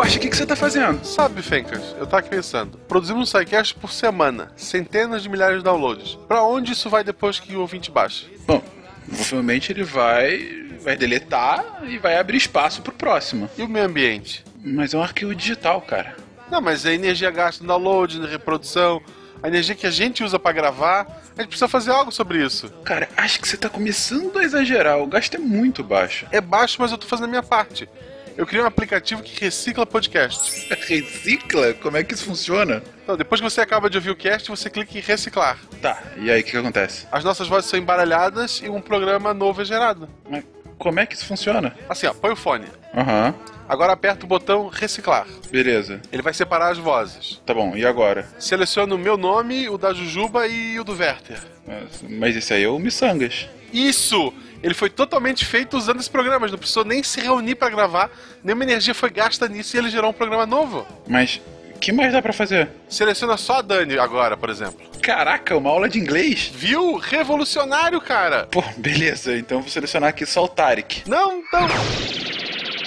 [0.00, 1.04] Guaxa, o que, que você tá fazendo?
[1.04, 2.78] Sabe, Fencas, eu tava aqui pensando.
[2.88, 6.18] Produzimos um SciCast por semana, centenas de milhares de downloads.
[6.26, 8.24] Pra onde isso vai depois que o ouvinte baixa?
[8.46, 8.62] Bom,
[9.06, 10.70] provavelmente ele vai.
[10.80, 13.50] vai deletar e vai abrir espaço pro próximo.
[13.58, 14.42] E o meio ambiente?
[14.64, 16.16] Mas é um arquivo digital, cara.
[16.50, 19.02] Não, mas a energia gasta no download, na reprodução,
[19.42, 21.02] a energia que a gente usa pra gravar,
[21.36, 22.70] a gente precisa fazer algo sobre isso.
[22.86, 24.98] Cara, acho que você tá começando a exagerar.
[24.98, 26.26] O gasto é muito baixo.
[26.32, 27.86] É baixo, mas eu tô fazendo a minha parte.
[28.36, 30.68] Eu criei um aplicativo que recicla podcast.
[30.86, 31.74] Recicla?
[31.74, 32.82] Como é que isso funciona?
[33.02, 35.58] Então, depois que você acaba de ouvir o cast, você clica em reciclar.
[35.82, 37.06] Tá, e aí o que, que acontece?
[37.12, 40.08] As nossas vozes são embaralhadas e um programa novo é gerado.
[40.28, 40.44] Mas
[40.78, 41.76] como é que isso funciona?
[41.88, 42.66] Assim, ó, põe o fone.
[42.94, 43.34] Aham,
[43.68, 45.28] Agora aperta o botão reciclar.
[45.48, 46.00] beleza.
[46.10, 47.40] Ele vai separar as vozes.
[47.46, 48.28] Tá bom, e agora?
[48.36, 51.38] Seleciona o meu nome, o da Jujuba e o do Werther.
[51.64, 53.48] Mas, mas esse aí é o Missangas.
[53.72, 54.34] Isso!
[54.62, 58.10] Ele foi totalmente feito usando esse programa, não precisou nem se reunir pra gravar,
[58.44, 60.86] nenhuma energia foi gasta nisso e ele gerou um programa novo.
[61.08, 61.40] Mas
[61.74, 62.68] o que mais dá pra fazer?
[62.88, 64.80] Seleciona só a Dani agora, por exemplo.
[65.00, 66.50] Caraca, uma aula de inglês?
[66.54, 66.96] Viu?
[66.96, 68.46] Revolucionário, cara!
[68.50, 71.08] Pô, beleza, então eu vou selecionar aqui só o Tarek.
[71.08, 71.66] Não, não!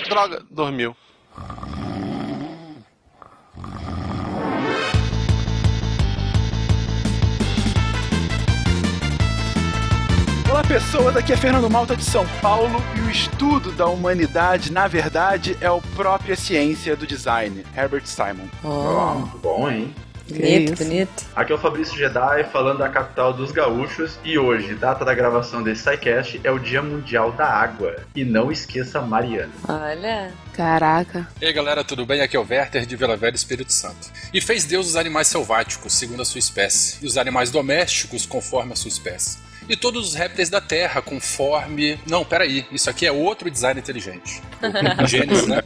[0.07, 0.95] Droga, dormiu.
[10.53, 14.87] Olá pessoas, aqui é Fernando Malta de São Paulo e o estudo da humanidade, na
[14.87, 18.45] verdade, é a própria ciência do design, Herbert Simon.
[18.63, 19.95] Ó, muito bom, hein?
[20.29, 21.25] Bonito, bonito.
[21.35, 25.63] Aqui é o Fabrício Jedi falando da capital dos gaúchos e hoje, data da gravação
[25.63, 27.95] desse SciCast, é o Dia Mundial da Água.
[28.15, 29.51] E não esqueça Mariana.
[29.67, 30.31] Olha.
[30.53, 31.27] Caraca.
[31.41, 32.21] E aí galera, tudo bem?
[32.21, 34.11] Aqui é o Werther de Vila Velha, Espírito Santo.
[34.31, 38.73] E fez Deus os animais selváticos, segundo a sua espécie, e os animais domésticos, conforme
[38.73, 39.41] a sua espécie.
[39.67, 41.99] E todos os répteis da Terra, conforme.
[42.07, 44.41] Não, peraí, isso aqui é outro design inteligente.
[45.07, 45.61] Gênesis, né?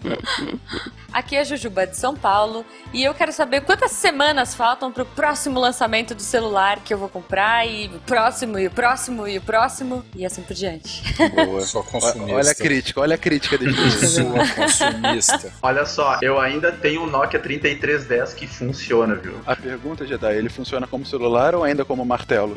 [1.11, 5.05] Aqui é a Jujuba de São Paulo e eu quero saber quantas semanas faltam pro
[5.05, 9.37] próximo lançamento do celular que eu vou comprar e o próximo e o próximo e
[9.37, 11.01] o próximo e assim por diante.
[11.33, 12.35] Boa, sua consumista.
[12.35, 13.73] Olha a crítica, olha a crítica dele.
[14.07, 15.53] Sua consumista.
[15.61, 19.39] Olha só, eu ainda tenho um Nokia 3310 que funciona, viu?
[19.45, 22.55] A pergunta, Jedi, ele funciona como celular ou ainda como martelo?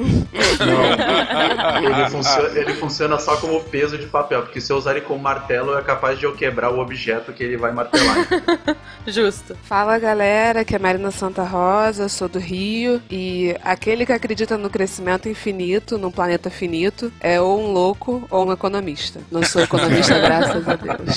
[1.80, 5.20] Ele funciona, ele funciona só como peso de papel, porque se eu usar ele como
[5.20, 8.26] martelo é capaz de eu quebrar o objeto que ele vai martelar.
[9.06, 9.56] Justo.
[9.62, 14.68] Fala galera, que é Marina Santa Rosa, sou do Rio e aquele que acredita no
[14.70, 19.20] crescimento infinito, num planeta finito, é ou um louco ou um economista.
[19.30, 21.16] Não sou economista, graças a Deus.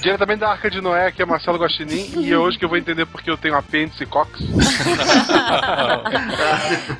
[0.00, 2.78] Diretamente da Arca de Noé, aqui é Marcelo Guaxinim, e é hoje que eu vou
[2.78, 4.40] entender porque eu tenho apêndice e cox.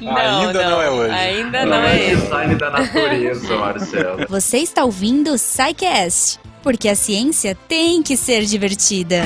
[0.01, 1.15] Ainda não é hoje.
[1.15, 4.25] Ainda Não não é é design da natureza, Marcelo.
[4.27, 9.25] Você está ouvindo o SciCast, porque a ciência tem que ser divertida.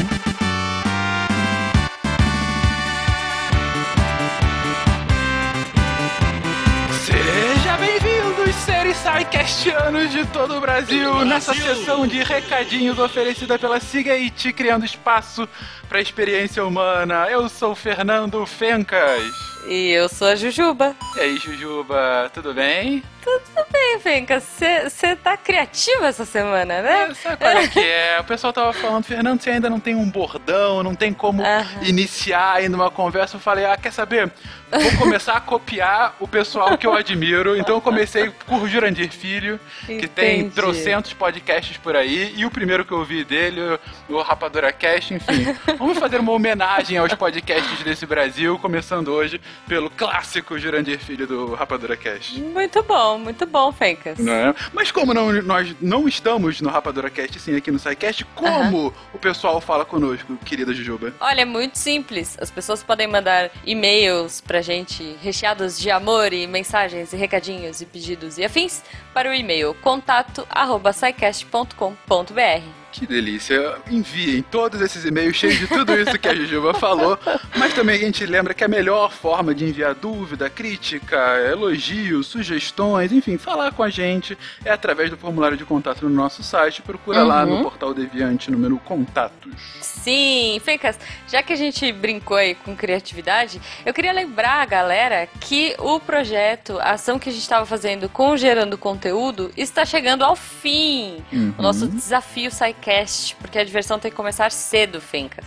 [7.05, 14.53] Seja bem-vindos, seres SciCastianos de todo o Brasil, nessa sessão de recadinhos oferecida pela Seagate,
[14.53, 15.49] criando espaço
[15.89, 17.29] para a experiência humana.
[17.31, 19.56] Eu sou o Fernando Fencas.
[19.69, 20.95] E eu sou a Jujuba.
[21.17, 23.03] E aí, Jujuba, tudo bem?
[23.23, 24.39] Tudo bem, Fenca?
[24.41, 27.09] Você tá criativa essa semana, né?
[27.11, 28.21] É, sabe qual é que é?
[28.21, 31.83] O pessoal tava falando, Fernando, você ainda não tem um bordão, não tem como Aham.
[31.83, 33.35] iniciar ainda uma conversa.
[33.37, 34.31] Eu falei, ah, quer saber?
[34.71, 37.57] Vou começar a copiar o pessoal que eu admiro.
[37.57, 40.55] Então eu comecei por Jurandir Filho, que tem Entendi.
[40.55, 42.33] trocentos podcasts por aí.
[42.37, 43.61] E o primeiro que eu ouvi dele,
[44.09, 45.53] o- o Rapadura Cast, enfim.
[45.79, 51.55] Vamos fazer uma homenagem aos podcasts desse Brasil, começando hoje pelo clássico Jurandir Filho do
[51.55, 52.41] Rapadura Cast.
[52.41, 54.19] Muito bom, muito bom, Fencas.
[54.19, 54.55] É?
[54.73, 59.19] Mas como não- nós não estamos no Rapadura Cast, sim, aqui no SciCast, como o
[59.19, 61.15] pessoal fala conosco, querida Jujuba?
[61.21, 62.37] Olha, é muito simples.
[62.41, 67.87] As pessoas podem mandar e-mails pra gente recheados de amor e mensagens e recadinhos e
[67.87, 72.86] pedidos e afins para o e-mail contato arroba scicast.com.br.
[72.93, 73.77] Que delícia.
[73.91, 77.19] Enviem todos esses e-mails cheios de tudo isso que a Jujuba falou.
[77.57, 81.17] Mas também a gente lembra que a melhor forma de enviar dúvida, crítica,
[81.51, 86.43] elogios, sugestões, enfim, falar com a gente é através do formulário de contato no nosso
[86.43, 86.81] site.
[86.81, 89.53] Procura lá no portal Deviante, número contatos.
[89.81, 90.99] Sim, Fencas,
[91.29, 96.01] já que a gente brincou aí com criatividade, eu queria lembrar a galera que o
[96.01, 101.23] projeto, a ação que a gente estava fazendo com Gerando Conteúdo, está chegando ao fim.
[101.59, 105.45] O nosso desafio SciCast, porque a diversão tem que começar cedo, Fencas.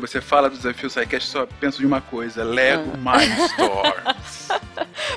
[0.00, 4.02] Você fala do desafio SciCast, só penso de uma coisa: Lego Mindstorm.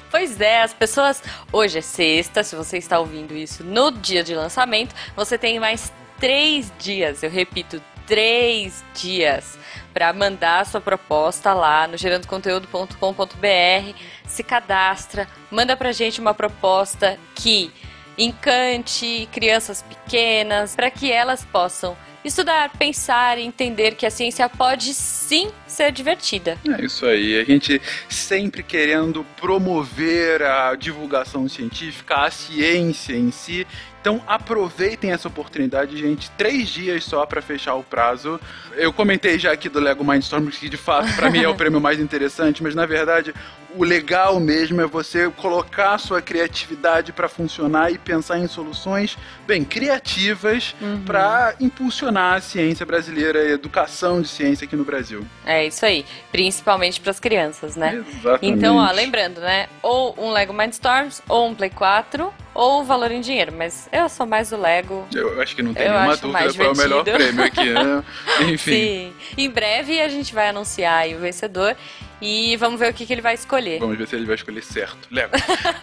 [0.10, 1.22] Pois é, as pessoas.
[1.52, 5.92] Hoje é sexta, se você está ouvindo isso no dia de lançamento, você tem mais
[6.18, 9.60] três dias, eu repito, três dias
[9.94, 17.72] para mandar sua proposta lá no gerandoconteúdo.com.br, se cadastra, manda pra gente uma proposta que
[18.18, 24.94] encante crianças pequenas, para que elas possam estudar, pensar e entender que a ciência pode
[24.94, 26.58] sim ser divertida.
[26.80, 27.40] É isso aí.
[27.40, 33.68] A gente sempre querendo promover a divulgação científica, a ciência em si.
[34.02, 36.30] Então aproveitem essa oportunidade, gente.
[36.32, 38.40] Três dias só para fechar o prazo.
[38.76, 41.82] Eu comentei já aqui do Lego Mindstorm, que de fato para mim é o prêmio
[41.82, 43.34] mais interessante, mas na verdade
[43.78, 49.18] o legal mesmo é você colocar a sua criatividade para funcionar e pensar em soluções
[49.46, 51.02] bem criativas Uhum.
[51.04, 55.26] para impulsionar a ciência brasileira e a educação de ciência aqui no Brasil.
[55.46, 58.04] É isso aí, principalmente para as crianças, né?
[58.08, 58.58] Exatamente.
[58.58, 59.68] Então, ó, lembrando, né?
[59.82, 63.54] Ou um Lego Mindstorms, ou um Play 4, ou o valor em dinheiro.
[63.56, 65.06] Mas eu sou mais do Lego.
[65.14, 68.04] Eu acho que não tem Eu nenhuma dúvida qual é o melhor prêmio aqui, né?
[68.52, 68.72] Enfim.
[68.72, 69.14] Sim.
[69.38, 71.76] Em breve a gente vai anunciar o vencedor
[72.22, 73.80] e vamos ver o que, que ele vai escolher.
[73.80, 75.08] Vamos ver se ele vai escolher certo.
[75.12, 75.32] Lego.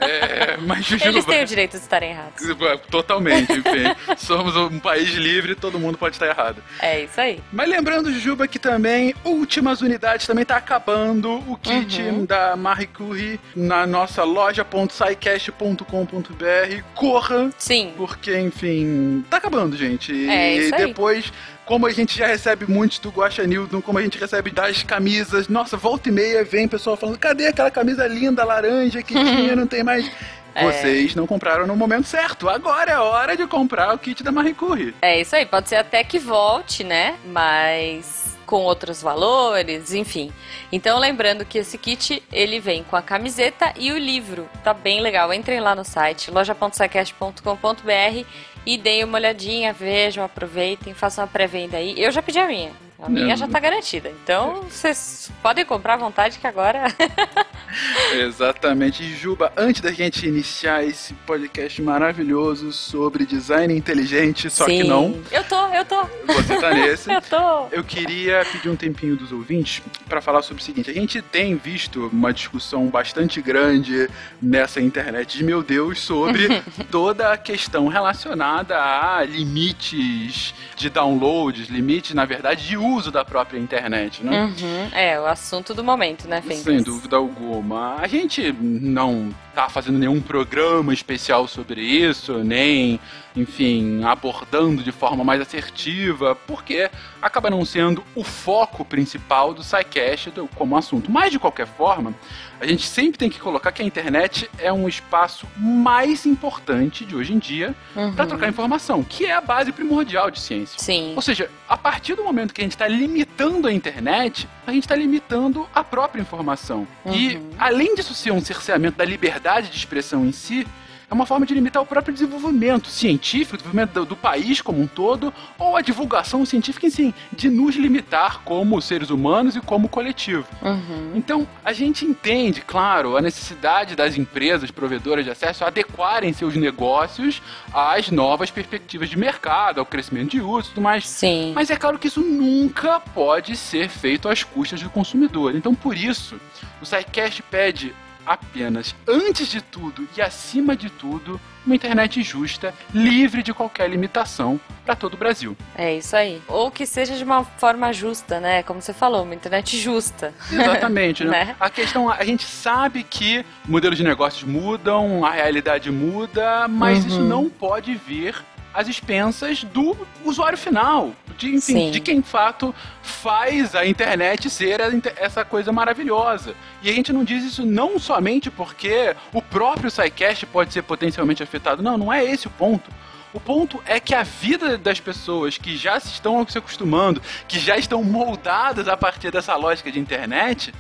[0.01, 1.11] É, mas Jujuba...
[1.11, 2.43] Eles têm o direito de estarem errados.
[2.91, 3.85] Totalmente, enfim.
[4.17, 6.63] Somos um país livre, todo mundo pode estar errado.
[6.81, 7.41] É isso aí.
[7.53, 12.25] Mas lembrando, Jujuba, que também últimas unidades também tá acabando o kit Uhum.
[12.25, 16.83] da Marie Curie na nossa loja.sicast.com.br.
[16.95, 17.93] Corra, Sim.
[17.97, 20.13] porque, enfim, tá acabando, gente.
[20.29, 20.87] É, e isso aí.
[20.87, 21.33] depois.
[21.73, 25.49] Como a gente já recebe muitos do Guaxa Newton, como a gente recebe das camisas,
[25.49, 29.67] nossa, volta e meia vem pessoal falando: cadê aquela camisa linda, laranja que tinha, não
[29.67, 30.07] tem mais.
[30.55, 30.67] É.
[30.67, 32.47] Vocês não compraram no momento certo.
[32.51, 34.95] Agora é hora de comprar o kit da Marie Curie.
[35.01, 35.47] É isso aí.
[35.47, 37.15] Pode ser até que volte, né?
[37.25, 40.31] Mas com outros valores, enfim.
[40.71, 44.47] Então, lembrando que esse kit, ele vem com a camiseta e o livro.
[44.63, 45.33] Tá bem legal.
[45.33, 48.27] Entrem lá no site, loja.sicast.com.br
[48.67, 51.95] e deem uma olhadinha, vejam, aproveitem, façam a pré-venda aí.
[51.97, 52.92] Eu já pedi a minha.
[53.03, 53.37] A minha Não.
[53.37, 54.09] já tá garantida.
[54.23, 56.85] Então, vocês podem comprar à vontade que agora...
[58.15, 59.03] Exatamente.
[59.03, 64.89] E, Juba, antes da gente iniciar esse podcast maravilhoso sobre design inteligente, só que Sim.
[64.89, 66.05] não, Eu tô, eu tô.
[66.27, 67.11] você tá nesse.
[67.13, 67.67] Eu tô.
[67.71, 71.57] Eu queria pedir um tempinho dos ouvintes para falar sobre o seguinte: a gente tem
[71.57, 74.09] visto uma discussão bastante grande
[74.41, 82.15] nessa internet de meu Deus sobre toda a questão relacionada a limites de downloads, limites,
[82.15, 84.45] na verdade, de uso da própria internet, né?
[84.45, 84.89] Uhum.
[84.93, 86.65] É, o assunto do momento, né, Fencas?
[86.65, 87.97] Sem dúvida alguma.
[87.97, 92.99] A gente não tá fazendo nenhum programa especial sobre isso, nem,
[93.37, 96.91] enfim, abordando de forma mais assertiva, porque
[97.21, 101.11] acaba não sendo o foco principal do SciCast como assunto.
[101.11, 102.15] Mas, de qualquer forma,
[102.61, 107.15] a gente sempre tem que colocar que a internet é um espaço mais importante de
[107.15, 107.75] hoje em dia
[108.15, 110.79] para trocar informação, que é a base primordial de ciência.
[110.79, 111.13] Sim.
[111.15, 114.85] Ou seja, a partir do momento que a gente está limitando a internet, a gente
[114.85, 116.87] está limitando a própria informação.
[117.07, 120.67] E, além disso ser um cerceamento da liberdade de expressão em si,
[121.13, 124.81] é uma forma de limitar o próprio desenvolvimento científico, o desenvolvimento do, do país como
[124.81, 129.61] um todo, ou a divulgação científica em si, de nos limitar como seres humanos e
[129.61, 130.47] como coletivo.
[130.63, 131.13] Uhum.
[131.15, 137.43] Então, a gente entende, claro, a necessidade das empresas provedoras de acesso adequarem seus negócios
[137.75, 141.07] às novas perspectivas de mercado, ao crescimento de uso e tudo mais.
[141.07, 141.53] Sim.
[141.55, 145.55] Mas é claro que isso nunca pode ser feito às custas do consumidor.
[145.55, 146.41] Então, por isso,
[146.81, 147.95] o SciCast pede
[148.27, 154.61] apenas, antes de tudo e acima de tudo, uma internet justa, livre de qualquer limitação
[154.85, 155.57] para todo o Brasil.
[155.77, 156.43] É isso aí.
[156.49, 158.65] Ou que seja de uma forma justa, né?
[158.65, 160.35] Como você falou, uma internet justa.
[160.51, 161.33] Exatamente, né?
[161.33, 161.57] Né?
[161.61, 167.07] A questão, a gente sabe que modelos de negócios mudam, a realidade muda, mas Uhum.
[167.09, 168.35] isso não pode vir
[168.73, 174.81] às expensas do usuário final, de, enfim, de quem de fato faz a internet ser
[174.81, 176.55] a essa coisa maravilhosa.
[176.83, 181.43] E a gente não diz isso não somente porque o próprio SciCast pode ser potencialmente
[181.43, 182.91] afetado, não, não é esse o ponto.
[183.33, 187.59] O ponto é que a vida das pessoas que já se estão se acostumando, que
[187.59, 190.73] já estão moldadas a partir dessa lógica de internet,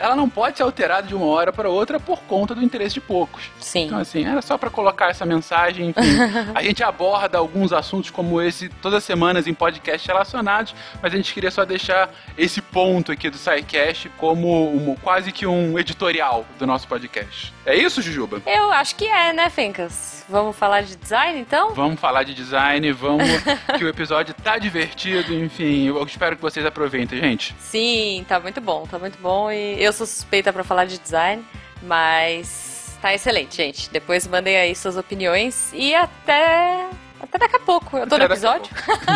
[0.00, 3.00] ela não pode ser alterada de uma hora para outra por conta do interesse de
[3.00, 3.44] poucos.
[3.60, 3.86] Sim.
[3.86, 5.90] Então, assim, era só para colocar essa mensagem.
[5.90, 6.18] Enfim,
[6.54, 11.16] a gente aborda alguns assuntos como esse todas as semanas em podcasts relacionados, mas a
[11.16, 16.44] gente queria só deixar esse ponto aqui do SciCast como um- quase que um editorial
[16.58, 17.52] do nosso podcast.
[17.66, 18.40] É isso, Jujuba?
[18.46, 20.24] Eu acho que é, né, Fencas?
[20.28, 21.74] Vamos falar de design, então?
[21.74, 23.26] Vamos falar de design, vamos
[23.76, 27.54] que o episódio tá divertido, enfim, eu espero que vocês aproveitem, gente.
[27.58, 29.50] Sim, tá muito bom, tá muito bom.
[29.50, 31.44] E eu sou suspeita pra falar de design,
[31.82, 33.90] mas tá excelente, gente.
[33.90, 36.88] Depois mandem aí suas opiniões e até
[37.32, 37.96] Até daqui a pouco.
[37.96, 38.72] Eu tô no Até a episódio?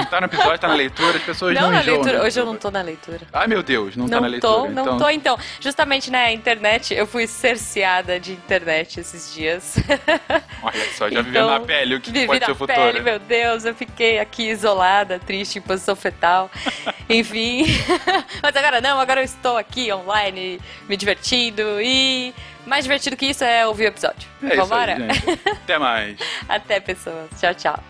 [0.09, 2.19] Tá no episódio, tá na leitura, as pessoas não, Não na enjoam, leitura.
[2.21, 2.25] né?
[2.25, 3.21] Hoje eu não tô na leitura.
[3.33, 4.53] Ai, meu Deus, não, tá na Não leitura.
[4.53, 4.99] tô, não então...
[4.99, 5.39] tô então.
[5.61, 9.75] Justamente na internet, eu fui cerceada de internet esses dias.
[10.63, 12.79] Olha só, já Então, vivendo na pele o que Vivi pode na ser o futuro.
[12.79, 16.49] pele, meu Deus, eu fiquei aqui isolada, triste, em posição fetal.
[17.11, 17.65] Enfim.
[18.41, 22.33] Mas agora não, agora eu estou aqui online, me divertindo e.
[22.67, 24.29] Mais divertido que isso é ouvir o episódio.
[24.43, 24.95] É isso Vambora?
[24.95, 25.49] aí, gente.
[25.49, 26.19] Até mais.
[26.49, 27.29] Até, pessoas.
[27.39, 27.85] Tchau, tchau.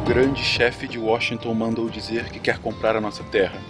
[0.00, 3.60] O grande chefe de Washington mandou dizer que quer comprar a nossa terra.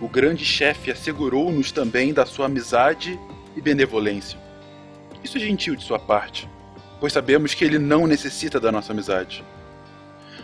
[0.00, 3.18] O grande chefe assegurou-nos também da sua amizade
[3.56, 4.38] e benevolência.
[5.22, 6.48] Isso é gentil de sua parte,
[7.00, 9.44] pois sabemos que ele não necessita da nossa amizade.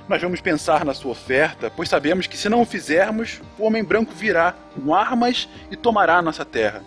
[0.08, 3.84] Nós vamos pensar na sua oferta, pois sabemos que se não o fizermos, o homem
[3.84, 6.82] branco virá com armas e tomará nossa terra.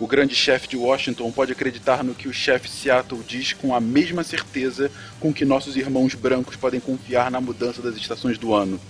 [0.00, 3.80] O grande chefe de Washington pode acreditar no que o chefe Seattle diz com a
[3.80, 4.90] mesma certeza
[5.20, 8.80] com que nossos irmãos brancos podem confiar na mudança das estações do ano.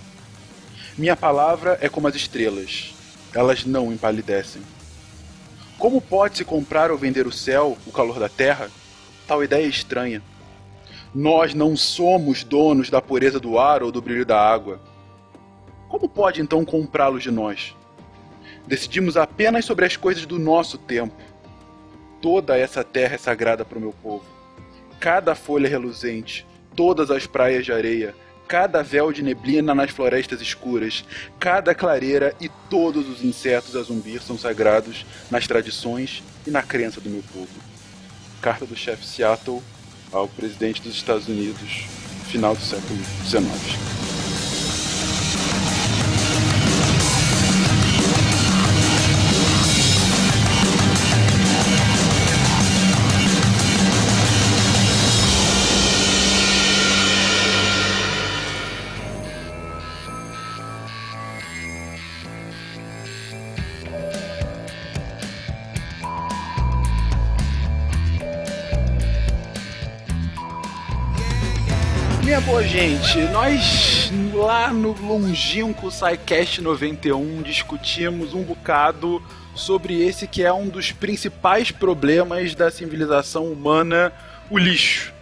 [0.96, 2.94] Minha palavra é como as estrelas,
[3.34, 4.62] elas não empalidecem.
[5.76, 8.70] Como pode-se comprar ou vender o céu, o calor da terra?
[9.26, 10.22] Tal ideia é estranha.
[11.14, 14.80] Nós não somos donos da pureza do ar ou do brilho da água.
[15.88, 17.72] Como pode então comprá-los de nós?
[18.66, 21.14] Decidimos apenas sobre as coisas do nosso tempo.
[22.20, 24.24] Toda essa terra é sagrada para o meu povo.
[24.98, 26.44] Cada folha reluzente,
[26.74, 28.12] todas as praias de areia,
[28.48, 31.04] cada véu de neblina nas florestas escuras,
[31.38, 37.00] cada clareira e todos os insetos a zumbir são sagrados nas tradições e na crença
[37.00, 37.54] do meu povo.
[38.40, 39.62] Carta do chefe Seattle
[40.14, 41.86] ao presidente dos Estados Unidos,
[42.30, 43.44] final do século XIX.
[72.86, 79.22] Gente, nós lá no longínquo SciCast 91 discutimos um bocado
[79.54, 84.12] sobre esse que é um dos principais problemas da civilização humana,
[84.50, 85.14] o lixo.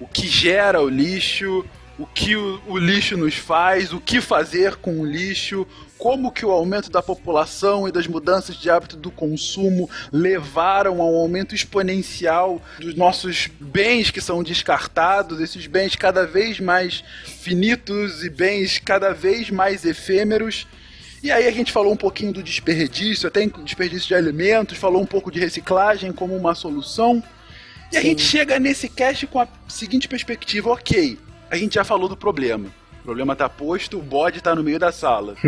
[0.00, 1.64] O que gera o lixo,
[1.98, 6.44] o que o, o lixo nos faz, o que fazer com o lixo, como que
[6.44, 12.60] o aumento da população e das mudanças de hábito do consumo levaram ao aumento exponencial
[12.80, 19.12] dos nossos bens que são descartados, esses bens cada vez mais finitos e bens cada
[19.12, 20.66] vez mais efêmeros.
[21.22, 25.06] E aí a gente falou um pouquinho do desperdício, até desperdício de alimentos, falou um
[25.06, 27.22] pouco de reciclagem como uma solução.
[27.90, 31.16] E a gente chega nesse cast com a seguinte perspectiva, ok,
[31.54, 32.68] a gente já falou do problema.
[33.00, 35.34] O problema tá posto, o bode tá no meio da sala.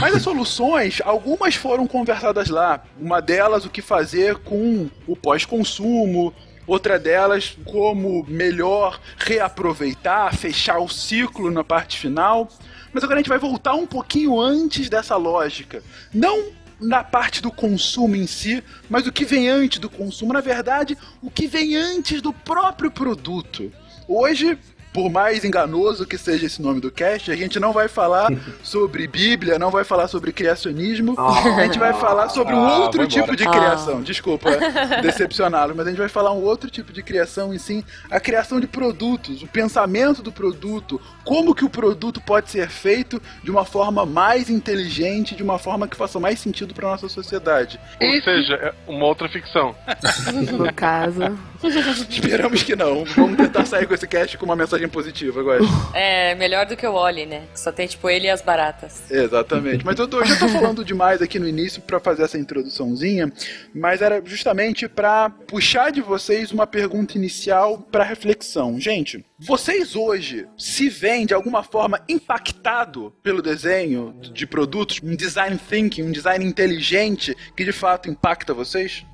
[0.00, 2.82] Mas as soluções, algumas foram conversadas lá.
[2.98, 6.34] Uma delas, o que fazer com o pós-consumo.
[6.66, 12.48] Outra delas, como melhor reaproveitar, fechar o ciclo na parte final.
[12.92, 15.82] Mas agora a gente vai voltar um pouquinho antes dessa lógica.
[16.12, 16.46] Não
[16.80, 20.32] na parte do consumo em si, mas o que vem antes do consumo.
[20.32, 23.72] Na verdade, o que vem antes do próprio produto.
[24.08, 24.58] Hoje,
[24.92, 28.30] por mais enganoso que seja esse nome do cast, a gente não vai falar
[28.62, 33.00] sobre Bíblia, não vai falar sobre criacionismo, a gente vai falar sobre um Ah, outro
[33.00, 34.00] vou tipo de criação.
[34.00, 34.50] Desculpa
[35.02, 38.58] decepcioná-lo, mas a gente vai falar um outro tipo de criação e sim a criação
[38.58, 43.64] de produtos, o pensamento do produto, como que o produto pode ser feito de uma
[43.64, 47.80] forma mais inteligente, de uma forma que faça mais sentido para nossa sociedade.
[48.00, 49.74] Ou seja, é uma outra ficção.
[50.56, 51.20] No caso.
[52.08, 53.04] Esperamos que não.
[53.04, 55.60] Vamos tentar sair com esse cast com uma mensagem positiva, agora.
[55.94, 57.42] É melhor do que o Oli, né?
[57.52, 59.10] Que só tem tipo ele e as baratas.
[59.10, 59.84] Exatamente.
[59.84, 63.32] Mas eu, tô, eu já tô falando demais aqui no início para fazer essa introduçãozinha,
[63.74, 68.78] mas era justamente para puxar de vocês uma pergunta inicial para reflexão.
[68.78, 75.56] Gente, vocês hoje se veem de alguma forma impactado pelo desenho de produtos, um design
[75.56, 79.06] thinking, um design inteligente que de fato impacta vocês?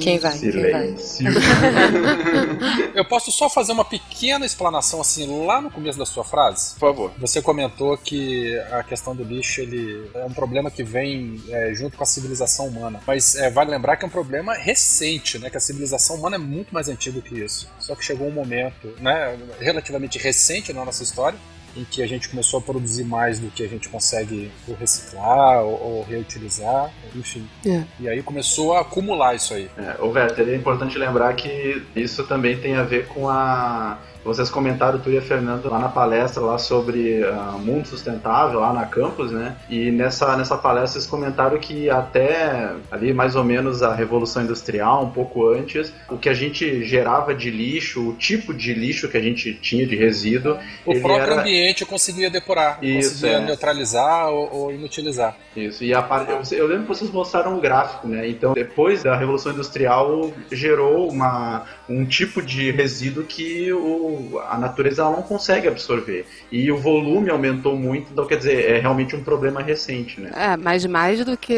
[0.00, 0.38] Quem vai?
[0.38, 0.96] Quem vai?
[0.98, 1.26] Silêncio.
[2.94, 6.74] Eu posso só fazer uma pequena explanação assim lá no começo da sua frase?
[6.74, 7.12] Por favor.
[7.18, 11.96] Você comentou que a questão do lixo ele é um problema que vem é, junto
[11.96, 13.00] com a civilização humana.
[13.06, 15.50] Mas é, vale lembrar que é um problema recente, né?
[15.50, 17.68] Que a civilização humana é muito mais antiga que isso.
[17.78, 21.38] Só que chegou um momento, né, relativamente recente na nossa história,
[21.76, 25.62] em que a gente começou a produzir mais do que a gente consegue ou reciclar
[25.62, 27.46] ou, ou reutilizar, enfim.
[27.66, 27.84] É.
[28.00, 29.70] E aí começou a acumular isso aí.
[29.76, 33.98] É, ô Werther, é importante lembrar que isso também tem a ver com a.
[34.24, 38.72] Vocês comentaram, tu e a Fernanda, lá na palestra lá sobre ah, mundo sustentável, lá
[38.72, 39.56] na campus, né?
[39.68, 45.04] E nessa, nessa palestra vocês comentaram que até ali mais ou menos a Revolução Industrial,
[45.04, 49.16] um pouco antes, o que a gente gerava de lixo, o tipo de lixo que
[49.16, 51.40] a gente tinha de resíduo, O próprio era...
[51.40, 53.40] ambiente conseguia depurar, Isso, conseguia é.
[53.40, 55.36] neutralizar ou, ou inutilizar.
[55.56, 58.28] Isso, e a parte, eu lembro que vocês mostraram um gráfico, né?
[58.28, 65.04] Então, depois da Revolução Industrial, gerou uma, um tipo de resíduo que o, a natureza
[65.04, 66.26] não consegue absorver.
[66.52, 70.30] E o volume aumentou muito, então, quer dizer, é realmente um problema recente, né?
[70.34, 71.54] É, mas mais do que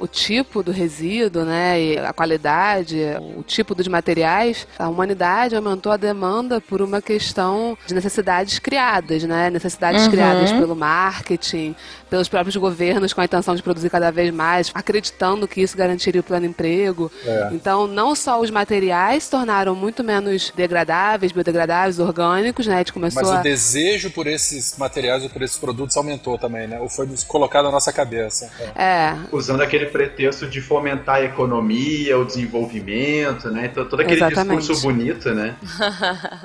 [0.00, 2.96] o tipo do resíduo, né, e a qualidade,
[3.36, 9.22] o tipo dos materiais, a humanidade aumentou a demanda por uma questão de necessidades criadas,
[9.24, 10.10] né, necessidades Uhum.
[10.10, 11.74] criadas pelo marketing,
[12.08, 16.20] pelos próprios governos com a intenção de produzir cada vez mais, acreditando que isso garantiria
[16.20, 17.10] o plano emprego.
[17.24, 17.48] É.
[17.52, 22.92] Então, não só os materiais se tornaram muito menos degradáveis, biodegradáveis, orgânicos, né, a gente
[22.92, 23.40] começou Mas a...
[23.40, 26.80] o desejo por esses materiais ou por esses produtos aumentou também, né?
[26.80, 28.50] Ou foi colocado na nossa cabeça.
[28.76, 28.84] É.
[28.84, 33.66] É, Usando aquele pretexto de fomentar a economia, o desenvolvimento, né?
[33.70, 34.58] Então, todo aquele Exatamente.
[34.60, 35.56] discurso bonito, né?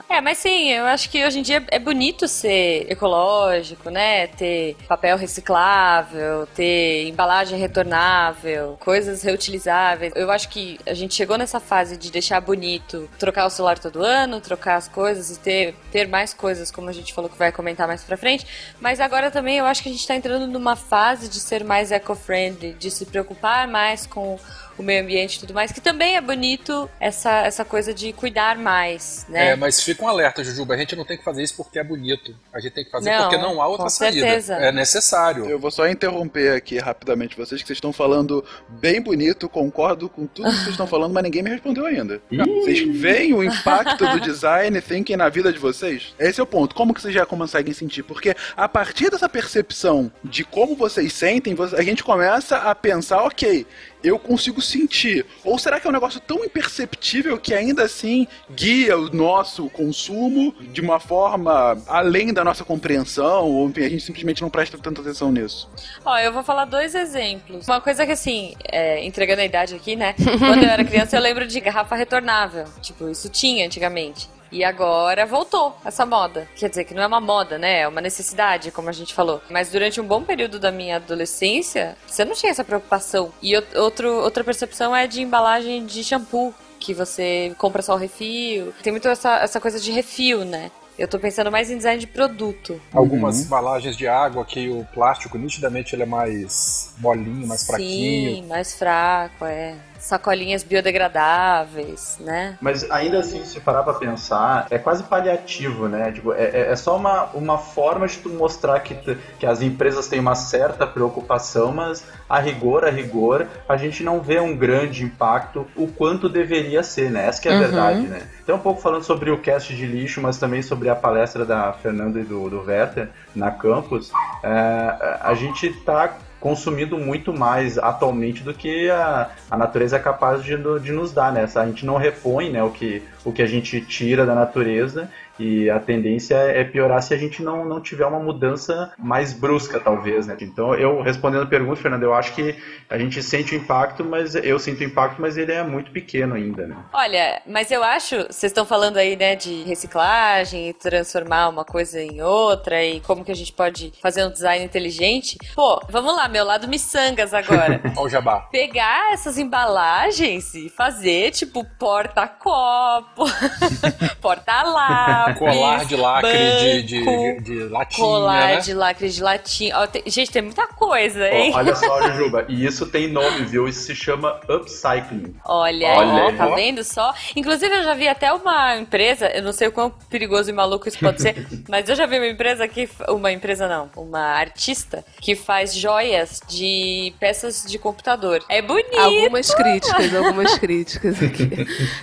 [0.10, 4.28] É, mas sim, eu acho que hoje em dia é bonito ser ecológico, né?
[4.28, 10.12] Ter papel reciclável, ter embalagem retornável, coisas reutilizáveis.
[10.16, 14.02] Eu acho que a gente chegou nessa fase de deixar bonito, trocar o celular todo
[14.02, 17.52] ano, trocar as coisas e ter, ter mais coisas, como a gente falou que vai
[17.52, 18.48] comentar mais pra frente.
[18.80, 21.92] Mas agora também eu acho que a gente tá entrando numa fase de ser mais
[21.92, 24.40] eco-friendly, de se preocupar mais com
[24.82, 28.58] o meio ambiente e tudo mais, que também é bonito essa, essa coisa de cuidar
[28.58, 29.50] mais, né?
[29.50, 30.74] É, mas fica um alerta, Jujuba.
[30.74, 32.36] A gente não tem que fazer isso porque é bonito.
[32.54, 34.20] A gente tem que fazer Não, porque não há outra com saída.
[34.20, 34.56] certeza.
[34.56, 35.46] É necessário.
[35.46, 40.26] Eu vou só interromper aqui rapidamente vocês, que vocês estão falando bem bonito, concordo com
[40.26, 42.22] tudo que vocês estão falando, mas ninguém me respondeu ainda.
[42.30, 46.13] Vocês veem o impacto do design thinking na vida de vocês?
[46.20, 46.76] Esse é o ponto.
[46.76, 48.04] Como que vocês já conseguem sentir?
[48.04, 53.65] Porque a partir dessa percepção de como vocês sentem, a gente começa a pensar, ok,
[54.04, 55.25] eu consigo sentir.
[55.43, 60.53] Ou será que é um negócio tão imperceptível que ainda assim guia o nosso consumo
[60.71, 63.45] de uma forma além da nossa compreensão?
[63.47, 65.69] Ou enfim, a gente simplesmente não presta tanta atenção nisso?
[66.05, 67.67] Ó, eu vou falar dois exemplos.
[67.67, 70.13] Uma coisa que, assim, é, entregando a idade aqui, né?
[70.39, 72.65] Quando eu era criança, eu lembro de garrafa retornável.
[72.82, 74.27] Tipo, isso tinha antigamente.
[74.52, 76.48] E agora voltou essa moda.
[76.56, 77.82] Quer dizer, que não é uma moda, né?
[77.82, 79.42] É uma necessidade, como a gente falou.
[79.50, 83.32] Mas durante um bom período da minha adolescência, você não tinha essa preocupação.
[83.42, 86.54] E out- outro, outra percepção é de embalagem de shampoo.
[86.80, 88.74] Que você compra só o refil.
[88.82, 90.72] Tem muito essa, essa coisa de refil, né?
[90.98, 92.82] Eu tô pensando mais em design de produto.
[92.94, 98.36] Algumas embalagens de água que o plástico nitidamente ele é mais molinho, mais fraquinho.
[98.38, 99.76] Sim, mais fraco, é.
[100.00, 102.58] Sacolinhas biodegradáveis, né?
[102.62, 106.12] Mas ainda assim, se parar pra pensar, é quase paliativo, né?
[106.12, 109.62] Tipo, é, é- é só uma, uma forma de tu mostrar que, tu- que as
[109.62, 114.56] empresas têm uma certa preocupação, mas a rigor, a rigor, a gente não vê um
[114.56, 117.28] grande impacto o quanto deveria ser, né?
[117.28, 117.60] Essa que é a Uhum.
[117.62, 118.22] verdade, né?
[118.44, 121.74] Então um pouco falando sobre o cast de lixo, mas também sobre a palestra da
[121.74, 124.12] Fernanda e do, do Werther na campus,
[124.44, 130.43] é, a gente tá consumindo muito mais atualmente do que a, a natureza é capaz
[130.43, 131.47] de, de nos dar, né?
[131.54, 135.69] A gente não repõe né, o, que, o que a gente tira da natureza e
[135.69, 140.28] a tendência é piorar se a gente não, não tiver uma mudança mais brusca, talvez,
[140.28, 140.38] né?
[140.41, 142.56] Então, eu respondendo a pergunta, Fernando, eu acho que
[142.89, 146.36] a gente sente o impacto, mas eu sinto o impacto, mas ele é muito pequeno
[146.36, 146.75] ainda, né?
[146.93, 152.02] Olha, mas eu acho, vocês estão falando aí, né, de reciclagem e transformar uma coisa
[152.02, 155.38] em outra e como que a gente pode fazer um design inteligente.
[155.56, 157.82] Pô, vamos lá, meu lado miçangas agora.
[157.95, 158.41] Olha o jabá.
[158.52, 163.25] Pegar essas embalagens e fazer, tipo, porta-copo,
[164.19, 168.58] porta-lápis, Colar de lacre de, de, de, de latinha, Colar né?
[168.58, 169.78] de lacre de latinha.
[169.78, 171.52] Ó, tem- gente, tem muita coisa, hein?
[171.56, 173.68] olha só, Jujuba, e isso tem nome, viu?
[173.68, 175.36] Isso se chama upcycling.
[175.46, 177.13] Olha, Olha ó, tá vendo só?
[177.36, 180.88] Inclusive, eu já vi até uma empresa, eu não sei o quão perigoso e maluco
[180.88, 181.36] isso pode ser,
[181.68, 182.89] mas eu já vi uma empresa que.
[183.10, 188.44] Uma empresa não, uma artista que faz joias de peças de computador.
[188.50, 188.98] É bonito!
[189.00, 191.50] Algumas críticas, algumas críticas aqui.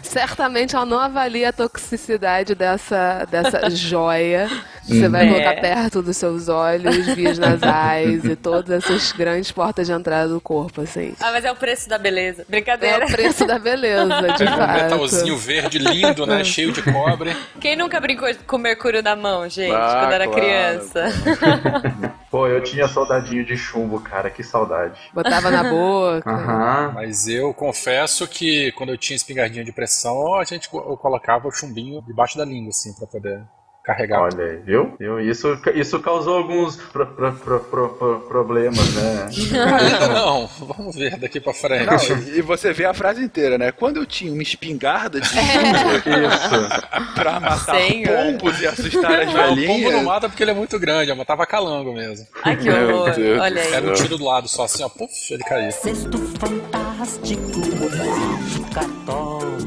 [0.03, 4.49] Certamente ela não avalia a toxicidade dessa dessa, joia.
[4.87, 5.31] Você vai É.
[5.33, 10.41] colocar perto dos seus olhos, vias nasais e todas essas grandes portas de entrada do
[10.41, 11.15] corpo, assim.
[11.21, 12.43] Ah, mas é o preço da beleza.
[12.43, 13.05] É Brincadeira.
[13.05, 15.47] o preço da beleza, de Um metalzinho fato.
[15.47, 16.43] verde lindo, né?
[16.45, 17.37] Cheio de cobre.
[17.61, 21.05] Quem nunca brincou com mercúrio na mão, gente, Ah, quando era claro, criança?
[22.31, 24.99] Pô, eu tinha soldadinho de chumbo, cara, que saudade.
[25.15, 26.31] Botava na boca.
[26.31, 26.93] Aham.
[26.95, 31.53] Mas eu confesso que quando eu tinha espingardinha de pressão, a gente eu colocava o
[31.53, 33.41] chumbinho debaixo da língua, assim, pra poder
[33.87, 34.21] carregar.
[34.23, 34.95] Olha aí, viu?
[34.99, 35.21] viu?
[35.21, 39.29] Isso, isso causou alguns pro- pro- pro- pro- pro- problemas, né?
[39.81, 41.87] Ainda não, vamos ver daqui pra frente.
[41.87, 43.71] Não, e e você vê a frase inteira, né?
[43.73, 47.15] Quando eu tinha uma espingarda de Isso.
[47.15, 48.09] pra matar Senhor.
[48.39, 50.03] pombos e assustar as Não, o pombo não velhinhas.
[50.03, 52.27] mata porque ele é muito grande, eu matava calango mesmo.
[52.45, 53.15] Ai, que Meu horror.
[53.15, 53.73] Deus Olha aí.
[53.73, 55.71] Era um tiro do lado só, assim, ó, puf, ele caía.
[55.71, 57.51] Sexto fantástico,
[58.75, 59.59] cartola,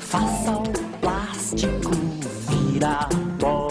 [0.00, 0.62] faça o
[1.00, 1.90] plástico,
[2.84, 3.63] vira a bola,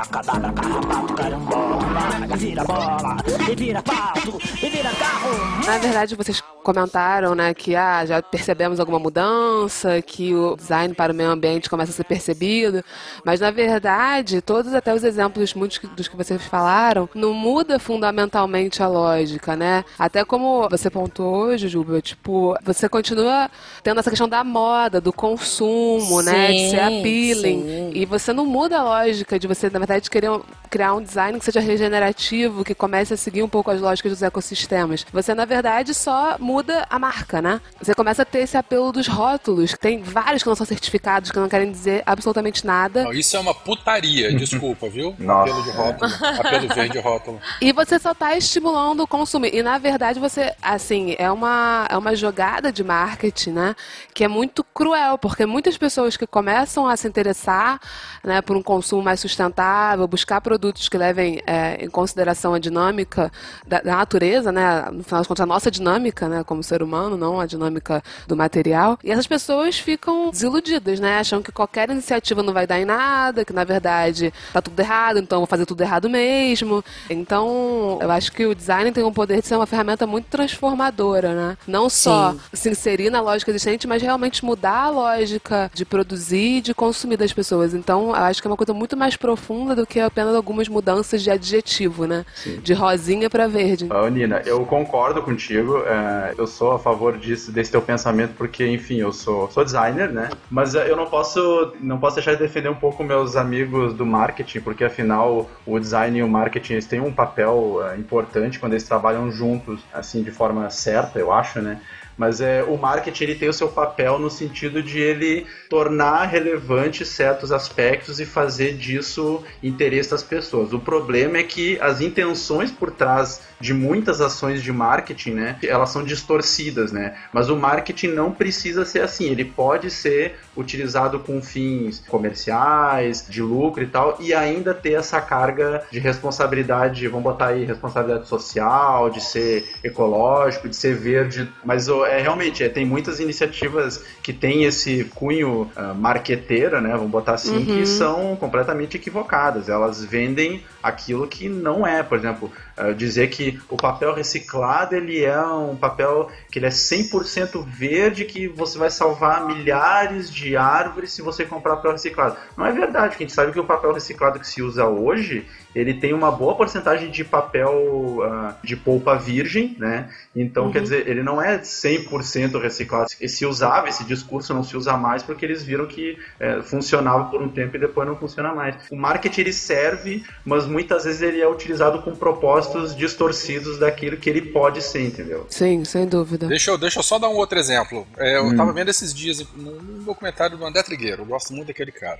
[0.00, 3.16] abracadabra, carrapato, carambola, vira bola,
[3.50, 5.30] e vira pato, e vira carro.
[5.66, 11.12] Na verdade, vocês comentaram, né, que ah, já percebemos alguma mudança, que o design para
[11.12, 12.82] o meio ambiente começa a ser percebido,
[13.24, 17.78] mas na verdade, todos até os exemplos muitos que- dos que vocês falaram, não muda
[17.78, 19.84] fundamentalmente a lógica, né?
[19.98, 23.50] Até como você pontuou hoje, Juba, tipo, você continua
[23.82, 27.90] tendo essa questão da moda, do consumo, né, de ser Sim, appealing, sim.
[27.94, 31.36] e você não muda a lógica de você, na verdade, querer um- criar um design
[31.36, 35.04] que seja regenerativo, que comece a seguir um pouco as lógicas dos ecossistemas.
[35.12, 37.60] Você, na verdade, só muda a marca, né?
[37.82, 39.74] Você começa a ter esse apelo dos rótulos.
[39.80, 43.02] Tem vários que não são certificados, que não querem dizer absolutamente nada.
[43.02, 45.12] Não, isso é uma putaria, desculpa, viu?
[45.18, 45.50] Nossa.
[45.50, 46.10] Apelo de rótulo.
[46.38, 47.40] Apelo verde rótulo.
[47.60, 49.46] E você só está estimulando o consumo.
[49.46, 53.74] E na verdade você, assim, é uma, é uma jogada de marketing, né?
[54.14, 57.80] Que é muito cruel, porque muitas pessoas que começam a se interessar
[58.22, 59.60] né, por um consumo mais sustentável,
[60.08, 63.30] buscar produtos que levem é, em consideração a dinâmica
[63.66, 64.86] da, da natureza, né?
[64.92, 68.36] No final das contas, a nossa dinâmica, né, como ser humano, não a dinâmica do
[68.36, 68.98] material.
[69.02, 71.18] E essas pessoas ficam desiludidas, né?
[71.18, 75.18] Acham que qualquer iniciativa não vai dar em nada, que na verdade tá tudo errado,
[75.18, 76.84] então vou fazer tudo errado mesmo.
[77.08, 81.34] Então, eu acho que o design tem o poder de ser uma ferramenta muito transformadora,
[81.34, 81.58] né?
[81.66, 86.60] Não só se inserir na lógica existente, mas realmente mudar a lógica de produzir e
[86.60, 87.74] de consumir das pessoas.
[87.74, 91.22] Então, eu acho que é uma coisa muito mais profunda do que apenas algumas mudanças
[91.22, 92.24] de adjetivo, né?
[92.62, 93.88] De rosinha para verde.
[94.10, 95.78] Nina, eu concordo contigo.
[95.86, 100.10] é, eu sou a favor disso, desse teu pensamento, porque, enfim, eu sou, sou designer,
[100.10, 100.30] né?
[100.50, 104.06] Mas é, eu não posso, não posso deixar de defender um pouco meus amigos do
[104.06, 108.72] marketing, porque afinal o design e o marketing eles têm um papel é, importante quando
[108.72, 111.80] eles trabalham juntos, assim, de forma certa, eu acho, né?
[112.20, 117.02] Mas é, o marketing ele tem o seu papel no sentido de ele tornar relevante
[117.02, 120.74] certos aspectos e fazer disso interesse das pessoas.
[120.74, 125.90] O problema é que as intenções por trás de muitas ações de marketing, né, elas
[125.90, 127.14] são distorcidas, né?
[127.32, 129.26] Mas o marketing não precisa ser assim.
[129.26, 135.20] Ele pode ser utilizado com fins comerciais, de lucro e tal, e ainda ter essa
[135.20, 141.50] carga de responsabilidade, vamos botar aí responsabilidade social, de ser ecológico, de ser verde.
[141.64, 146.90] Mas é realmente é, tem muitas iniciativas que têm esse cunho ah, marqueteiro, né?
[146.90, 149.68] Vamos botar assim, que são completamente equivocadas.
[149.68, 155.22] Elas vendem aquilo que não é, por exemplo, ah, dizer que o papel reciclado ele
[155.24, 161.12] é um papel que ele é 100% verde, que você vai salvar milhares de árvores
[161.12, 162.36] se você comprar papel reciclado.
[162.56, 165.46] Não é verdade, que a gente sabe que o papel reciclado que se usa hoje,
[165.74, 170.08] ele tem uma boa porcentagem de papel ah, de polpa virgem, né?
[170.34, 173.10] Então, quer dizer, ele não é 100% reciclado.
[173.20, 177.24] E se usava, esse discurso não se usa mais porque eles viram que eh, funcionava
[177.24, 178.76] por um tempo e depois não funciona mais.
[178.90, 184.28] O marketing ele serve, mas muitas vezes ele é utilizado com propósitos distorcidos daquilo que
[184.30, 185.46] ele pode ser, entendeu?
[185.50, 186.46] Sim, sem dúvida.
[186.46, 188.06] Deixa eu, deixa eu só dar um outro exemplo.
[188.16, 191.68] É, eu tava vendo esses dias num num documentário do André Trigueiro, eu gosto muito
[191.68, 192.18] daquele cara.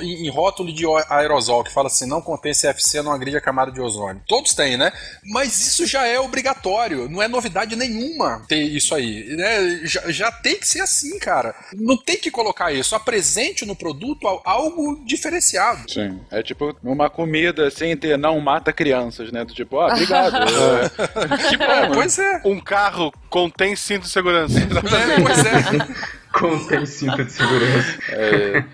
[0.00, 3.70] em, em rótulo de aerosol, que fala assim, não contém CFC, não agride a camada
[3.72, 4.22] de ozônio.
[4.26, 4.92] Todos têm, né?
[5.24, 9.24] Mas isso já é obrigatório, não é novidade nenhuma ter isso aí.
[9.36, 9.80] Né?
[9.84, 11.54] Já, já tem que ser assim, cara.
[11.74, 12.94] Não tem que colocar isso.
[12.94, 15.90] Apresente no produto al- algo diferenciado.
[15.90, 16.20] Sim.
[16.30, 19.44] É tipo uma comida sem ter não mata crianças, né?
[19.44, 20.36] Do tipo, ah, obrigado.
[20.46, 21.48] É.
[21.48, 22.40] que É, bom, pois é.
[22.44, 24.58] Um carro contém cinto de segurança.
[24.58, 26.16] É, pois é.
[26.32, 27.98] Contém cinto de segurança.
[28.10, 28.64] É.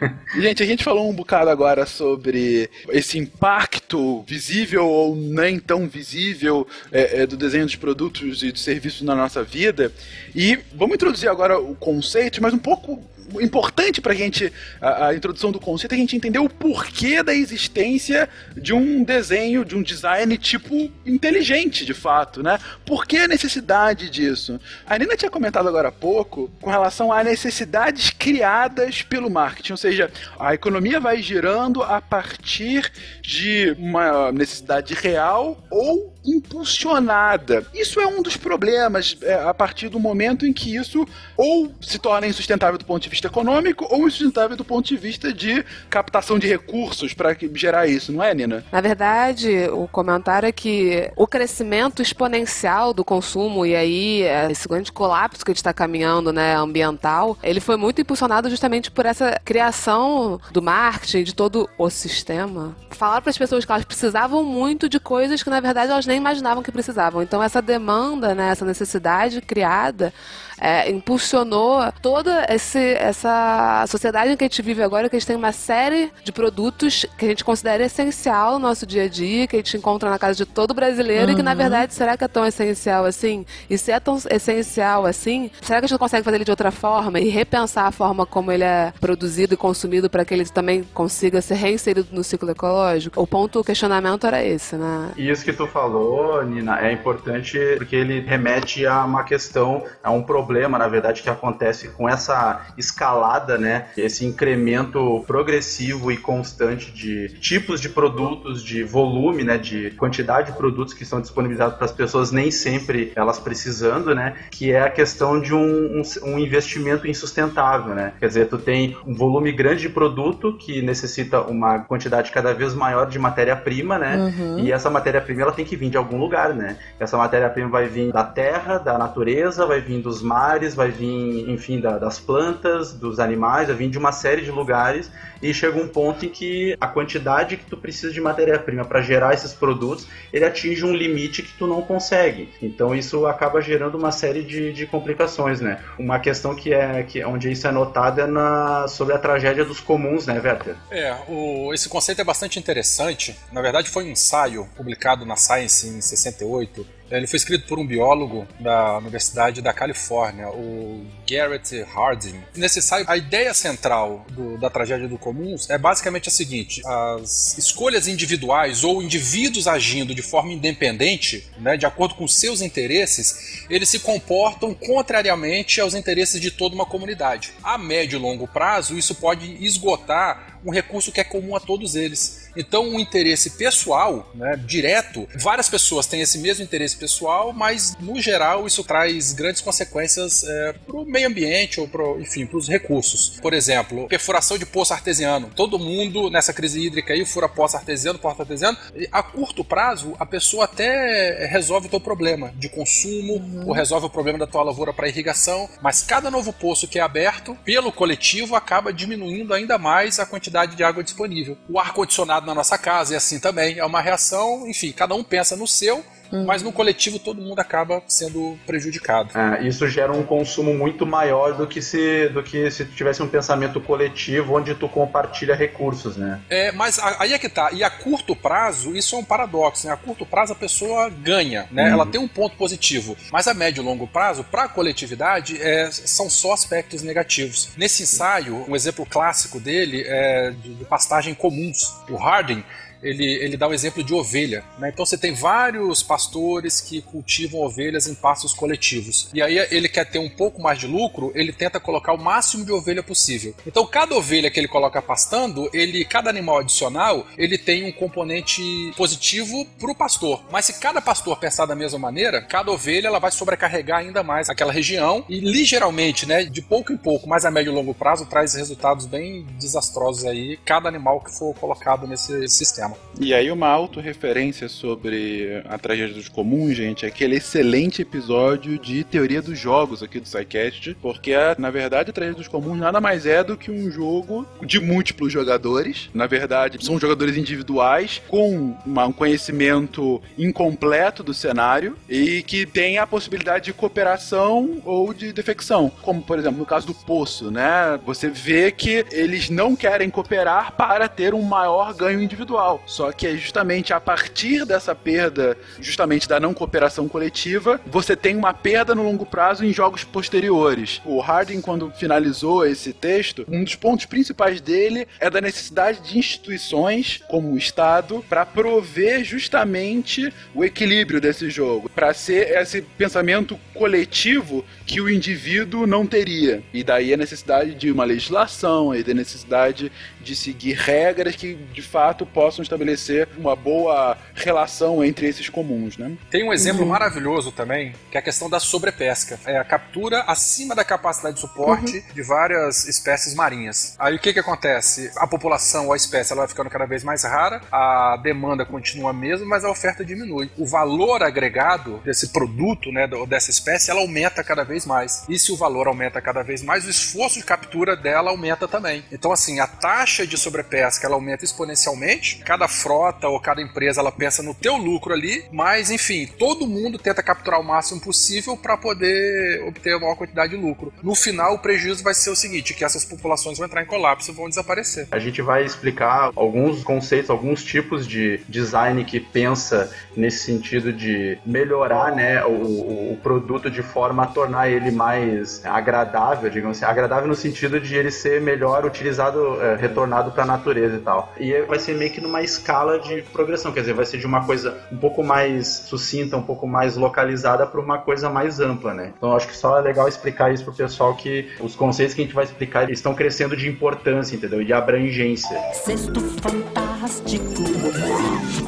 [0.40, 6.66] Gente, a gente falou um bocado agora sobre esse impacto visível ou nem tão visível
[6.90, 9.92] é, é, do desenho dos produtos e dos serviços na nossa vida.
[10.35, 13.03] E vamos introduzir agora o conceito, mas um pouco
[13.40, 17.35] importante pra gente, a, a introdução do conceito, é a gente entender o porquê da
[17.35, 22.59] existência de um desenho, de um design tipo inteligente, de fato, né?
[22.85, 24.61] Por que a necessidade disso?
[24.87, 29.79] A Nina tinha comentado agora há pouco com relação a necessidades criadas pelo marketing, ou
[29.79, 32.90] seja, a economia vai girando a partir
[33.23, 37.66] de uma necessidade real ou impulsionada.
[37.74, 41.06] Isso é um dos problemas é, a partir do momento em que isso
[41.37, 45.32] ou se torna insustentável do ponto de vista econômico ou insustentável do ponto de vista
[45.32, 48.64] de captação de recursos para gerar isso, não é, Nina?
[48.70, 54.92] Na verdade, o comentário é que o crescimento exponencial do consumo e aí esse grande
[54.92, 59.40] colapso que a gente está caminhando, né, ambiental, ele foi muito impulsionado justamente por essa
[59.44, 62.76] criação do marketing, de todo o sistema.
[62.90, 66.18] Falar para as pessoas que elas precisavam muito de coisas que na verdade elas nem
[66.18, 67.22] imaginavam que precisavam.
[67.22, 70.12] Então essa demanda, né, essa necessidade criada
[70.61, 75.27] é, impulsionou toda esse, essa sociedade em que a gente vive agora, que a gente
[75.27, 79.47] tem uma série de produtos que a gente considera essencial no nosso dia a dia,
[79.47, 81.33] que a gente encontra na casa de todo brasileiro uhum.
[81.33, 83.45] e que, na verdade, será que é tão essencial assim?
[83.69, 86.51] E se é tão essencial assim, será que a gente não consegue fazer ele de
[86.51, 90.45] outra forma e repensar a forma como ele é produzido e consumido para que ele
[90.45, 93.21] também consiga ser reinserido no ciclo ecológico?
[93.21, 95.11] O ponto, o questionamento era esse, né?
[95.17, 100.11] E isso que tu falou, Nina, é importante porque ele remete a uma questão, a
[100.11, 103.87] um problema problema, na verdade, que acontece com essa escalada, né?
[103.96, 109.57] Esse incremento progressivo e constante de tipos de produtos, de volume, né?
[109.57, 114.35] De quantidade de produtos que são disponibilizados para as pessoas, nem sempre elas precisando, né?
[114.50, 118.12] Que é a questão de um, um, um investimento insustentável, né?
[118.18, 122.74] Quer dizer, tu tem um volume grande de produto que necessita uma quantidade cada vez
[122.74, 124.16] maior de matéria-prima, né?
[124.16, 124.59] Uhum.
[124.59, 126.76] E essa matéria-prima ela tem que vir de algum lugar, né?
[126.98, 131.79] Essa matéria-prima vai vir da terra, da natureza, vai vir dos mares vai vir, enfim,
[131.79, 135.11] da, das plantas, dos animais, vai vir de uma série de lugares
[135.42, 139.35] e chega um ponto em que a quantidade que tu precisa de matéria-prima para gerar
[139.35, 142.49] esses produtos, ele atinge um limite que tu não consegue.
[142.62, 145.81] Então isso acaba gerando uma série de, de complicações, né?
[145.99, 149.81] Uma questão que é que onde isso é notado é na, sobre a tragédia dos
[149.81, 150.77] comuns, né, Werther?
[150.90, 153.37] É, o, esse conceito é bastante interessante.
[153.53, 157.87] Na verdade, foi um ensaio publicado na Science em 68 ele foi escrito por um
[157.87, 162.40] biólogo da Universidade da Califórnia, o Garrett Harding.
[162.57, 168.09] Nesse a ideia central do, da tragédia do comuns é basicamente a seguinte: as escolhas
[168.09, 173.98] individuais ou indivíduos agindo de forma independente, né, de acordo com seus interesses, eles se
[173.98, 177.53] comportam contrariamente aos interesses de toda uma comunidade.
[177.62, 181.94] A médio e longo prazo, isso pode esgotar um recurso que é comum a todos
[181.96, 187.97] eles então, um interesse pessoal, né, direto, várias pessoas têm esse mesmo interesse pessoal, mas
[188.01, 192.59] no geral isso traz grandes consequências é, para o meio ambiente ou, pro, enfim, para
[192.59, 193.41] os recursos.
[193.41, 195.51] Por exemplo, perfuração de poço artesiano.
[195.55, 198.77] Todo mundo nessa crise hídrica aí fura poço artesiano, poço artesiano.
[199.11, 203.69] A curto prazo, a pessoa até resolve o teu problema de consumo uhum.
[203.69, 207.03] ou resolve o problema da tua lavoura para irrigação, mas cada novo poço que é
[207.03, 211.57] aberto pelo coletivo acaba diminuindo ainda mais a quantidade de água disponível.
[211.69, 213.78] O ar condicionado na nossa casa e assim também.
[213.78, 216.47] É uma reação, enfim, cada um pensa no seu, Uhum.
[216.47, 219.37] mas no coletivo todo mundo acaba sendo prejudicado.
[219.37, 223.29] É, isso gera um consumo muito maior do que se do que se tivesse um
[223.29, 226.40] pensamento coletivo onde tu compartilha recursos, né?
[226.49, 227.71] É, mas aí é que tá.
[227.73, 229.92] E a curto prazo, isso é um paradoxo, né?
[229.92, 231.85] A curto prazo a pessoa ganha, né?
[231.85, 231.92] Uhum.
[231.92, 235.90] Ela tem um ponto positivo, mas a médio e longo prazo, para a coletividade, é,
[235.90, 237.71] são só aspectos negativos.
[237.77, 241.95] Nesse ensaio, um exemplo clássico dele é de, de pastagem comuns.
[242.09, 242.64] O Harding
[243.03, 244.65] ele, ele dá o exemplo de ovelha.
[244.79, 244.91] Né?
[244.93, 249.29] Então você tem vários pastores que cultivam ovelhas em pastos coletivos.
[249.35, 252.65] E aí ele quer ter um pouco mais de lucro, ele tenta colocar o máximo
[252.65, 253.55] de ovelha possível.
[253.67, 258.62] Então cada ovelha que ele coloca pastando, ele cada animal adicional, ele tem um componente
[258.97, 260.43] positivo para o pastor.
[260.51, 264.49] Mas se cada pastor pensar da mesma maneira, cada ovelha ela vai sobrecarregar ainda mais
[264.49, 268.27] aquela região e ligeiramente, né, de pouco em pouco, mas a médio e longo prazo
[268.27, 272.91] traz resultados bem desastrosos aí cada animal que for colocado nesse sistema.
[273.20, 279.05] E aí uma autorreferência sobre a tragédia dos comuns, gente, é aquele excelente episódio de
[279.05, 283.26] teoria dos jogos aqui do SciCast, porque na verdade a tragédia dos comuns nada mais
[283.26, 286.11] é do que um jogo de múltiplos jogadores.
[286.14, 292.98] Na verdade, são jogadores individuais com uma, um conhecimento incompleto do cenário e que tem
[292.98, 295.90] a possibilidade de cooperação ou de defecção.
[296.02, 297.98] Como, por exemplo, no caso do Poço, né?
[298.05, 302.82] Você vê que eles não querem cooperar para ter um maior ganho individual.
[302.87, 308.37] Só que é justamente a partir dessa perda, justamente da não cooperação coletiva, você tem
[308.37, 311.01] uma perda no longo prazo em jogos posteriores.
[311.05, 316.18] O Harding, quando finalizou esse texto, um dos pontos principais dele é da necessidade de
[316.18, 323.59] instituições, como o Estado, para prover justamente o equilíbrio desse jogo, para ser esse pensamento
[323.75, 326.62] coletivo que o indivíduo não teria.
[326.73, 329.90] E daí a necessidade de uma legislação, e da necessidade
[330.22, 336.12] de seguir regras que de fato possam estabelecer uma boa relação entre esses comuns, né?
[336.30, 339.38] Tem um exemplo maravilhoso também, que é a questão da sobrepesca.
[339.44, 343.96] É a captura acima da capacidade de suporte de várias espécies marinhas.
[343.98, 345.11] Aí o que que acontece?
[345.16, 349.11] A população, ou a espécie, ela vai ficando cada vez mais rara, a demanda continua
[349.11, 350.50] a mesma, mas a oferta diminui.
[350.56, 355.24] O valor agregado desse produto, né, dessa espécie, ela aumenta cada vez mais.
[355.28, 359.04] E se o valor aumenta cada vez mais, o esforço de captura dela aumenta também.
[359.11, 362.38] Então, assim, a taxa de sobrepesca ela aumenta exponencialmente.
[362.44, 366.98] Cada frota ou cada empresa ela pensa no teu lucro ali, mas enfim, todo mundo
[366.98, 370.92] tenta capturar o máximo possível para poder obter a maior quantidade de lucro.
[371.03, 374.31] No final, o prejuízo vai ser o seguinte, que essas populações vão entrar em colapso
[374.31, 375.09] e vão desaparecer.
[375.11, 381.38] A gente vai explicar alguns conceitos, alguns tipos de design que pensa nesse sentido de
[381.46, 386.90] melhorar né, o, o- o produto de forma a tornar ele mais agradável, digamos assim.
[386.90, 391.33] Agradável no sentido de ele ser melhor utilizado, é, retornado para a natureza e tal.
[391.38, 394.45] E vai ser meio que numa escala de progressão, quer dizer, vai ser de uma
[394.45, 399.12] coisa um pouco mais sucinta, um pouco mais localizada para uma coisa mais ampla, né?
[399.17, 402.23] Então eu acho que só é legal explicar isso pro pessoal que os conceitos que
[402.23, 404.62] a gente vai explicar eles estão crescendo de importância, entendeu?
[404.62, 405.57] E de abrangência.
[405.73, 407.62] Cesto fantástico,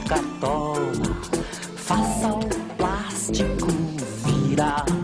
[0.09, 0.92] cartola,
[1.77, 3.68] faça o plástico
[4.25, 5.03] virar.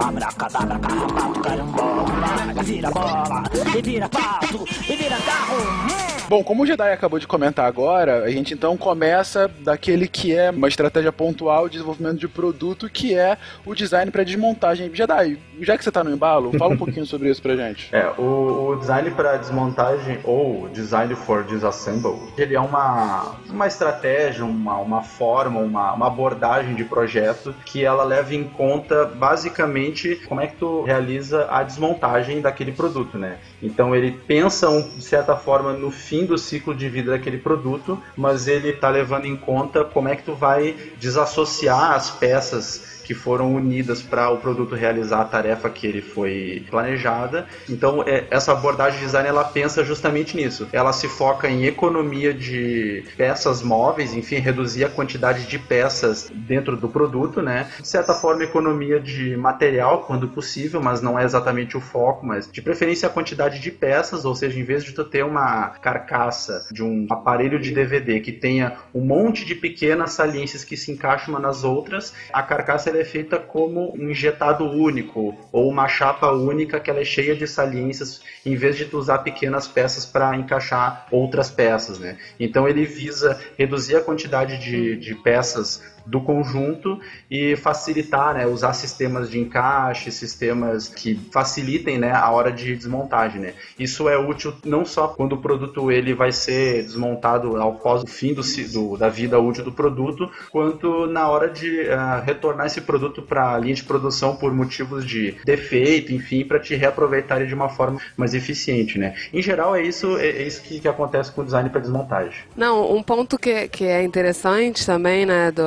[0.00, 3.42] Abracadabra, carrapato, carambola, vira bola,
[3.76, 6.09] e vira pato, e vira carro.
[6.30, 10.50] Bom, como o Jedi acabou de comentar agora, a gente então começa daquele que é
[10.50, 14.94] uma estratégia pontual de desenvolvimento de produto, que é o design para desmontagem.
[14.94, 17.88] Jedi, já que você tá no embalo, fala um pouquinho sobre isso pra gente.
[17.92, 24.44] É, o, o design para desmontagem ou design for disassemble, ele é uma, uma estratégia,
[24.44, 30.40] uma, uma forma, uma, uma abordagem de projeto que ela leva em conta basicamente como
[30.40, 33.38] é que tu realiza a desmontagem daquele produto, né?
[33.60, 38.02] Então ele pensa um, de certa forma no fim do ciclo de vida daquele produto,
[38.16, 43.14] mas ele tá levando em conta como é que tu vai desassociar as peças que
[43.14, 47.44] foram unidas para o produto realizar a tarefa que ele foi planejada.
[47.68, 50.68] Então, é, essa abordagem de design ela pensa justamente nisso.
[50.72, 56.76] Ela se foca em economia de peças móveis, enfim, reduzir a quantidade de peças dentro
[56.76, 57.68] do produto, né?
[57.80, 62.48] De certa forma, economia de material quando possível, mas não é exatamente o foco, mas
[62.48, 66.68] de preferência a quantidade de peças, ou seja, em vez de tu ter uma carcaça
[66.70, 71.34] de um aparelho de DVD que tenha um monte de pequenas saliências que se encaixam
[71.34, 76.30] umas nas outras, a carcaça ela é feita como um injetado único ou uma chapa
[76.30, 80.36] única que ela é cheia de saliências, em vez de tu usar pequenas peças para
[80.36, 82.18] encaixar outras peças, né?
[82.38, 86.98] Então ele visa reduzir a quantidade de, de peças do conjunto
[87.30, 93.40] e facilitar, né, usar sistemas de encaixe, sistemas que facilitem, né, a hora de desmontagem,
[93.40, 93.54] né.
[93.78, 98.34] Isso é útil não só quando o produto ele vai ser desmontado ao pós fim
[98.34, 98.42] do,
[98.72, 103.54] do- da vida útil do produto, quanto na hora de ah, retornar esse produto para
[103.54, 108.00] a linha de produção por motivos de defeito, enfim, para te reaproveitar de uma forma
[108.16, 109.14] mais eficiente, né.
[109.32, 112.40] Em geral é isso, é, é isso que, que acontece com o design para desmontagem.
[112.56, 115.62] Não, um ponto que, que é interessante também, né, do,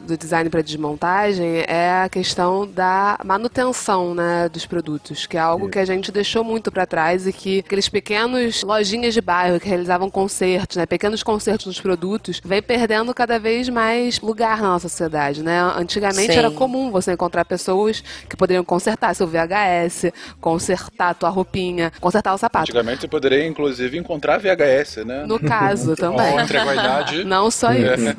[0.00, 5.68] do design para desmontagem é a questão da manutenção, né, dos produtos, que é algo
[5.68, 9.68] que a gente deixou muito para trás e que aqueles pequenos lojinhas de bairro que
[9.68, 14.88] realizavam concertos, né, pequenos concertos nos produtos, vem perdendo cada vez mais lugar na nossa
[14.88, 15.60] sociedade, né?
[15.76, 16.38] Antigamente Sim.
[16.38, 22.38] era comum você encontrar pessoas que poderiam consertar seu VHS, consertar tua roupinha, consertar o
[22.38, 22.64] sapato.
[22.64, 25.24] Antigamente você poderia, inclusive, encontrar VHS, né?
[25.26, 26.34] No caso também.
[27.24, 28.16] Não só isso.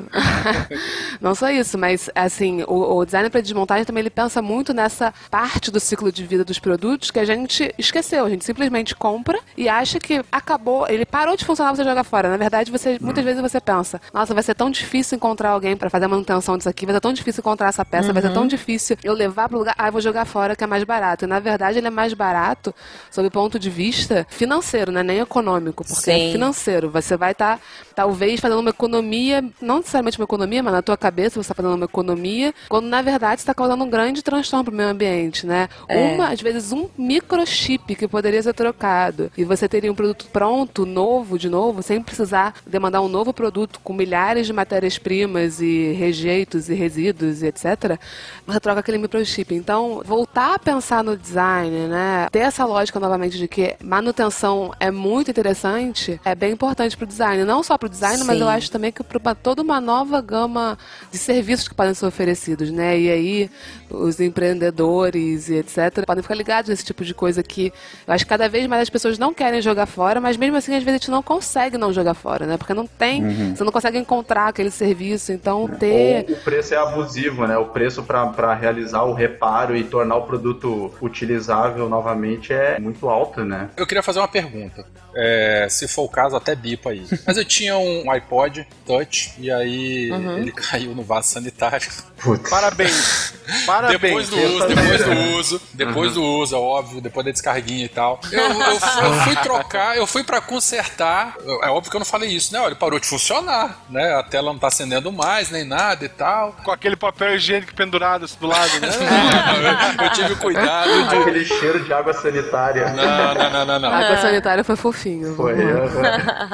[1.20, 5.12] Não só isso, mas assim, o, o design para desmontagem também ele pensa muito nessa
[5.30, 8.26] parte do ciclo de vida dos produtos que a gente esqueceu.
[8.26, 12.28] A gente simplesmente compra e acha que acabou, ele parou de funcionar, você joga fora.
[12.28, 15.88] Na verdade, você muitas vezes você pensa, nossa, vai ser tão difícil encontrar alguém para
[15.88, 18.46] fazer a manutenção disso aqui, vai ser tão difícil encontrar essa peça, vai ser tão
[18.46, 21.24] difícil eu levar para lugar, ah, vou jogar fora que é mais barato.
[21.24, 22.74] E na verdade, ele é mais barato
[23.10, 26.28] sob o ponto de vista financeiro, não é nem econômico, porque Sim.
[26.28, 26.90] é financeiro.
[26.90, 27.58] Você vai estar,
[27.94, 31.54] talvez, fazendo uma economia, não necessariamente uma economia, mas na tua cabeça preço, você está
[31.54, 35.46] fazendo uma economia, quando na verdade está causando um grande transtorno para o meio ambiente,
[35.46, 35.68] né?
[35.88, 36.14] É.
[36.14, 40.84] Uma, às vezes, um microchip que poderia ser trocado e você teria um produto pronto,
[40.84, 46.68] novo, de novo, sem precisar demandar um novo produto com milhares de matérias-primas e rejeitos
[46.68, 47.98] e resíduos e etc.
[48.46, 49.54] Você troca aquele microchip.
[49.54, 52.28] Então, voltar a pensar no design, né?
[52.30, 57.08] Ter essa lógica novamente de que manutenção é muito interessante, é bem importante para o
[57.08, 57.44] design.
[57.44, 58.42] Não só para o design, mas Sim.
[58.42, 60.78] eu acho também que para toda uma nova gama
[61.10, 62.98] de serviços que podem ser oferecidos, né?
[62.98, 63.50] E aí
[63.90, 66.04] os empreendedores e etc.
[66.06, 67.72] podem ficar ligados nesse tipo de coisa que
[68.06, 70.74] eu acho que cada vez mais as pessoas não querem jogar fora, mas mesmo assim
[70.74, 72.56] às vezes a gente não consegue não jogar fora, né?
[72.56, 76.76] Porque não tem, você não consegue encontrar aquele serviço, então ter Ou o preço é
[76.76, 77.56] abusivo, né?
[77.56, 83.44] O preço para realizar o reparo e tornar o produto utilizável novamente é muito alto,
[83.44, 83.68] né?
[83.76, 84.84] Eu queria fazer uma pergunta.
[85.14, 87.04] É, se for o caso, até bipa aí.
[87.26, 90.38] Mas eu tinha um iPod Touch e aí Uhum.
[90.38, 91.88] ele caiu no vaso sanitário.
[92.22, 92.48] Putz.
[92.48, 93.34] Parabéns.
[93.66, 94.00] Parabéns.
[94.00, 97.88] Depois do uso, depois do uso, depois do uso, é óbvio, depois da descarguinha e
[97.88, 98.20] tal.
[98.30, 101.34] Eu, eu fui- eu fui trocar, eu fui pra consertar.
[101.62, 102.60] É óbvio que eu não falei isso, né?
[102.60, 104.14] Olha, parou de funcionar, né?
[104.14, 106.52] A tela não tá acendendo mais, nem nada e tal.
[106.62, 108.88] Com aquele papel higiênico pendurado do lado, né?
[110.04, 111.16] eu tive cuidado de.
[111.16, 112.90] Aquele cheiro de água sanitária.
[112.92, 113.90] Não, não, não, não, não.
[113.90, 115.34] a água sanitária foi fofinho.
[115.34, 115.54] Foi.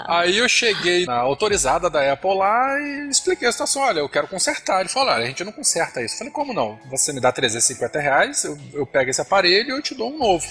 [0.07, 3.83] Aí eu cheguei na autorizada da Apple lá e expliquei a situação.
[3.83, 4.46] Olha, eu quero consertar.
[4.81, 6.15] Ele falou: a gente não conserta isso.
[6.15, 6.79] Eu falei: como não?
[6.91, 10.19] Você me dá 350 reais, eu, eu pego esse aparelho e eu te dou um
[10.19, 10.47] novo.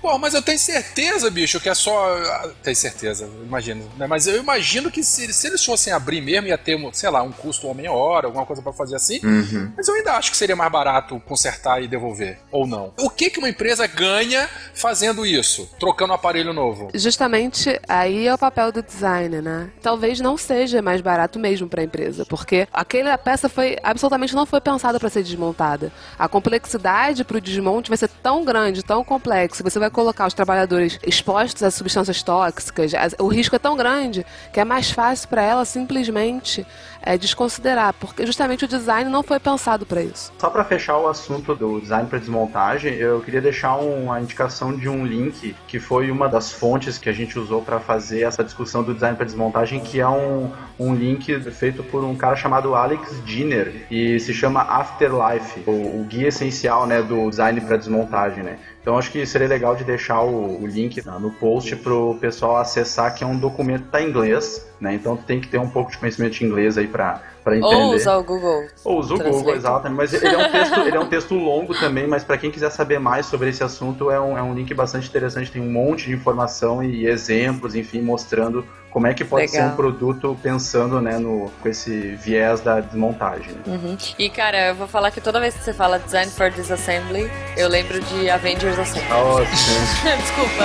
[0.00, 2.16] Pô, mas eu tenho certeza, bicho, que é só.
[2.16, 3.84] ah, Tenho certeza, imagino.
[3.96, 4.06] Né?
[4.06, 7.32] Mas eu imagino que se, se eles fossem abrir mesmo, ia ter, sei lá, um
[7.32, 9.20] custo uma meia hora, alguma coisa pra fazer assim.
[9.24, 9.72] Uhum.
[9.76, 12.38] Mas eu ainda acho que seria mais barato consertar e devolver.
[12.50, 12.92] Ou não.
[12.98, 15.68] O que, que uma empresa ganha fazendo isso?
[15.78, 16.88] Trocando um aparelho novo?
[16.94, 19.70] Justamente aí é o papel do design, né?
[19.82, 24.46] Talvez não seja mais barato mesmo para a empresa, porque aquela peça foi absolutamente não
[24.46, 25.92] foi pensada para ser desmontada.
[26.18, 30.34] A complexidade para o desmonte vai ser tão grande, tão complexo, você vai colocar os
[30.34, 35.28] trabalhadores expostos a substâncias tóxicas, as- o risco é tão grande que é mais fácil
[35.28, 36.66] para ela simplesmente
[37.08, 40.30] é, desconsiderar, porque justamente o design não foi pensado para isso.
[40.38, 44.90] Só para fechar o assunto do design para desmontagem, eu queria deixar uma indicação de
[44.90, 48.82] um link que foi uma das fontes que a gente usou para fazer essa discussão
[48.82, 53.24] do design para desmontagem, que é um, um link feito por um cara chamado Alex
[53.24, 58.44] Dinner e se chama Afterlife, o, o guia essencial né, do design para desmontagem.
[58.44, 58.58] Né?
[58.82, 63.14] Então acho que seria legal de deixar o, o link no post pro pessoal acessar,
[63.14, 64.94] que é um documento que tá em inglês, né?
[64.94, 67.64] Então tem que ter um pouco de conhecimento de inglês aí para entender.
[67.64, 68.66] Ou usar o Google.
[68.84, 69.38] Ou usa o Translate.
[69.38, 69.96] Google, exatamente.
[69.96, 72.70] Mas ele é um texto, ele é um texto longo também, mas para quem quiser
[72.70, 75.50] saber mais sobre esse assunto, é um, é um link bastante interessante.
[75.50, 79.72] Tem um monte de informação e exemplos, enfim, mostrando como é que pode ser Legal.
[79.72, 83.52] um produto pensando né, no, com esse viés da desmontagem.
[83.52, 83.62] né?
[83.66, 83.96] Uhum.
[84.18, 87.68] E cara, eu vou falar que toda vez que você fala Design for Disassembly, eu
[87.68, 89.08] lembro de Avengers Assemble.
[89.10, 89.44] Nossa,
[90.16, 90.64] Desculpa,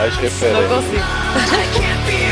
[0.00, 0.68] as não referências.
[0.68, 2.31] consigo.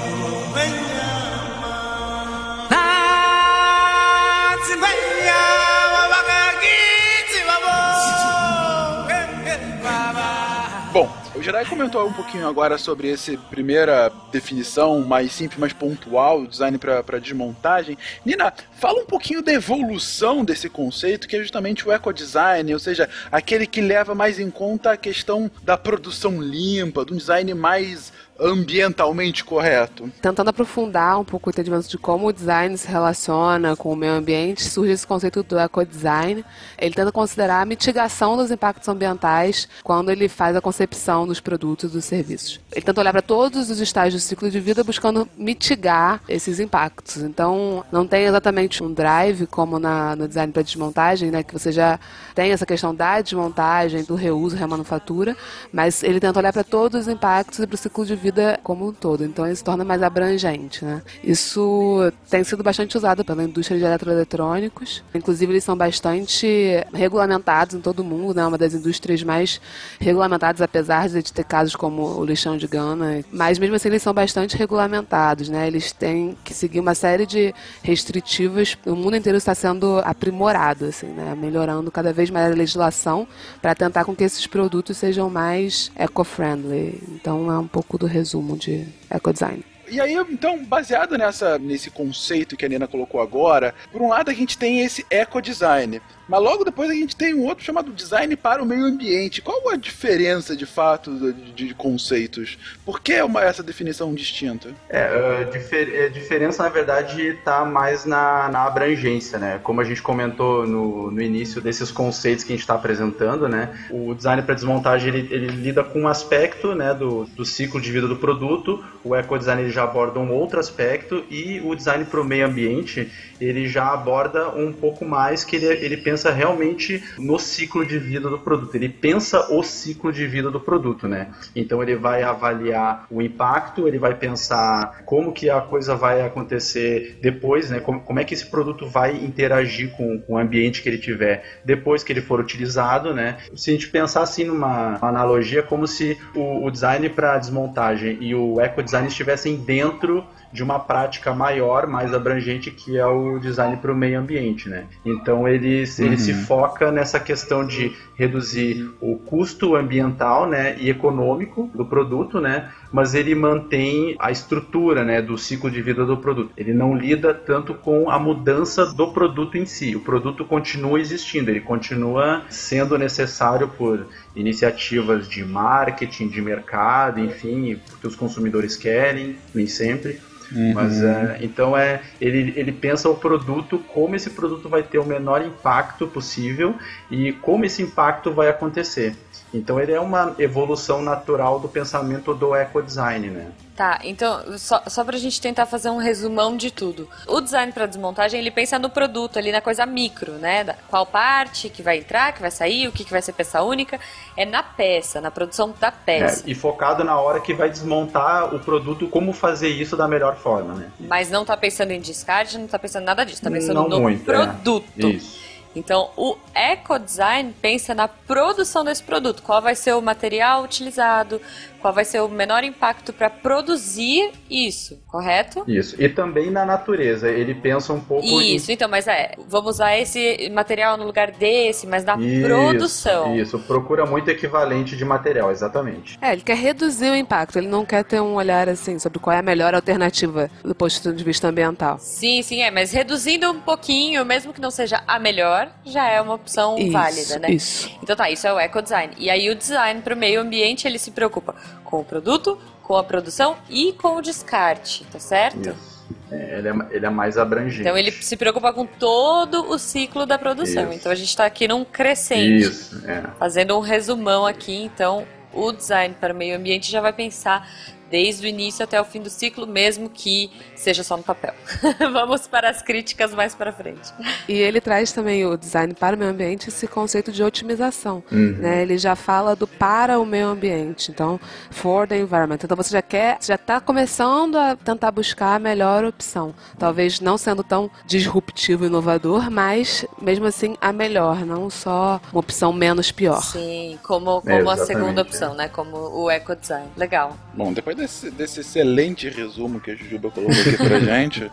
[11.51, 17.19] Jirai comentou um pouquinho agora sobre essa primeira definição mais simples, mais pontual, design para
[17.19, 17.97] desmontagem.
[18.25, 23.09] Nina, fala um pouquinho da evolução desse conceito, que é justamente o ecodesign, ou seja,
[23.29, 28.13] aquele que leva mais em conta a questão da produção limpa, de um design mais
[28.41, 30.11] ambientalmente correto.
[30.19, 34.13] Tentando aprofundar um pouco o entendimento de como o design se relaciona com o meio
[34.13, 36.43] ambiente, surge esse conceito do ecodesign.
[36.77, 41.91] Ele tenta considerar a mitigação dos impactos ambientais quando ele faz a concepção dos produtos
[41.91, 42.59] e dos serviços.
[42.71, 47.17] Ele tenta olhar para todos os estágios do ciclo de vida buscando mitigar esses impactos.
[47.17, 51.71] Então, não tem exatamente um drive como na, no design para desmontagem, né, que você
[51.71, 51.99] já
[52.33, 55.37] tem essa questão da desmontagem, do reuso, remanufatura,
[55.71, 58.59] mas ele tenta olhar para todos os impactos e para o ciclo de vida vida
[58.63, 59.23] como um todo.
[59.23, 61.01] Então se torna mais abrangente, né?
[61.23, 65.03] Isso tem sido bastante usado pela indústria de eletroeletrônicos.
[65.13, 66.47] Inclusive eles são bastante
[66.93, 68.45] regulamentados em todo o mundo, né?
[68.45, 69.59] Uma das indústrias mais
[69.99, 73.23] regulamentadas, apesar de ter casos como o lixão de Gana.
[73.31, 75.67] Mas mesmo assim eles são bastante regulamentados, né?
[75.67, 77.53] Eles têm que seguir uma série de
[77.83, 78.77] restritivas.
[78.85, 81.35] O mundo inteiro está sendo aprimorado, assim, né?
[81.35, 83.27] Melhorando cada vez mais a legislação
[83.61, 87.03] para tentar com que esses produtos sejam mais eco-friendly.
[87.09, 89.63] Então é um pouco do resumo de eco-design.
[89.89, 94.31] E aí, então, baseado nessa, nesse conceito que a Nina colocou agora, por um lado
[94.31, 96.01] a gente tem esse eco-design,
[96.31, 99.41] mas logo depois a gente tem um outro chamado design para o meio ambiente.
[99.41, 102.57] Qual a diferença, de fato, de, de conceitos?
[102.85, 104.69] Por que uma, essa definição distinta?
[104.89, 109.59] É, a difer diferença, na verdade, está mais na, na abrangência, né?
[109.61, 113.77] Como a gente comentou no, no início desses conceitos que a gente está apresentando, né?
[113.89, 117.91] O design para desmontagem, ele, ele, lida com um aspecto né, do, do ciclo de
[117.91, 122.21] vida do produto, o eco-design ele já aborda um outro aspecto, e o design para
[122.21, 123.11] o meio ambiente,
[123.41, 128.29] ele já aborda um pouco mais que ele, ele pensa realmente no ciclo de vida
[128.29, 128.75] do produto.
[128.75, 131.31] Ele pensa o ciclo de vida do produto, né?
[131.55, 137.17] Então ele vai avaliar o impacto, ele vai pensar como que a coisa vai acontecer
[137.21, 137.79] depois, né?
[137.79, 141.61] Como, como é que esse produto vai interagir com, com o ambiente que ele tiver
[141.63, 143.37] depois que ele for utilizado, né?
[143.55, 148.35] Se a gente pensar assim numa analogia, como se o, o design para desmontagem e
[148.35, 153.77] o eco design estivessem dentro de uma prática maior, mais abrangente, que é o design
[153.77, 154.85] para o meio ambiente, né?
[155.05, 156.05] Então ele, uhum.
[156.05, 162.39] ele se foca nessa questão de reduzir o custo ambiental, né, e econômico do produto,
[162.39, 162.69] né?
[162.91, 166.51] Mas ele mantém a estrutura, né, do ciclo de vida do produto.
[166.55, 169.95] Ele não lida tanto com a mudança do produto em si.
[169.95, 177.79] O produto continua existindo, ele continua sendo necessário por iniciativas de marketing, de mercado, enfim,
[177.89, 180.19] porque os consumidores querem, nem sempre.
[180.53, 180.73] Uhum.
[180.73, 185.05] Mas é, então é ele, ele pensa o produto, como esse produto vai ter o
[185.05, 186.75] menor impacto possível
[187.09, 189.15] e como esse impacto vai acontecer.
[189.53, 193.47] Então ele é uma evolução natural do pensamento do ecodesign, né?
[193.75, 197.07] Tá, então, só, só pra gente tentar fazer um resumão de tudo.
[197.25, 200.63] O design para desmontagem, ele pensa no produto, ali na coisa micro, né?
[200.65, 203.61] Da, qual parte que vai entrar, que vai sair, o que, que vai ser peça
[203.63, 203.97] única.
[204.35, 206.43] É na peça, na produção da peça.
[206.45, 210.35] É, e focado na hora que vai desmontar o produto, como fazer isso da melhor
[210.35, 210.91] forma, né?
[210.99, 214.01] Mas não tá pensando em descarte, não tá pensando nada disso, tá pensando não no
[214.01, 214.35] muito, é.
[214.35, 214.85] produto.
[214.97, 215.07] É.
[215.07, 215.41] Isso.
[215.75, 219.41] Então, o ecodesign pensa na produção desse produto.
[219.41, 221.41] Qual vai ser o material utilizado,
[221.81, 225.63] qual vai ser o menor impacto para produzir isso, correto?
[225.67, 226.01] Isso.
[226.01, 227.29] E também na natureza.
[227.29, 228.25] Ele pensa um pouco.
[228.41, 228.75] Isso, em...
[228.75, 233.35] então, mas é, vamos usar esse material no lugar desse, mas na isso, produção.
[233.35, 236.17] Isso, procura muito equivalente de material, exatamente.
[236.21, 239.35] É, ele quer reduzir o impacto, ele não quer ter um olhar assim sobre qual
[239.35, 241.97] é a melhor alternativa do ponto de vista ambiental.
[241.99, 246.21] Sim, sim, é, mas reduzindo um pouquinho, mesmo que não seja a melhor, já é
[246.21, 247.51] uma opção isso, válida, né?
[247.51, 247.89] Isso.
[248.03, 249.13] Então tá, isso é o ecodesign.
[249.17, 252.95] E aí o design para o meio ambiente, ele se preocupa com o produto, com
[252.95, 255.69] a produção e com o descarte, tá certo?
[255.69, 255.91] Isso.
[256.31, 257.81] É, ele, é, ele é mais abrangente.
[257.81, 260.85] Então ele se preocupa com todo o ciclo da produção.
[260.89, 260.93] Isso.
[260.93, 262.63] Então a gente está aqui num crescente.
[262.63, 263.23] Isso, é.
[263.37, 267.69] Fazendo um resumão aqui, então o design para o meio ambiente já vai pensar
[268.11, 271.53] desde o início até o fim do ciclo, mesmo que seja só no papel.
[272.11, 274.11] Vamos para as críticas mais para frente.
[274.47, 278.21] E ele traz também o design para o meio ambiente esse conceito de otimização.
[278.31, 278.57] Uhum.
[278.57, 278.81] Né?
[278.81, 281.39] Ele já fala do para o meio ambiente, então
[281.69, 282.59] for the environment.
[282.63, 286.53] Então você já quer, já está começando a tentar buscar a melhor opção.
[286.77, 292.39] Talvez não sendo tão disruptivo e inovador, mas mesmo assim a melhor, não só uma
[292.39, 293.41] opção menos pior.
[293.41, 295.23] Sim, como, como a Exatamente, segunda é.
[295.23, 295.69] opção, né?
[295.69, 296.87] Como o eco design.
[296.97, 297.37] Legal.
[297.53, 301.51] Bom, depois desse, desse excelente resumo que a Jujuba colocou aqui pra gente,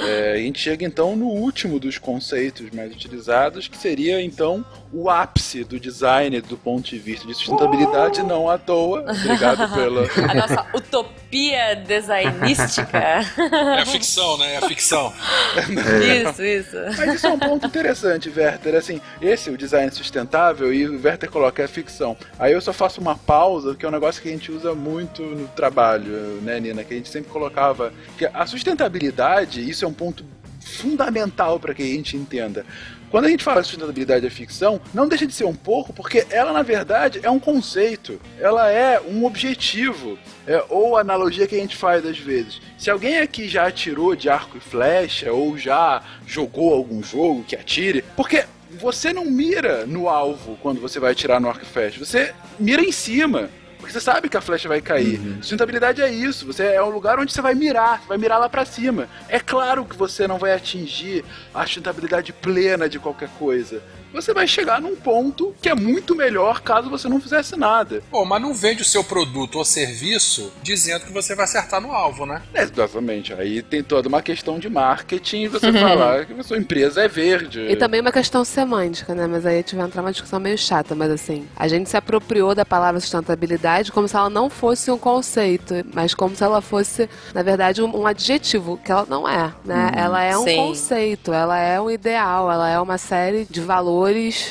[0.00, 5.10] é, a gente chega então no último dos conceitos mais utilizados, que seria então o
[5.10, 9.04] ápice do design do ponto de vista de sustentabilidade, não à toa.
[9.10, 10.08] Obrigado pela.
[10.30, 12.98] A nossa utopia designística.
[12.98, 14.54] É a ficção, né?
[14.54, 15.12] É a ficção.
[16.30, 16.76] isso, isso.
[16.96, 18.76] Mas isso é um ponto interessante, Werther.
[18.76, 22.16] Assim, esse é o design sustentável e o Werther coloca a ficção.
[22.38, 25.22] Aí eu só faço uma pausa, que é um negócio que a gente usa muito
[25.22, 26.84] no trabalho, né, Nina?
[26.84, 27.92] Que a gente sempre colocava.
[28.16, 30.24] Que a sustentabilidade, isso é um ponto
[30.60, 32.64] fundamental para que a gente entenda.
[33.10, 36.26] Quando a gente fala de sustentabilidade da ficção, não deixa de ser um pouco, porque
[36.30, 38.20] ela, na verdade, é um conceito.
[38.38, 40.18] Ela é um objetivo.
[40.46, 42.60] É, ou analogia que a gente faz às vezes.
[42.76, 47.56] Se alguém aqui já atirou de arco e flecha, ou já jogou algum jogo que
[47.56, 48.44] atire, porque
[48.78, 52.82] você não mira no alvo quando você vai atirar no arco e flecha, você mira
[52.82, 53.48] em cima.
[53.88, 55.18] Porque você sabe que a flecha vai cair.
[55.40, 56.44] Sustentabilidade é isso.
[56.44, 59.08] Você é um lugar onde você vai mirar, você vai mirar lá pra cima.
[59.30, 61.24] É claro que você não vai atingir
[61.54, 63.82] a sustentabilidade plena de qualquer coisa.
[64.12, 68.02] Você vai chegar num ponto que é muito melhor caso você não fizesse nada.
[68.10, 71.92] Pô, mas não vende o seu produto ou serviço dizendo que você vai acertar no
[71.92, 72.42] alvo, né?
[72.54, 73.32] Exatamente.
[73.34, 77.60] Aí tem toda uma questão de marketing você falar que a sua empresa é verde.
[77.60, 79.26] E também uma questão semântica, né?
[79.26, 81.96] Mas aí a gente vai entrar numa discussão meio chata, mas assim, a gente se
[81.96, 86.60] apropriou da palavra sustentabilidade como se ela não fosse um conceito, mas como se ela
[86.60, 89.92] fosse, na verdade, um, um adjetivo, que ela não é, né?
[89.94, 90.56] ela é um Sim.
[90.56, 93.97] conceito, ela é um ideal, ela é uma série de valores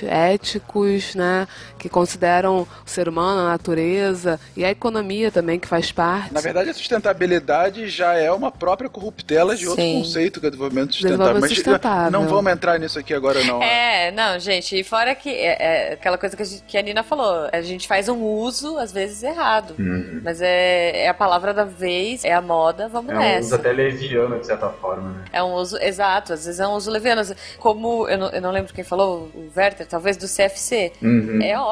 [0.04, 1.48] éticos, né?
[1.78, 6.34] Que consideram o ser humano, a natureza e a economia também, que faz parte.
[6.34, 9.99] Na verdade, a sustentabilidade já é uma própria corruptela de outro Sim.
[9.99, 11.17] conceito que é desenvolvimento sustentável.
[11.17, 12.11] Desenvolvimento Mas sustentável.
[12.11, 13.61] não vamos entrar nisso aqui agora, não.
[13.61, 16.82] É, não, gente, e fora que é, é aquela coisa que a, gente- que a
[16.82, 19.75] Nina falou, a gente faz um uso, às vezes, errado.
[20.23, 23.55] Mas é, é a palavra da vez, é a moda, vamos É um uso nessa.
[23.55, 25.25] até leviano, de certa forma, né?
[25.32, 27.21] É um uso, exato, às vezes é um uso leviano.
[27.59, 30.91] Como, eu não, eu não lembro quem falou, o Werther, talvez do CFC.
[31.01, 31.39] Uhum.
[31.41, 31.66] É óbvio,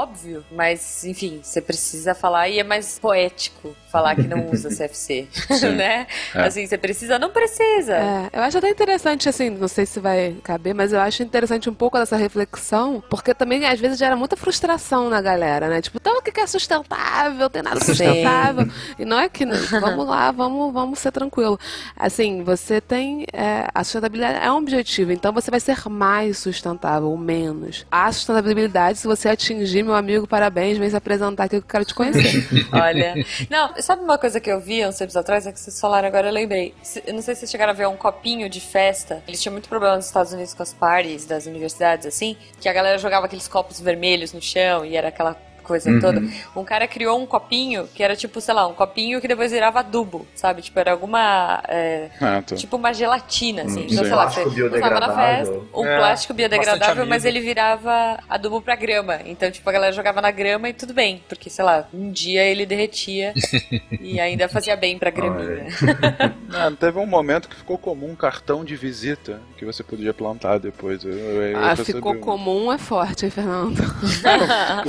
[0.52, 5.28] mas enfim, você precisa falar e é mais poético falar que não usa CFC,
[5.74, 6.06] né?
[6.34, 7.96] Assim, você precisa, não precisa.
[7.96, 11.70] É, eu acho até interessante, assim, não sei se vai caber, mas eu acho interessante
[11.70, 15.82] um pouco dessa reflexão, porque também às vezes gera muita frustração na galera, né?
[15.82, 17.50] Tipo, então o que é sustentável?
[17.50, 17.86] Tem nada Sim.
[17.86, 18.68] sustentável.
[19.00, 19.46] E não é que,
[19.80, 21.58] vamos lá, vamos, vamos ser tranquilo.
[21.96, 27.10] Assim, você tem, é, a sustentabilidade é um objetivo, então você vai ser mais sustentável,
[27.10, 27.86] ou menos.
[27.89, 31.86] A sustentabilidade, se você atingir, meu amigo, parabéns, vem se apresentar aqui que eu quero
[31.86, 32.46] te conhecer.
[32.74, 33.16] Olha.
[33.50, 35.46] Não, sabe uma coisa que eu vi uns tempos atrás?
[35.46, 36.74] É que vocês falaram agora, eu lembrei.
[37.06, 39.24] Eu não sei se vocês chegaram a ver um copinho de festa.
[39.28, 42.74] Eles tinham muito problema nos Estados Unidos com as parties das universidades, assim, que a
[42.74, 46.24] galera jogava aqueles copos vermelhos no chão e era aquela coisa toda.
[46.55, 49.80] Um cara criou um copinho que era tipo, sei lá, um copinho que depois virava
[49.80, 50.61] adubo, sabe?
[50.61, 51.61] Tipo, era alguma.
[51.68, 52.55] é, Ah, tá.
[52.55, 53.82] Tipo uma gelatina, assim.
[53.82, 55.45] Hum, então, sei lá, Plástico você usava na biodegradável.
[55.53, 59.20] festa, um É, plástico biodegradável, mas ele virava adubo pra grama.
[59.26, 61.22] Então, tipo, a galera jogava na grama e tudo bem.
[61.28, 63.34] Porque, sei lá, um dia ele derretia
[63.99, 65.66] e ainda fazia bem pra graminha.
[66.57, 70.57] Ah, teve um momento que ficou comum um cartão de visita que você podia plantar
[70.57, 71.03] depois.
[71.03, 73.76] Eu, eu- eu Ah, ficou um- comum é forte, hein, Fernando?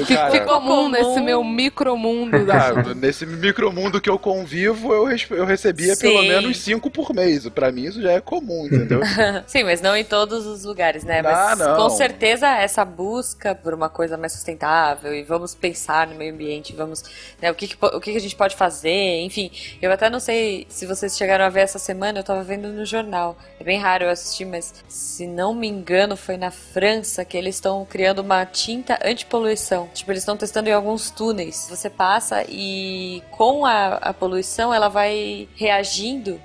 [0.07, 5.45] Cara, Ficou comum nesse meu micromundo da Ah, nesse micromundo que eu convivo, eu, eu
[5.45, 6.01] recebia Sim.
[6.03, 7.49] pelo menos cinco por mês.
[7.49, 9.01] Pra mim isso já é comum, entendeu?
[9.47, 11.21] Sim, mas não em todos os lugares, né?
[11.21, 11.77] Ah, Mas não.
[11.77, 16.75] com certeza essa busca por uma coisa mais sustentável e vamos pensar no meio ambiente,
[16.75, 17.05] vamos.
[17.41, 19.51] né, o que, que o que, que a gente pode fazer, enfim.
[19.81, 22.85] Eu até não sei se vocês chegaram a ver essa semana, eu tava vendo no
[22.85, 23.37] jornal.
[23.61, 27.57] É bem raro eu assistir, mas se não me engano, foi na França que eles
[27.57, 29.89] estão criando uma tinta antipoluição.
[29.93, 31.67] Tipo, eles estão testando em alguns túneis.
[31.69, 36.41] Você passa e com a, a poluição ela vai reagindo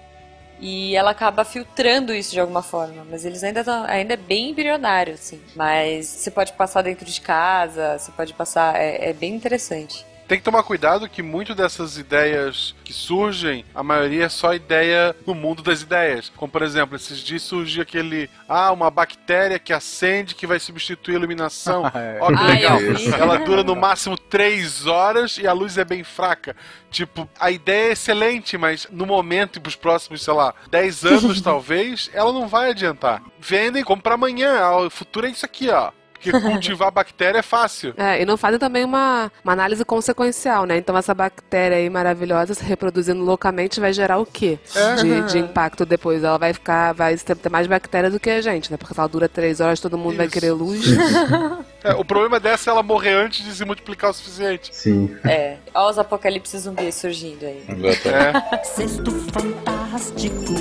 [0.60, 3.06] e ela acaba filtrando isso de alguma forma.
[3.10, 3.84] Mas eles ainda estão.
[3.86, 5.42] Ainda é bem embrionário, assim.
[5.56, 8.76] Mas você pode passar dentro de casa, você pode passar.
[8.80, 10.06] É, é bem interessante.
[10.32, 15.14] Tem que tomar cuidado que muito dessas ideias que surgem, a maioria é só ideia
[15.28, 16.32] no mundo das ideias.
[16.38, 21.16] Como, por exemplo, esses dias surgiu aquele, ah, uma bactéria que acende que vai substituir
[21.16, 21.84] a iluminação.
[21.94, 22.18] É.
[22.22, 22.78] Ó, que Ah, legal.
[22.78, 23.14] vi.
[23.14, 26.56] Ela dura no máximo três horas e a luz é bem fraca.
[26.90, 31.42] Tipo, a ideia é excelente, mas no momento e pros próximos, sei lá, 10 anos
[31.44, 33.22] talvez, ela não vai adiantar.
[33.38, 34.60] Vendem como pra amanhã.
[34.62, 35.92] Ah, O futuro é isso aqui, ó.
[36.22, 37.94] Porque cultivar bactéria é fácil.
[37.98, 40.78] É, e não fazem também uma, uma análise consequencial, né?
[40.78, 44.60] Então essa bactéria aí maravilhosa se reproduzindo loucamente vai gerar o quê
[45.02, 46.24] de, de impacto depois?
[46.24, 48.78] Ela vai ficar, vai ter mais bactéria do que a gente, né?
[48.78, 50.34] Porque se ela dura três horas, todo mundo vai Isso.
[50.34, 50.86] querer luz.
[51.84, 54.70] É, o problema dessa é ela morrer antes de se multiplicar o suficiente.
[54.72, 55.18] Sim.
[55.26, 55.58] É.
[55.74, 57.66] Olha os apocalipses zumbis surgindo aí.
[58.06, 58.64] É.
[58.64, 60.54] Cesto fantástico,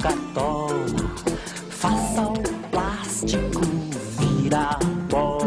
[0.00, 0.86] cartola,
[1.68, 3.75] faça o plástico
[4.46, 4.78] virar
[5.10, 5.45] bola.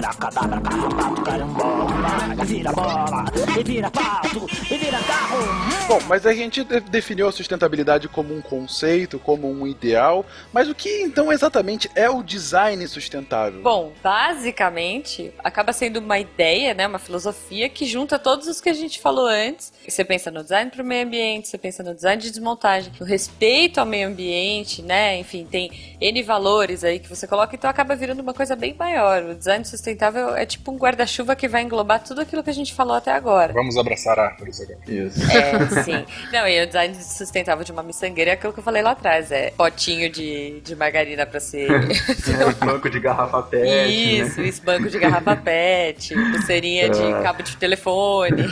[0.00, 3.24] Abracadabra, carrapato, carambola, vira bola,
[3.58, 5.38] e vira pato, e vira carro.
[5.86, 10.24] Bom, mas a gente de- definiu a sustentabilidade como um conceito, como um ideal.
[10.54, 13.60] Mas o que então exatamente é o design sustentável?
[13.60, 18.74] Bom, basicamente, acaba sendo uma ideia, né, uma filosofia que junta todos os que a
[18.74, 19.70] gente falou antes.
[19.86, 23.04] Você pensa no design para o meio ambiente, você pensa no design de desmontagem, no
[23.04, 25.18] respeito ao meio ambiente, né?
[25.18, 29.22] Enfim, tem N valores aí que você coloca, então acaba virando uma coisa bem maior.
[29.24, 29.89] O design sustentável
[30.36, 33.52] é tipo um guarda-chuva que vai englobar tudo aquilo que a gente falou até agora.
[33.52, 34.78] Vamos abraçar árvores agora.
[34.86, 35.20] Isso.
[35.30, 36.04] É, Sim.
[36.32, 39.30] Não, e o design sustentável de uma miçangueira é aquilo que eu falei lá atrás.
[39.32, 41.70] É potinho de, de margarina pra ser.
[41.70, 43.64] É, banco de garrafa pet.
[43.90, 44.48] Isso, né?
[44.48, 47.22] isso, banco de garrafa pet, pulseirinha de É.
[47.22, 48.42] cabo de telefone.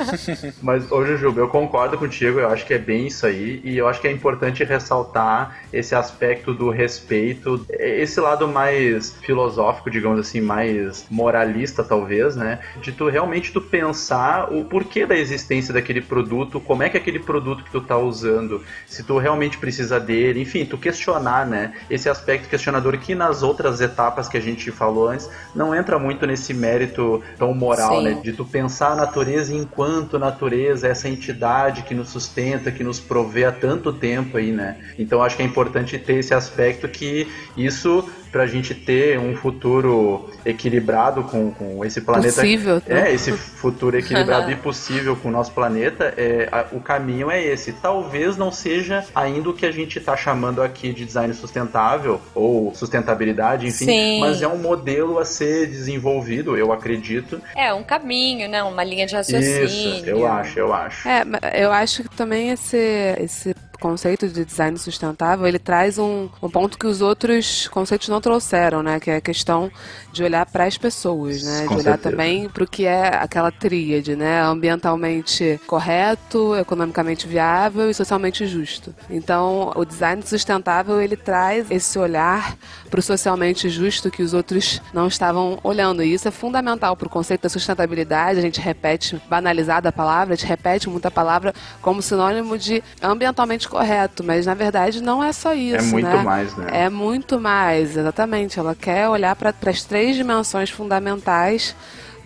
[0.62, 3.88] Mas, ô Jujuba, eu concordo contigo, eu acho que é bem isso aí, e eu
[3.88, 10.40] acho que é importante ressaltar esse aspecto do respeito, esse lado mais filosófico, digamos assim,
[10.40, 10.77] mais
[11.10, 12.58] moralista, talvez, né?
[12.80, 17.18] De tu realmente tu pensar o porquê da existência daquele produto, como é que aquele
[17.18, 21.72] produto que tu tá usando, se tu realmente precisa dele, enfim, tu questionar, né?
[21.90, 26.26] Esse aspecto questionador que nas outras etapas que a gente falou antes, não entra muito
[26.26, 28.04] nesse mérito tão moral, Sim.
[28.04, 28.20] né?
[28.22, 33.44] De tu pensar a natureza enquanto natureza, essa entidade que nos sustenta, que nos provê
[33.44, 34.76] há tanto tempo aí, né?
[34.98, 40.30] Então acho que é importante ter esse aspecto que isso pra gente ter um futuro
[40.44, 42.34] equilibrado com, com esse planeta.
[42.34, 43.10] Possível, né?
[43.10, 47.42] É, esse futuro equilibrado e possível com o nosso planeta, é, a- o caminho é
[47.42, 47.72] esse.
[47.72, 52.74] Talvez não seja ainda o que a gente está chamando aqui de design sustentável ou
[52.74, 54.20] sustentabilidade, enfim, Sim.
[54.20, 57.40] mas é um modelo a ser desenvolvido, eu acredito.
[57.56, 58.62] É, um caminho, né?
[58.62, 59.64] Uma linha de raciocínio.
[59.64, 61.08] Isso, eu acho, eu acho.
[61.08, 61.22] É,
[61.64, 62.76] eu acho que também esse,
[63.20, 68.20] esse conceito de design sustentável, ele traz um, um ponto que os outros conceitos não
[68.20, 68.98] trouxeram, né?
[69.00, 69.70] Que é a questão
[70.12, 71.64] de olhar para as pessoas, né?
[71.66, 72.10] Com de olhar certeza.
[72.10, 74.42] também para o que é aquela tríade, né?
[74.42, 78.94] Ambientalmente correto, economicamente viável e socialmente justo.
[79.08, 82.56] Então, o design sustentável, ele traz esse olhar
[82.90, 86.02] para o socialmente justo que os outros não estavam olhando.
[86.02, 88.38] E isso é fundamental para o conceito da sustentabilidade.
[88.38, 93.67] A gente repete, banalizada a palavra, a gente repete muita palavra como sinônimo de ambientalmente
[93.68, 95.76] correto, mas na verdade não é só isso.
[95.76, 96.22] é muito né?
[96.22, 96.66] mais, né?
[96.72, 98.58] É muito mais, exatamente.
[98.58, 101.74] Ela quer olhar para as três dimensões fundamentais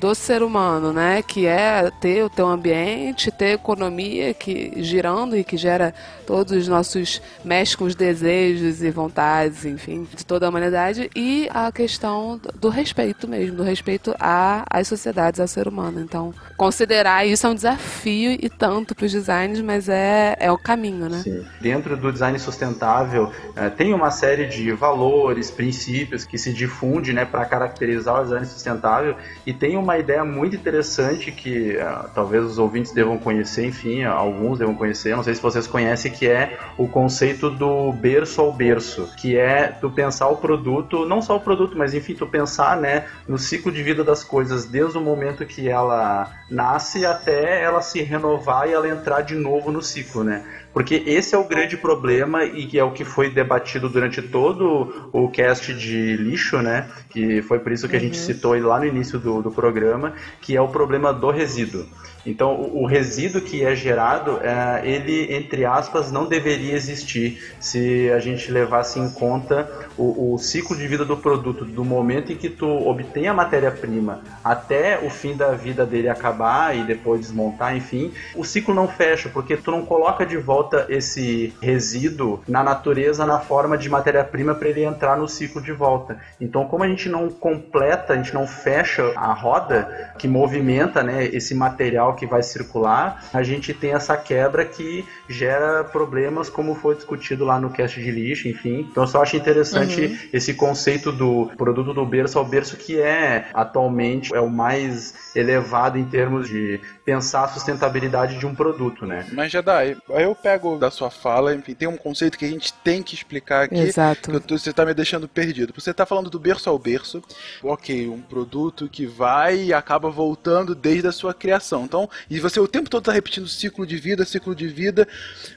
[0.03, 1.23] do ser humano, né?
[1.23, 5.95] Que é ter o teu ambiente, ter economia que girando e que gera
[6.27, 11.49] todos os nossos mexe com os desejos e vontades, enfim, de toda a humanidade e
[11.55, 16.01] a questão do- respeito mesmo, do respeito à- às sociedades, ao ser humano.
[16.01, 20.59] Então, considerar isso é um desafio e tanto para os designs, mas é, é o
[20.59, 21.21] caminho, né?
[21.23, 21.45] Sim.
[21.61, 27.25] Dentro do design sustentável, eh, tem uma série de valores, princípios que se difunde né,
[27.25, 29.15] para caracterizar o design sustentável
[29.47, 34.59] e tem uma ideia muito interessante que eh, talvez os ouvintes devam conhecer, enfim, alguns
[34.59, 39.11] devam conhecer, não sei se vocês conhecem, que é o conceito do berço ao berço,
[39.17, 43.07] que é tu pensar o produto, não só o produto, mas enfim, tu pensar né,
[43.27, 48.03] no ciclo de vida das coisas, desde o momento que ela nasce até ela se
[48.03, 50.45] renovar e ela entrar de novo no ciclo, né?
[50.73, 55.11] Porque esse é o grande problema e que é o que foi debatido durante todo
[55.13, 56.89] o cast de lixo, né?
[57.11, 60.15] Que foi por isso que a gente citou ele lá no início do, do programa,
[60.41, 61.87] que é o problema do resíduo.
[62.25, 68.11] Então, o, o resíduo que é gerado, é, ele, entre aspas, não deveria existir se
[68.11, 72.37] a gente levasse em conta o, o ciclo de vida do produto, do momento em
[72.37, 77.77] que tu obtém a matéria-prima até o fim da vida dele acabar e depois desmontar,
[77.77, 83.27] enfim, o ciclo não fecha, porque tu não coloca de volta esse resíduo na natureza
[83.27, 86.19] na forma de matéria-prima para ele entrar no ciclo de volta.
[86.41, 91.25] Então, como a gente não completa, a gente não fecha a roda que movimenta né,
[91.27, 96.95] esse material que vai circular, a gente tem essa quebra que gera problemas, como foi
[96.95, 98.87] discutido lá no cast de lixo, enfim.
[98.91, 103.49] Então, eu só acho interessante esse conceito do produto do berço ao berço, que é
[103.55, 109.27] atualmente é o mais elevado em termos de pensar a sustentabilidade de um produto, né?
[109.33, 112.73] Mas, Jedi, aí eu pego da sua fala, enfim, tem um conceito que a gente
[112.75, 113.75] tem que explicar aqui.
[113.77, 114.41] Exato.
[114.41, 115.73] tô- você tá me deixando perdido.
[115.77, 117.23] Você tá falando do berço ao berço.
[117.63, 121.85] Ok, um produto que vai e acaba voltando desde a sua criação.
[121.85, 125.07] Então, e você o tempo todo tá repetindo ciclo de vida, ciclo de vida.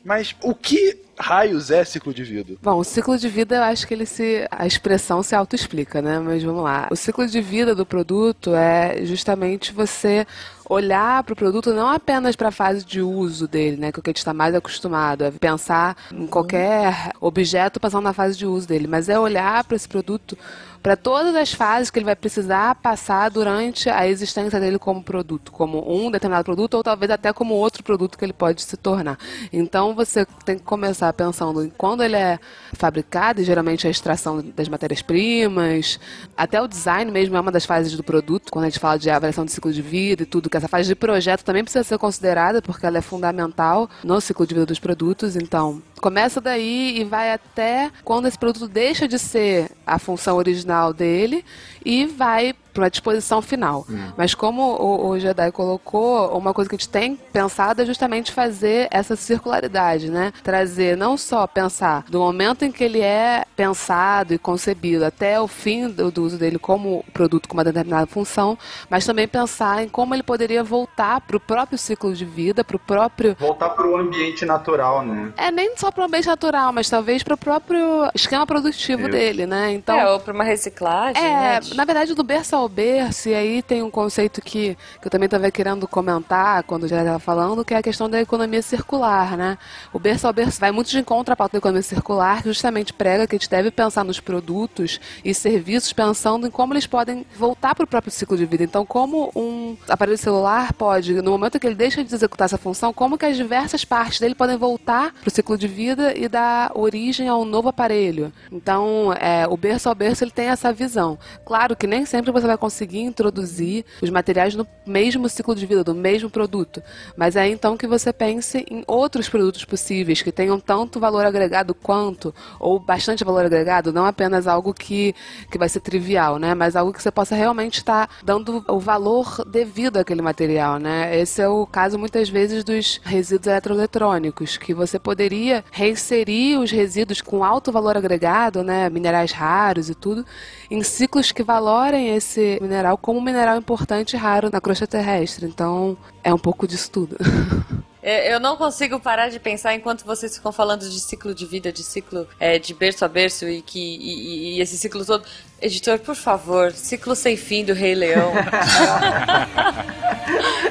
[0.04, 2.56] Mas o que raios é ciclo de vida?
[2.62, 4.48] Bom, o ciclo de vida, eu acho que ele se.
[4.52, 6.20] a expressão se autoexplica, né?
[6.20, 6.88] Mas vamos lá.
[6.91, 10.26] O ciclo de vida do produto é justamente você
[10.70, 13.91] olhar para o produto não apenas para a fase de uso dele, né?
[13.91, 18.03] Que é o que a gente está mais acostumado, é pensar em qualquer objeto passando
[18.03, 20.38] na fase de uso dele, mas é olhar para esse produto
[20.86, 25.52] para todas as fases que ele vai precisar passar durante a existência dele como produto,
[25.52, 29.18] como um determinado produto ou talvez até como outro produto que ele pode se tornar.
[29.52, 32.38] Então você tem que começar pensando em quando ele é
[32.74, 36.00] fabricado, e geralmente a extração das matérias-primas,
[36.38, 39.10] até o design mesmo é uma das fases do produto, quando a gente fala de
[39.10, 41.98] avaliação de ciclo de vida e tudo, que essa fase de projeto também precisa ser
[41.98, 47.03] considerada porque ela é fundamental no ciclo de vida dos produtos, então começa daí e
[47.03, 51.43] vai até quando esse produto deixa de ser a função original dele
[51.84, 53.88] e vai para a disposição final.
[54.18, 58.32] Mas como o, o Jedi colocou, uma coisa que a gente tem pensado é justamente
[58.32, 60.34] fazer essa circularidade, né?
[60.44, 65.48] Trazer não só pensar do momento em que ele é pensado e concebido até o
[65.48, 68.58] fim do, do uso dele como produto com uma determinada função,
[68.90, 72.76] mas também pensar em como ele poderia voltar para o próprio ciclo de vida, para
[72.76, 75.32] o próprio Voltar pro ambiente natural, né?
[75.38, 79.12] é nem só para o ambiente natural, mas talvez para o próprio esquema produtivo Isso.
[79.12, 79.72] dele, né?
[79.74, 81.60] Então é, ou pra uma reciclagem, é, né?
[81.76, 85.26] na verdade, do berço ao berço, e aí tem um conceito que, que eu também
[85.26, 89.57] estava querendo comentar quando já estava falando, que é a questão da economia circular, né?
[89.93, 92.93] O berço ao berço vai muito de encontro à pauta da economia circular, que justamente
[92.93, 97.26] prega que a gente deve pensar nos produtos e serviços pensando em como eles podem
[97.38, 98.63] voltar para o próprio ciclo de vida.
[98.63, 102.93] Então, como um aparelho celular pode, no momento que ele deixa de executar essa função,
[102.93, 106.72] como que as diversas partes dele podem voltar para o ciclo de vida e dar
[106.76, 108.32] origem a um novo aparelho.
[108.51, 111.18] Então, é, o berço ao berço ele tem essa visão.
[111.45, 115.84] Claro que nem sempre você vai conseguir introduzir os materiais no mesmo ciclo de vida,
[115.84, 116.82] do mesmo produto.
[117.16, 121.74] Mas é então que você pense em outros produtos possíveis que tenham tanto valor agregado
[121.74, 125.16] quanto, ou bastante valor agregado, não apenas algo que,
[125.51, 126.53] que vai ser trivial, né?
[126.53, 131.18] Mas algo que você possa realmente estar dando o valor devido àquele material, né?
[131.20, 137.22] Esse é o caso muitas vezes dos resíduos eletroeletrônicos, que você poderia reinserir os resíduos
[137.22, 138.89] com alto valor agregado, né?
[138.89, 140.26] Minerais raros e tudo,
[140.70, 145.45] em ciclos que valorem esse mineral como um mineral importante e raro na crosta terrestre.
[145.45, 147.18] Então, é um pouco disso tudo.
[148.07, 151.72] É, Eu não consigo parar de pensar enquanto vocês ficam falando de ciclo de vida,
[151.72, 155.26] de ciclo é, de berço a berço e que e, e- esse ciclo todo.
[155.66, 158.32] Editor, por favor, ciclo sem fim do Rei Leão.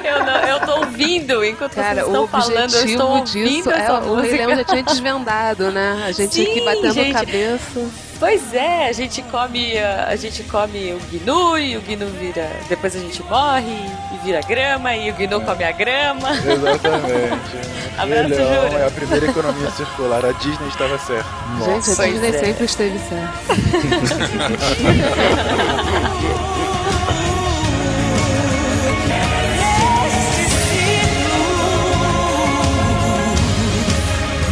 [0.05, 3.71] eu, não, eu tô ouvindo enquanto Cara, vocês o estão falando, eu estou ouvindo disso
[3.71, 4.55] é essa o Rei Leão música.
[4.55, 6.05] já tinha desvendado, né?
[6.07, 7.11] A gente Sim, aqui batendo gente.
[7.11, 7.91] cabeça.
[8.17, 12.49] Pois é, a gente come a, gente come o gnu e o gnu vira.
[12.69, 13.75] Depois a gente morre
[14.13, 16.29] e vira grama e o gnu come a grama.
[16.31, 17.75] Exatamente.
[17.97, 18.79] Abraço, Jura.
[18.79, 20.25] é a primeira economia circular.
[20.25, 21.25] A Disney estava certa.
[21.63, 22.39] Gente, a Disney é.
[22.39, 23.33] sempre esteve certa.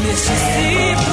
[0.02, 1.13] Necessito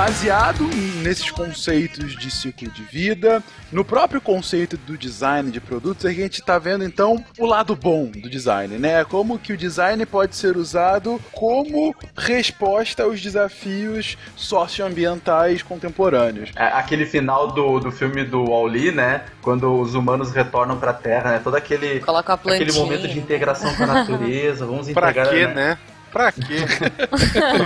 [0.00, 0.64] Baseado
[1.02, 6.40] nesses conceitos de ciclo de vida, no próprio conceito do design de produtos, a gente
[6.40, 9.04] está vendo então o lado bom do design, né?
[9.04, 16.50] Como que o design pode ser usado como resposta aos desafios socioambientais contemporâneos.
[16.56, 19.24] É, aquele final do, do filme do Wall-E, né?
[19.42, 21.40] Quando os humanos retornam pra Terra, né?
[21.44, 24.64] Todo aquele, Coloca uma aquele momento de integração com a natureza.
[24.64, 25.78] Vamos Pra integrar, quê, né?
[26.12, 26.64] Pra quê?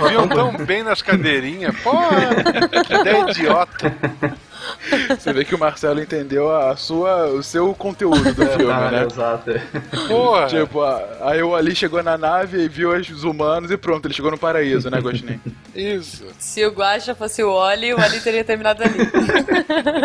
[0.03, 1.75] Viviam tão bem nas cadeirinhas.
[1.81, 1.91] Pô,
[2.87, 3.93] que ideia idiota.
[5.09, 9.05] Você vê que o Marcelo entendeu a sua, o seu conteúdo do filme, Ah, né?
[9.05, 9.51] Exato.
[10.07, 10.47] Porra.
[10.47, 10.81] Tipo,
[11.21, 14.37] aí o Ali chegou na nave e viu os humanos e pronto, ele chegou no
[14.37, 15.39] paraíso, né, Gostinho?
[15.75, 16.25] Isso.
[16.39, 18.95] Se o Guaxa fosse o Oli, o Ali teria terminado ali.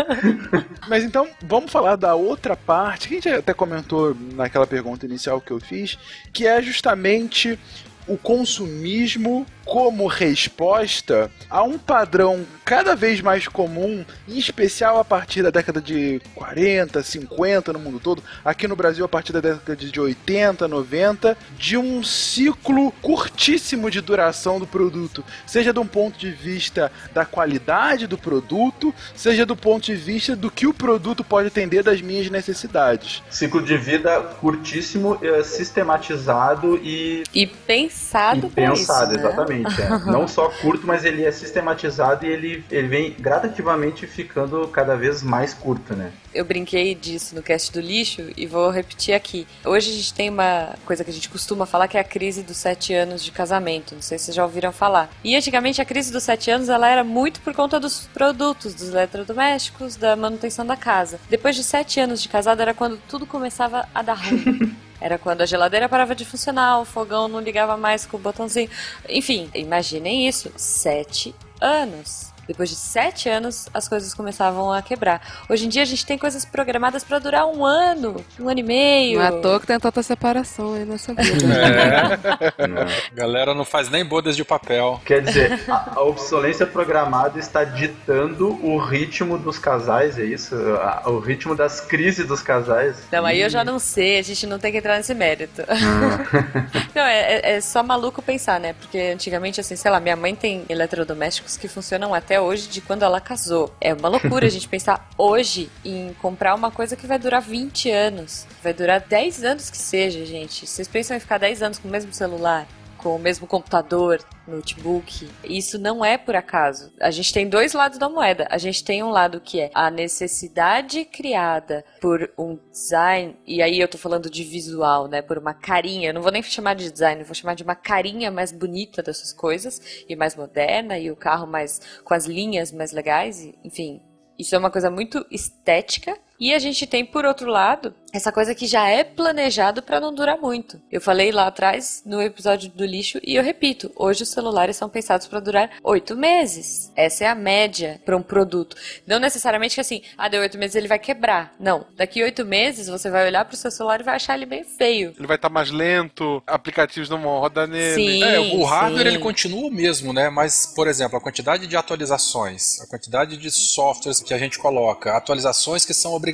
[0.88, 5.40] Mas então, vamos falar da outra parte, que a gente até comentou naquela pergunta inicial
[5.40, 5.98] que eu fiz,
[6.32, 7.58] que é justamente
[8.06, 15.42] o consumismo como resposta a um padrão cada vez mais comum, em especial a partir
[15.42, 19.76] da década de 40, 50 no mundo todo, aqui no Brasil a partir da década
[19.76, 26.18] de 80, 90, de um ciclo curtíssimo de duração do produto, seja de um ponto
[26.18, 31.22] de vista da qualidade do produto, seja do ponto de vista do que o produto
[31.22, 33.22] pode atender das minhas necessidades.
[33.30, 37.46] Ciclo de vida curtíssimo, eh, sistematizado e, E
[37.90, 39.28] pensado e pensado, isso, né?
[39.28, 39.82] exatamente.
[39.82, 39.88] é.
[40.10, 45.22] Não só curto, mas ele é sistematizado e ele, ele vem gradativamente ficando cada vez
[45.22, 46.12] mais curto, né?
[46.32, 49.46] Eu brinquei disso no cast do lixo e vou repetir aqui.
[49.64, 52.42] Hoje a gente tem uma coisa que a gente costuma falar que é a crise
[52.42, 53.94] dos sete anos de casamento.
[53.94, 55.10] Não sei se vocês já ouviram falar.
[55.24, 58.90] E antigamente a crise dos sete anos ela era muito por conta dos produtos, dos
[58.90, 61.18] eletrodomésticos, da manutenção da casa.
[61.28, 64.76] Depois de sete anos de casado era quando tudo começava a dar ruim.
[65.00, 68.70] Era quando a geladeira parava de funcionar, o fogão não ligava mais com o botãozinho.
[69.08, 70.52] Enfim, imaginem isso.
[70.56, 72.29] Sete anos.
[72.50, 75.22] Depois de sete anos, as coisas começavam a quebrar.
[75.48, 78.62] Hoje em dia a gente tem coisas programadas pra durar um ano, um ano e
[78.64, 79.20] meio.
[79.20, 81.30] Não é à toa que tem tanta separação aí nessa vida.
[82.60, 83.14] É.
[83.14, 85.00] Galera não faz nem bodas de papel.
[85.04, 90.54] Quer dizer, a, a obsolência programada está ditando o ritmo dos casais, é isso?
[90.76, 92.96] A- o ritmo das crises dos casais.
[93.12, 95.62] Não, aí eu já não sei, a gente não tem que entrar nesse mérito.
[96.94, 98.72] não, é, é- é só maluco pensar, né?
[98.74, 103.02] Porque antigamente, assim, sei lá, minha mãe tem eletrodomésticos que funcionam até hoje de quando
[103.02, 103.74] ela casou.
[103.80, 107.90] É uma loucura a gente pensar hoje em comprar uma coisa que vai durar 20
[107.90, 108.46] anos.
[108.62, 110.66] Vai durar 10 anos que seja, gente.
[110.66, 112.66] Vocês pensam em ficar 10 anos com o mesmo celular?
[113.02, 115.26] Com o mesmo computador, notebook.
[115.42, 116.92] Isso não é por acaso.
[117.00, 118.46] A gente tem dois lados da moeda.
[118.50, 123.80] A gente tem um lado que é a necessidade criada por um design, e aí
[123.80, 125.22] eu tô falando de visual, né?
[125.22, 126.10] Por uma carinha.
[126.10, 129.32] Eu não vou nem chamar de design, vou chamar de uma carinha mais bonita dessas
[129.32, 134.02] coisas e mais moderna, e o carro mais com as linhas mais legais, e, enfim.
[134.38, 136.18] Isso é uma coisa muito estética.
[136.40, 140.12] E a gente tem, por outro lado, essa coisa que já é planejado para não
[140.12, 140.80] durar muito.
[140.90, 144.88] Eu falei lá atrás, no episódio do lixo, e eu repito: hoje os celulares são
[144.88, 146.90] pensados para durar oito meses.
[146.96, 148.76] Essa é a média para um produto.
[149.06, 151.54] Não necessariamente que assim, ah, deu oito meses ele vai quebrar.
[151.58, 151.86] Não.
[151.96, 155.14] Daqui oito meses você vai olhar pro seu celular e vai achar ele bem feio.
[155.16, 157.94] Ele vai estar mais lento, aplicativos não vão rodar nele.
[157.94, 158.24] Sim.
[158.24, 159.08] É, o hardware sim.
[159.08, 160.30] ele continua o mesmo, né?
[160.30, 165.16] Mas, por exemplo, a quantidade de atualizações, a quantidade de softwares que a gente coloca,
[165.16, 166.29] atualizações que são obrigatórias,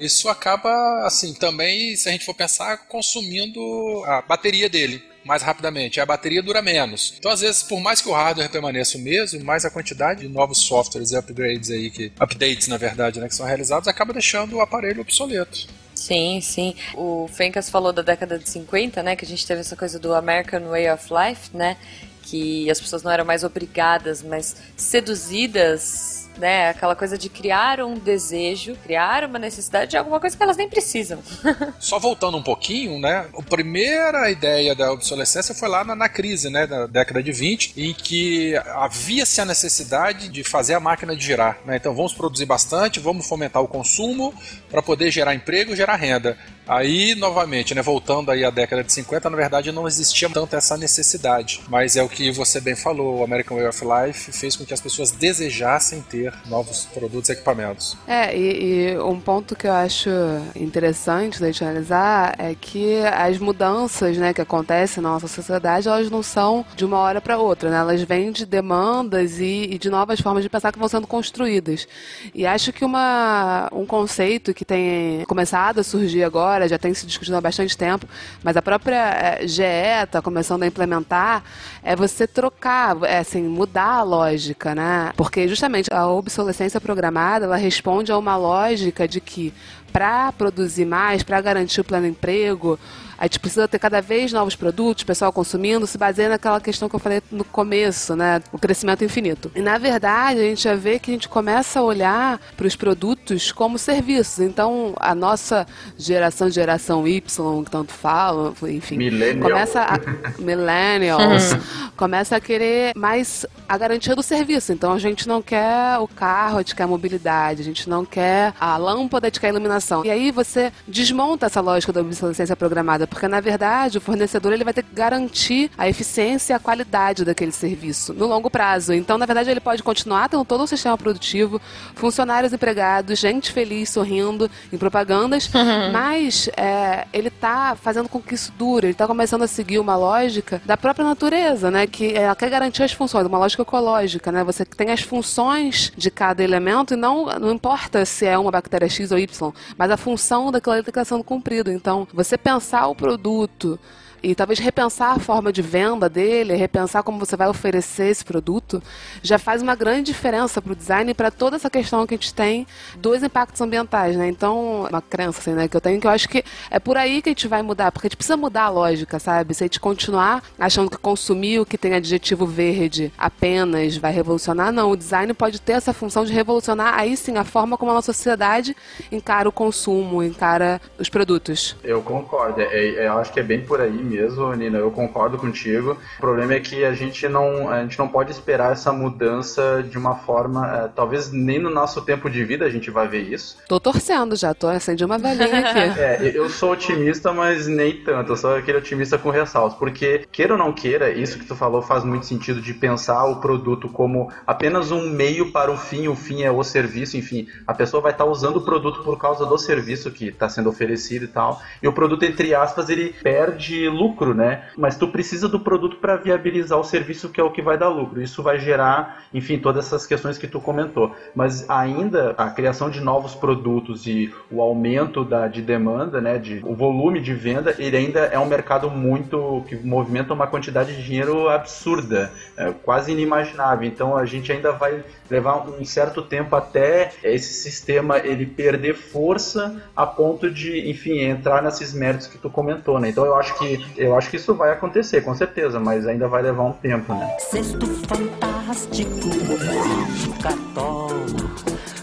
[0.00, 3.60] isso acaba, assim, também, se a gente for pensar, consumindo
[4.06, 6.00] a bateria dele mais rapidamente.
[6.00, 7.14] A bateria dura menos.
[7.18, 10.28] Então, às vezes, por mais que o hardware permaneça o mesmo, mais a quantidade de
[10.28, 14.56] novos softwares e upgrades aí, que, updates, na verdade, né, que são realizados, acaba deixando
[14.56, 15.66] o aparelho obsoleto.
[15.94, 16.74] Sim, sim.
[16.94, 19.16] O Fencas falou da década de 50, né?
[19.16, 21.78] Que a gente teve essa coisa do American Way of Life, né?
[22.22, 26.70] Que as pessoas não eram mais obrigadas, mas seduzidas, né?
[26.70, 30.68] Aquela coisa de criar um desejo, criar uma necessidade de alguma coisa que elas nem
[30.68, 31.20] precisam.
[31.78, 33.26] Só voltando um pouquinho, né?
[33.36, 36.66] A primeira ideia da obsolescência foi lá na, na crise, né?
[36.66, 41.58] Da década de 20, em que havia-se a necessidade de fazer a máquina de girar.
[41.64, 41.76] Né?
[41.76, 44.34] Então vamos produzir bastante, vamos fomentar o consumo
[44.70, 46.36] para poder gerar emprego e gerar renda.
[46.66, 50.76] Aí, novamente, né, voltando aí à década de 50, na verdade não existia tanto essa
[50.76, 51.60] necessidade.
[51.68, 54.72] Mas é o que você bem falou, o American Way of Life fez com que
[54.72, 57.96] as pessoas desejassem ter novos produtos e equipamentos.
[58.06, 60.10] É, e, e um ponto que eu acho
[60.54, 66.10] interessante da gente analisar é que as mudanças né, que acontecem na nossa sociedade, elas
[66.10, 67.76] não são de uma hora para outra, né?
[67.76, 71.86] Elas vêm de demandas e, e de novas formas de pensar que vão sendo construídas.
[72.34, 77.06] E acho que uma, um conceito que tem começado a surgir agora, já tem se
[77.06, 78.06] discutido há bastante tempo,
[78.42, 79.62] mas a própria eh, GE
[80.02, 81.42] está começando a implementar,
[81.82, 85.12] é você trocar, é, assim, mudar a lógica, né?
[85.16, 89.52] Porque justamente a obsolescência programada, ela responde a uma lógica de que
[89.92, 92.78] para produzir mais, para garantir o pleno emprego,
[93.18, 96.96] a gente precisa ter cada vez novos produtos, pessoal consumindo, se baseia naquela questão que
[96.96, 98.40] eu falei no começo, né?
[98.52, 99.50] O crescimento infinito.
[99.54, 102.76] E na verdade, a gente já vê que a gente começa a olhar para os
[102.76, 104.40] produtos como serviços.
[104.40, 105.66] Então, a nossa
[105.98, 109.48] geração, geração Y, que tanto falam, enfim, Millennial.
[109.50, 109.98] começa a
[110.40, 111.54] millennials,
[111.96, 114.72] começa a querer mais a garantia do serviço.
[114.72, 118.04] Então a gente não quer o carro, a gente quer a mobilidade, a gente não
[118.04, 120.04] quer a lâmpada, a gente quer a iluminação.
[120.04, 124.64] E aí você desmonta essa lógica da obsolescência programada, porque na verdade o fornecedor ele
[124.64, 128.92] vai ter que garantir a eficiência e a qualidade daquele serviço no longo prazo.
[128.92, 131.60] Então, na verdade, ele pode continuar tendo todo o sistema produtivo,
[131.94, 135.50] funcionários empregados, gente feliz, sorrindo em propagandas,
[135.92, 139.96] mas é, ele está fazendo com que isso dure, ele está começando a seguir uma
[139.96, 141.86] lógica da própria natureza, né?
[141.86, 144.44] Que ela quer garantir as funções, uma lógica ecológica, né?
[144.44, 148.88] Você tem as funções de cada elemento e não, não importa se é uma bactéria
[148.88, 151.72] X ou Y, mas a função daquilo ali está sendo cumprida.
[151.72, 153.78] Então, você pensar produto
[154.24, 158.82] e talvez repensar a forma de venda dele, repensar como você vai oferecer esse produto,
[159.22, 162.16] já faz uma grande diferença para o design e para toda essa questão que a
[162.16, 162.66] gente tem
[162.96, 164.26] dos impactos ambientais, né?
[164.28, 167.20] Então, uma crença assim, né, que eu tenho que eu acho que é por aí
[167.20, 169.52] que a gente vai mudar, porque a gente precisa mudar a lógica, sabe?
[169.54, 174.72] Se a gente continuar achando que consumir o que tem adjetivo verde apenas vai revolucionar,
[174.72, 174.90] não.
[174.90, 178.12] O design pode ter essa função de revolucionar aí sim a forma como a nossa
[178.12, 178.74] sociedade
[179.12, 181.76] encara o consumo, encara os produtos.
[181.84, 182.60] Eu concordo.
[182.60, 184.13] É, é- eu acho que é bem por aí mesmo,
[184.56, 185.96] Nina, eu concordo contigo.
[186.18, 189.98] O problema é que a gente não, a gente não pode esperar essa mudança de
[189.98, 193.56] uma forma, é, talvez nem no nosso tempo de vida a gente vai ver isso.
[193.68, 195.84] Tô torcendo já, tô acendi uma velhinha aqui.
[196.04, 198.32] É, eu sou otimista, mas nem tanto.
[198.32, 199.78] Eu sou aquele otimista com ressaltos.
[199.78, 203.36] Porque, queira ou não queira, isso que tu falou faz muito sentido de pensar o
[203.36, 207.46] produto como apenas um meio para o fim, o fim é o serviço, enfim.
[207.66, 211.24] A pessoa vai estar usando o produto por causa do serviço que está sendo oferecido
[211.24, 211.60] e tal.
[211.82, 214.03] E o produto, entre aspas, ele perde lucro,
[214.34, 214.64] né?
[214.76, 217.88] Mas tu precisa do produto para viabilizar o serviço que é o que vai dar
[217.88, 218.20] lucro.
[218.20, 221.14] Isso vai gerar, enfim, todas essas questões que tu comentou.
[221.34, 226.60] Mas ainda a criação de novos produtos e o aumento da, de demanda, né, de,
[226.64, 231.02] o volume de venda, ele ainda é um mercado muito que movimenta uma quantidade de
[231.02, 233.86] dinheiro absurda, é, quase inimaginável.
[233.86, 239.82] Então a gente ainda vai levar um certo tempo até esse sistema ele perder força
[239.96, 243.08] a ponto de, enfim, entrar nesses méritos que tu comentou, né?
[243.08, 246.42] Então eu acho que eu acho que isso vai acontecer, com certeza, mas ainda vai
[246.42, 247.36] levar um tempo, né?
[247.38, 249.10] Cesto fantástico,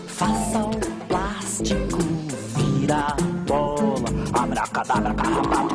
[0.08, 0.72] faça o
[1.08, 1.98] plástico
[2.56, 3.16] virar
[3.48, 3.81] bola,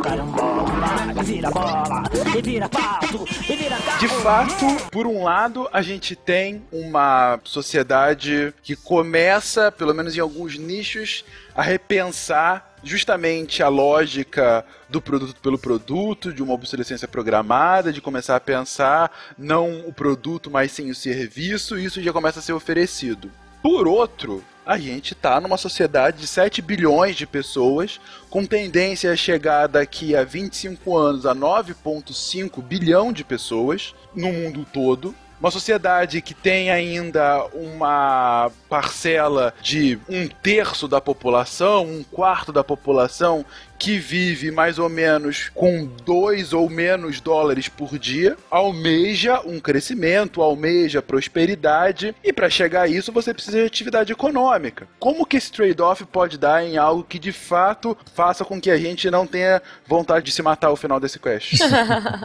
[0.02, 2.02] carambola, vira bola,
[2.36, 3.98] e vira pato, e vira gato.
[3.98, 10.20] De fato, por um lado, a gente tem uma sociedade que começa, pelo menos em
[10.20, 17.92] alguns nichos, a repensar justamente a lógica do produto pelo produto, de uma obsolescência programada,
[17.92, 22.38] de começar a pensar não o produto, mas sim o serviço, e isso já começa
[22.38, 23.30] a ser oferecido.
[23.62, 29.16] Por outro, a gente está numa sociedade de 7 bilhões de pessoas, com tendência a
[29.16, 35.14] chegar daqui a 25 anos a 9,5 bilhão de pessoas no mundo todo.
[35.41, 42.64] Uma sociedade que tem ainda uma parcela de um terço da população, um quarto da
[42.64, 43.45] população
[43.78, 50.43] que vive mais ou menos com dois ou menos dólares por dia, almeja um crescimento,
[50.43, 54.89] almeja prosperidade, e para chegar a isso você precisa de atividade econômica.
[54.99, 58.78] Como que esse trade-off pode dar em algo que de fato faça com que a
[58.78, 61.55] gente não tenha vontade de se matar ao final desse quest?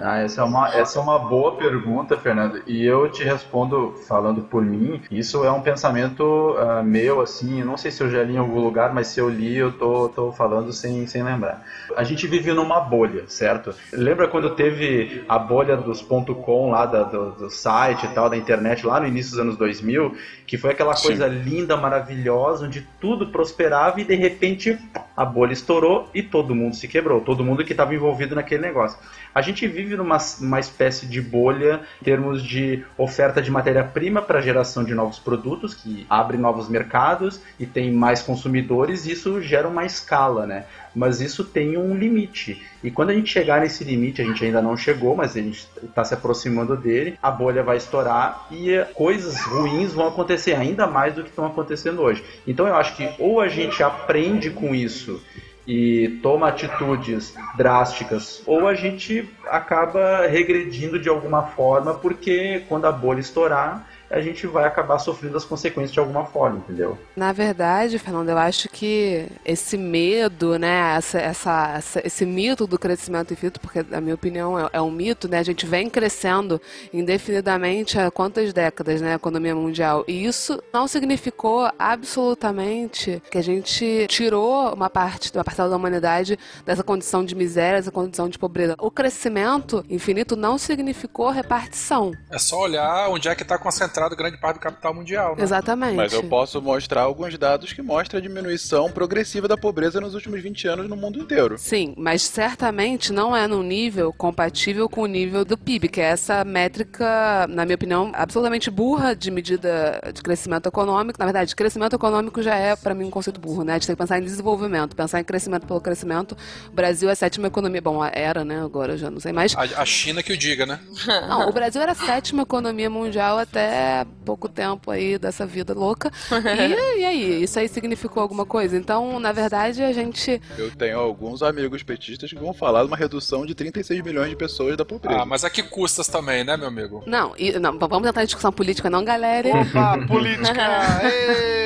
[0.03, 2.61] Ah, essa é, uma, essa é uma boa pergunta, Fernando.
[2.65, 5.01] E eu te respondo falando por mim.
[5.09, 7.63] Isso é um pensamento ah, meu, assim.
[7.63, 10.09] Não sei se eu já li em algum lugar, mas se eu li, eu tô,
[10.09, 11.65] tô falando sem, sem lembrar.
[11.95, 13.73] A gente vive numa bolha, certo?
[13.91, 18.37] Lembra quando teve a bolha dos .com lá da- do, do site e tal, da
[18.37, 23.27] internet, lá no início dos anos 2000, que foi aquela coisa linda, maravilhosa, onde tudo
[23.27, 24.77] prosperava e de repente
[25.15, 28.97] a bolha estourou e todo mundo se quebrou, todo mundo que estava envolvido naquele negócio.
[29.33, 34.41] A gente vive numa uma espécie de bolha em termos de oferta de matéria-prima para
[34.41, 39.85] geração de novos produtos, que abre novos mercados e tem mais consumidores, isso gera uma
[39.85, 40.65] escala, né?
[40.93, 42.61] Mas isso tem um limite.
[42.83, 45.67] E quando a gente chegar nesse limite, a gente ainda não chegou, mas a gente
[45.83, 51.13] está se aproximando dele, a bolha vai estourar e coisas ruins vão acontecer ainda mais
[51.13, 52.23] do que estão acontecendo hoje.
[52.45, 55.21] Então eu acho que ou a gente aprende com isso
[55.67, 62.91] e toma atitudes drásticas, ou a gente acaba regredindo de alguma forma, porque quando a
[62.91, 66.97] bolha estourar, a gente vai acabar sofrendo as consequências de alguma forma, entendeu?
[67.15, 72.77] Na verdade, Fernando, eu acho que esse medo, né, essa, essa- essa- esse mito do
[72.77, 76.59] crescimento infinito, porque na minha opinião é, é um mito, né, a gente vem crescendo
[76.93, 83.43] indefinidamente há quantas décadas, né, a economia mundial, e isso não significou absolutamente que a
[83.43, 88.37] gente tirou uma parte, uma parcela da humanidade dessa condição de miséria, dessa condição de
[88.37, 88.75] pobreza.
[88.79, 92.11] O crescimento infinito não significou repartição.
[92.31, 95.35] É só olhar onde é que está concentrado grande parte do capital mundial.
[95.35, 95.43] Né?
[95.43, 95.95] Exatamente.
[95.95, 100.41] Mas eu posso mostrar alguns dados que mostram a diminuição progressiva da pobreza nos últimos
[100.41, 101.57] 20 anos no mundo inteiro.
[101.57, 106.05] Sim, mas certamente não é num nível compatível com o nível do PIB, que é
[106.05, 111.19] essa métrica, na minha opinião, absolutamente burra de medida de crescimento econômico.
[111.19, 113.73] Na verdade, crescimento econômico já é, para mim, um conceito burro, né?
[113.73, 116.35] A gente tem que pensar em desenvolvimento, pensar em crescimento pelo crescimento.
[116.67, 117.81] O Brasil é a sétima economia.
[117.81, 118.61] Bom, era, né?
[118.63, 119.55] Agora eu já não sei mais.
[119.55, 120.79] A, a China que o diga, né?
[121.27, 123.90] Não, o Brasil era a sétima economia mundial até
[124.25, 126.11] pouco tempo aí dessa vida louca.
[126.31, 127.43] E, e aí?
[127.43, 128.77] Isso aí significou alguma coisa?
[128.77, 130.41] Então, na verdade, a gente.
[130.57, 134.35] Eu tenho alguns amigos petistas que vão falar de uma redução de 36 milhões de
[134.35, 135.21] pessoas da pobreza.
[135.21, 137.03] Ah, mas a que custas também, né, meu amigo?
[137.05, 139.49] Não, e- não, vamos entrar em discussão política, não, galera.
[139.49, 140.51] Opa, política!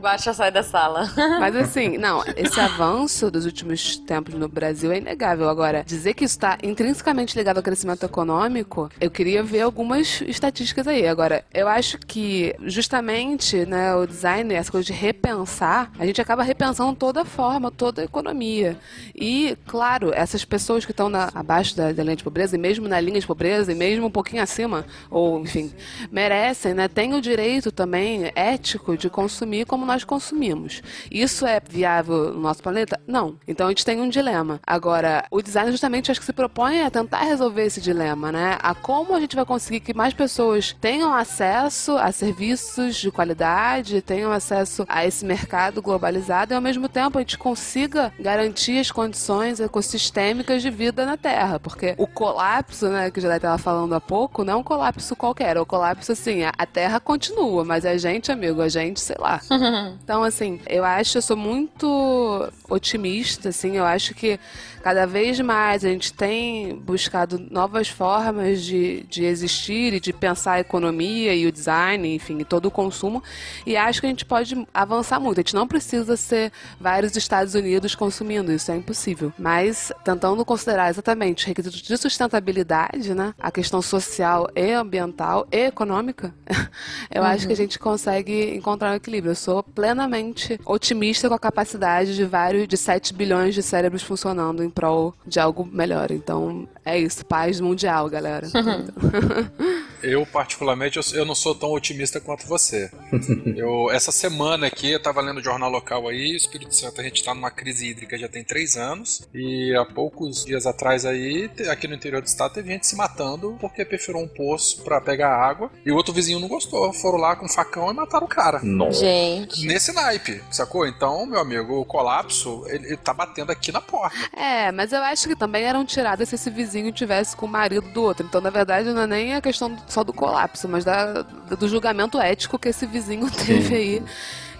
[0.00, 1.10] Baixa, sai da sala.
[1.40, 5.48] Mas assim, não, esse avanço dos últimos tempos no Brasil é inegável.
[5.48, 10.86] Agora, dizer que isso está intrinsecamente ligado ao crescimento econômico, eu queria ver algumas estatísticas
[10.86, 11.06] aí.
[11.06, 16.42] Agora, eu acho que justamente né, o design, essa coisa de repensar, a gente acaba
[16.42, 18.76] repensando toda a forma, toda a economia.
[19.14, 22.88] E, claro, essas pessoas que estão na- abaixo da, da linha de pobreza, e mesmo
[22.88, 25.72] na linha de pobreza, e mesmo um pouquinho acima, ou enfim,
[26.10, 26.88] merecem, né?
[26.88, 30.82] Têm o direito também ético de consumir como nós consumimos.
[31.10, 33.00] Isso é viável no nosso planeta?
[33.06, 33.36] Não.
[33.46, 34.60] Então a gente tem um dilema.
[34.66, 38.58] Agora, o design justamente acho que se propõe a tentar resolver esse dilema, né?
[38.60, 44.02] A como a gente vai conseguir que mais pessoas tenham acesso a serviços de qualidade,
[44.02, 48.90] tenham acesso a esse mercado globalizado e ao mesmo tempo a gente consiga garantir as
[48.90, 54.00] condições ecossistêmicas de vida na Terra, porque o colapso, né, que Jedi estava falando há
[54.00, 57.96] pouco, não é um colapso qualquer, é um colapso assim, a Terra continua, mas a
[57.96, 59.40] gente, amigo, a gente, sei lá.
[60.02, 64.38] Então, assim, eu acho, eu sou muito otimista, assim, eu acho que
[64.82, 70.52] cada vez mais a gente tem buscado novas formas de, de existir e de pensar
[70.52, 73.22] a economia e o design, enfim, e todo o consumo,
[73.66, 75.38] e acho que a gente pode avançar muito.
[75.38, 79.32] A gente não precisa ser vários Estados Unidos consumindo, isso é impossível.
[79.38, 85.66] Mas tentando considerar exatamente os requisitos de sustentabilidade, né, a questão social e ambiental e
[85.66, 86.34] econômica,
[87.10, 89.32] eu acho que a gente consegue encontrar um equilíbrio.
[89.32, 94.67] Eu sou plenamente otimista com a capacidade de vários, de 7 bilhões de cérebros funcionando
[94.68, 96.10] em prol de algo melhor.
[96.10, 97.24] Então, é isso.
[97.26, 98.46] Paz mundial, galera.
[100.02, 102.90] Eu, particularmente, eu, eu não sou tão otimista quanto você.
[103.56, 107.24] Eu, essa semana aqui, eu tava lendo o jornal local aí, Espírito Santo, a gente
[107.24, 111.88] tá numa crise hídrica já tem três anos, e há poucos dias atrás aí, aqui
[111.88, 115.70] no interior do estado, teve gente se matando porque perfurou um poço pra pegar água,
[115.84, 118.60] e o outro vizinho não gostou, foram lá com um facão e mataram o cara.
[118.62, 119.00] Nossa.
[119.00, 119.66] Gente.
[119.66, 120.86] Nesse naipe, sacou?
[120.86, 124.16] Então, meu amigo, o colapso, ele, ele tá batendo aqui na porta.
[124.36, 127.88] É, mas eu acho que também eram tiradas se esse vizinho tivesse com o marido
[127.92, 128.26] do outro.
[128.26, 132.18] Então, na verdade, não é nem a questão só do colapso, mas da, do julgamento
[132.20, 134.02] ético que esse vizinho teve aí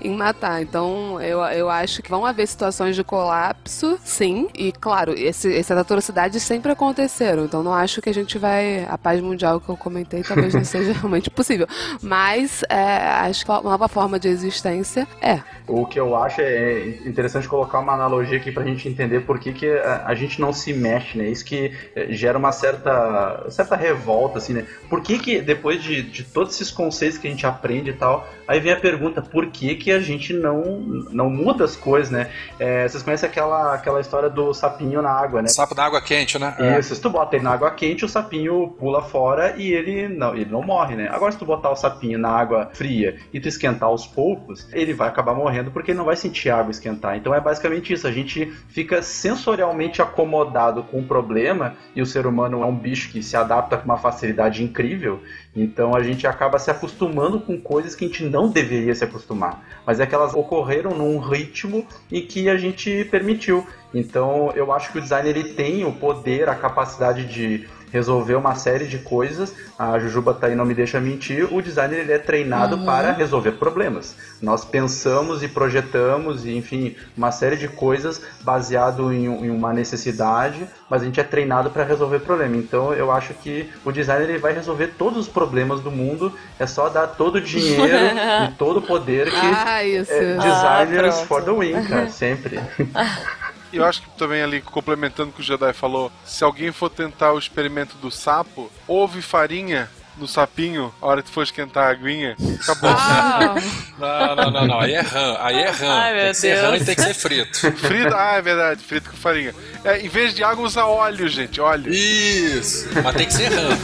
[0.00, 0.62] em matar.
[0.62, 4.48] Então, eu, eu acho que vão haver situações de colapso, sim.
[4.54, 7.44] E, claro, esse, essas atrocidades sempre aconteceram.
[7.44, 8.84] Então, não acho que a gente vai.
[8.88, 11.66] A paz mundial que eu comentei talvez não seja realmente possível.
[12.02, 12.98] Mas, é,
[13.28, 15.40] acho que uma nova forma de existência é.
[15.66, 19.52] O que eu acho é interessante colocar uma analogia aqui pra gente entender por que,
[19.52, 21.28] que a, a gente não se mexe, né?
[21.28, 24.66] Isso que eh, gera uma certa, certa revolta, assim, né?
[24.88, 28.26] Por que que depois de, de todos esses conceitos que a gente aprende e tal,
[28.46, 30.62] aí vem a pergunta, por que que a gente não,
[31.10, 32.30] não muda as coisas, né?
[32.58, 35.48] Eh, vocês conhecem aquela, aquela história do sapinho na água, né?
[35.48, 36.54] Sapo da água quente, né?
[36.58, 36.78] É.
[36.78, 40.34] Isso, se tu bota ele na água quente, o sapinho pula fora e ele não,
[40.34, 41.08] ele não morre, né?
[41.10, 44.94] Agora, se tu botar o sapinho na água fria e tu esquentar aos poucos, ele
[44.94, 47.16] vai acabar morrendo porque ele não vai sentir a água esquentar.
[47.16, 52.26] Então é basicamente isso, a gente fica sensorialmente acomodado com o problema e o ser
[52.26, 55.22] humano é um bicho que se adapta com uma facilidade incrível,
[55.54, 59.77] então a gente acaba se acostumando com coisas que a gente não deveria se acostumar.
[59.88, 63.66] Mas é que elas ocorreram num ritmo em que a gente permitiu.
[63.94, 68.54] Então eu acho que o design ele tem o poder, a capacidade de resolver uma
[68.54, 69.52] série de coisas.
[69.78, 71.46] A Jujuba tá aí, não me deixa mentir.
[71.52, 74.14] O designer ele é treinado para resolver problemas.
[74.42, 80.66] Nós pensamos e projetamos, e, enfim, uma série de coisas baseado em, em uma necessidade,
[80.88, 82.56] mas a gente é treinado para resolver problema.
[82.56, 86.32] Então eu acho que o designer ele vai resolver todos os problemas do mundo.
[86.58, 87.96] É só dar todo o dinheiro
[88.48, 90.12] e todo o poder que Ah, isso.
[90.12, 91.26] é, Ah, designers pronto.
[91.26, 92.58] for the win, cara, sempre.
[93.72, 96.90] E eu acho que também ali, complementando o que o Jedi falou, se alguém for
[96.90, 101.90] tentar o experimento do sapo, ouve farinha no sapinho, a hora que for esquentar a
[101.90, 102.90] aguinha, acabou.
[102.90, 103.54] Ah,
[103.98, 104.80] Não, não, não, não.
[104.80, 105.88] Aí é rã, aí é rã.
[105.92, 106.68] Ai, tem meu que ser Deus.
[106.70, 107.72] rã e tem que ser frito.
[107.76, 109.54] Frito, ah, é verdade, frito com farinha.
[109.84, 111.92] É, em vez de água, usa óleo, gente, óleo.
[111.92, 112.88] Isso.
[113.02, 113.68] Mas tem que ser rã.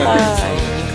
[0.00, 0.89] Now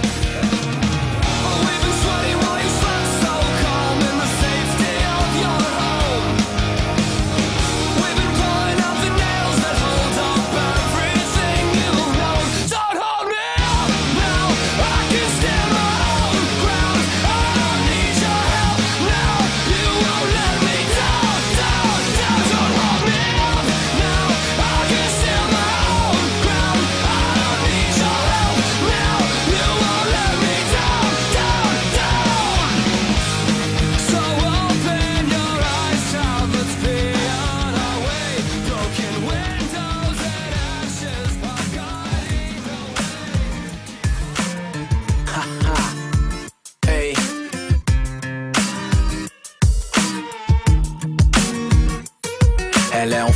[53.28, 53.35] now.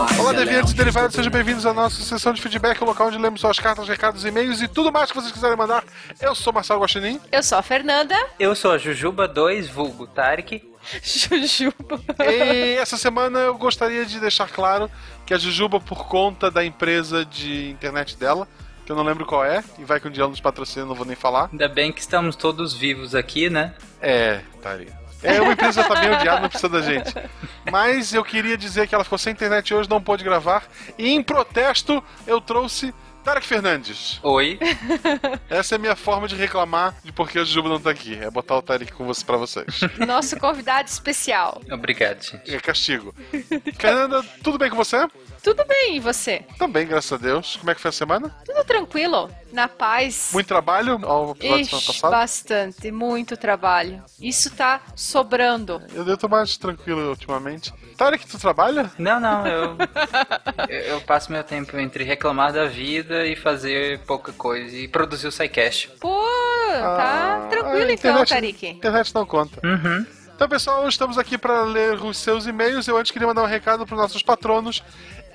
[0.00, 3.58] Olá, deviantes derivados, sejam bem-vindos à nossa sessão de feedback, o local onde lemos suas
[3.58, 5.84] cartas, recados, e-mails e tudo mais que vocês quiserem mandar.
[6.18, 7.20] Eu sou Marcelo Guaxinim.
[7.30, 8.14] Eu sou a Fernanda.
[8.38, 10.66] Eu sou a Jujuba 2, vulgo Tarek.
[11.04, 12.00] Jujuba.
[12.18, 14.90] E essa semana eu gostaria de deixar claro
[15.26, 18.48] que a Jujuba, por conta da empresa de internet dela,
[18.86, 20.94] que eu não lembro qual é, e vai que um dia ela nos patrocina, não
[20.94, 21.50] vou nem falar.
[21.52, 23.74] Ainda bem que estamos todos vivos aqui, né?
[24.00, 24.99] É, Tari.
[25.22, 27.14] É, uma empresa tá bem odiada, não precisa da gente.
[27.70, 30.64] Mas eu queria dizer que ela ficou sem internet hoje, não pôde gravar.
[30.98, 32.94] E em protesto, eu trouxe
[33.24, 34.18] Tarek Fernandes.
[34.22, 34.58] Oi.
[35.48, 38.14] Essa é a minha forma de reclamar de por que a Jujuba não tá aqui.
[38.16, 39.80] É botar o Tarek com você, pra vocês.
[40.06, 41.60] Nosso convidado especial.
[41.70, 42.54] Obrigado, gente.
[42.54, 43.14] É castigo.
[43.78, 45.06] Fernanda, tudo bem com você?
[45.42, 46.44] Tudo bem, e você?
[46.58, 47.56] Também, graças a Deus.
[47.56, 48.34] Como é que foi a semana?
[48.44, 49.30] Tudo tranquilo?
[49.52, 50.30] Na paz?
[50.32, 52.16] Muito trabalho ao episódio Ixi, passada?
[52.16, 54.02] bastante, muito trabalho.
[54.20, 55.82] Isso tá sobrando.
[55.94, 57.72] Eu devo tô mais tranquilo ultimamente.
[57.96, 58.90] Tarek, tu trabalha?
[58.98, 59.76] Não, não, eu,
[60.68, 65.26] eu, eu passo meu tempo entre reclamar da vida e fazer pouca coisa e produzir
[65.26, 65.88] o SciCast.
[66.00, 66.08] Pô,
[66.70, 68.66] tá Ah, tranquilo então, internet- Tarik.
[68.68, 69.60] Internet não conta.
[69.66, 70.06] Uhum.
[70.34, 72.88] Então, pessoal, estamos aqui para ler os seus e-mails.
[72.88, 74.82] Eu antes queria mandar um recado para os nossos patronos.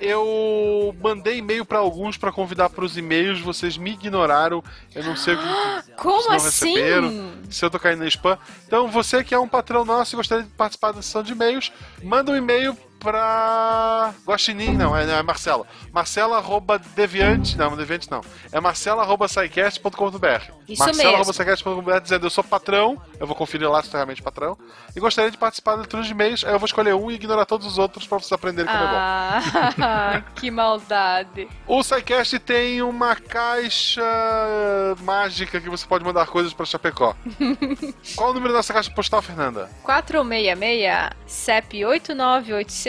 [0.00, 3.40] Eu mandei e-mail para alguns para convidar para os e-mails.
[3.40, 4.62] Vocês me ignoraram.
[4.94, 6.74] Eu não sei o que Como se não assim?
[6.74, 7.32] receberam.
[7.48, 8.36] Se eu tô caindo no spam.
[8.66, 11.72] Então, você que é um patrão nosso e gostaria de participar da sessão de e-mails,
[12.02, 15.66] manda um e-mail pra Guaxinim, não, é, é Marcela.
[15.92, 18.20] Marcela arroba deviante, não, deviante não.
[18.52, 20.52] É marcela arroba SciCast.com.br.
[20.68, 22.00] Isso Marcela mesmo.
[22.00, 24.58] dizendo eu sou patrão, eu vou conferir lá se tu é realmente patrão,
[24.94, 27.46] e gostaria de participar da leitura de e-mails, aí eu vou escolher um e ignorar
[27.46, 28.96] todos os outros pra vocês aprenderem como é bom.
[28.96, 31.48] Ah, que maldade.
[31.66, 34.02] O SciCast tem uma caixa
[35.02, 37.14] mágica que você pode mandar coisas pra Chapecó.
[38.16, 39.70] Qual o número dessa caixa postal, Fernanda?
[39.84, 41.84] 466 CEP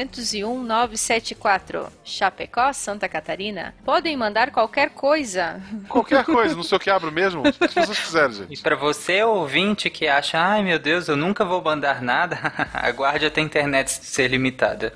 [0.05, 3.73] 89801-974 Chapecó, Santa Catarina.
[3.83, 5.61] Podem mandar qualquer coisa.
[5.89, 8.53] Qualquer coisa, não sei o que abro mesmo, que vocês quiserem, gente.
[8.59, 12.37] E pra você, ouvinte, que acha, ai meu Deus, eu nunca vou mandar nada,
[12.73, 14.93] aguarde até a internet ser limitada.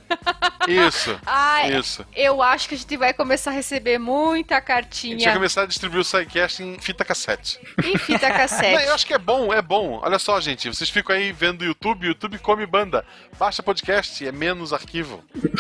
[0.68, 2.06] Isso, Ai, isso.
[2.15, 5.64] eu acho que a gente vai começar a receber muita A gente vai cartinha começar
[5.64, 7.60] a distribuir o SciCast em fita cassete.
[7.84, 8.84] em fita Não, cassete.
[8.86, 9.99] eu acho que é bom, é bom.
[10.03, 13.03] Olha só, gente, vocês ficam aí vendo o YouTube, o YouTube come banda.
[13.40, 14.90] Baixa podcast, é menos arquivo.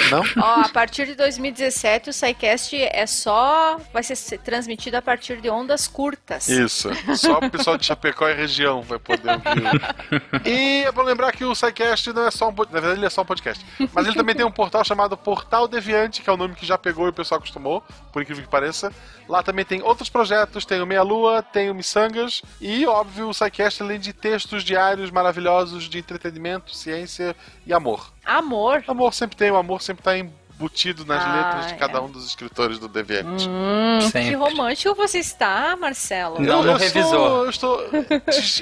[0.09, 0.23] Não?
[0.37, 3.79] Ó, a partir de 2017 o SciCast é só.
[3.93, 6.49] vai ser transmitido a partir de ondas curtas.
[6.49, 6.89] Isso.
[7.15, 10.45] Só o pessoal de Chapecó e região vai poder ouvir.
[10.45, 12.73] E é bom lembrar que o SciCast não é só um podcast.
[12.73, 13.65] Na verdade, ele é só um podcast.
[13.93, 16.77] Mas ele também tem um portal chamado Portal Deviante, que é o nome que já
[16.77, 18.91] pegou e o pessoal acostumou, por incrível que pareça.
[19.27, 23.33] Lá também tem outros projetos, tem o Meia Lua, tem o Missangas e, óbvio, o
[23.33, 27.35] SciCast, além de textos diários maravilhosos de entretenimento, ciência
[27.65, 28.11] e amor.
[28.25, 28.83] Amor.
[28.87, 31.77] Amor sempre tem, o amor sempre tá embutido nas Ah, letras de é.
[31.77, 33.47] cada um dos escritores do Deviante.
[33.49, 36.39] Hum, que romântico você está, Marcelo.
[36.39, 37.09] Não, eu, no eu revisor.
[37.09, 37.81] Sou, eu estou.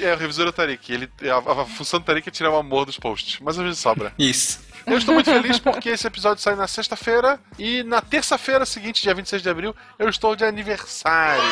[0.02, 0.92] É, o revisor é o Tarik.
[0.92, 3.38] Ele, a, a função do Tarik é tirar o amor dos posts.
[3.40, 4.12] Mas às vezes sobra.
[4.18, 4.60] Isso.
[4.86, 7.38] Eu estou muito feliz porque esse episódio sai na sexta-feira.
[7.58, 11.42] E na terça-feira seguinte, dia 26 de abril, eu estou de aniversário.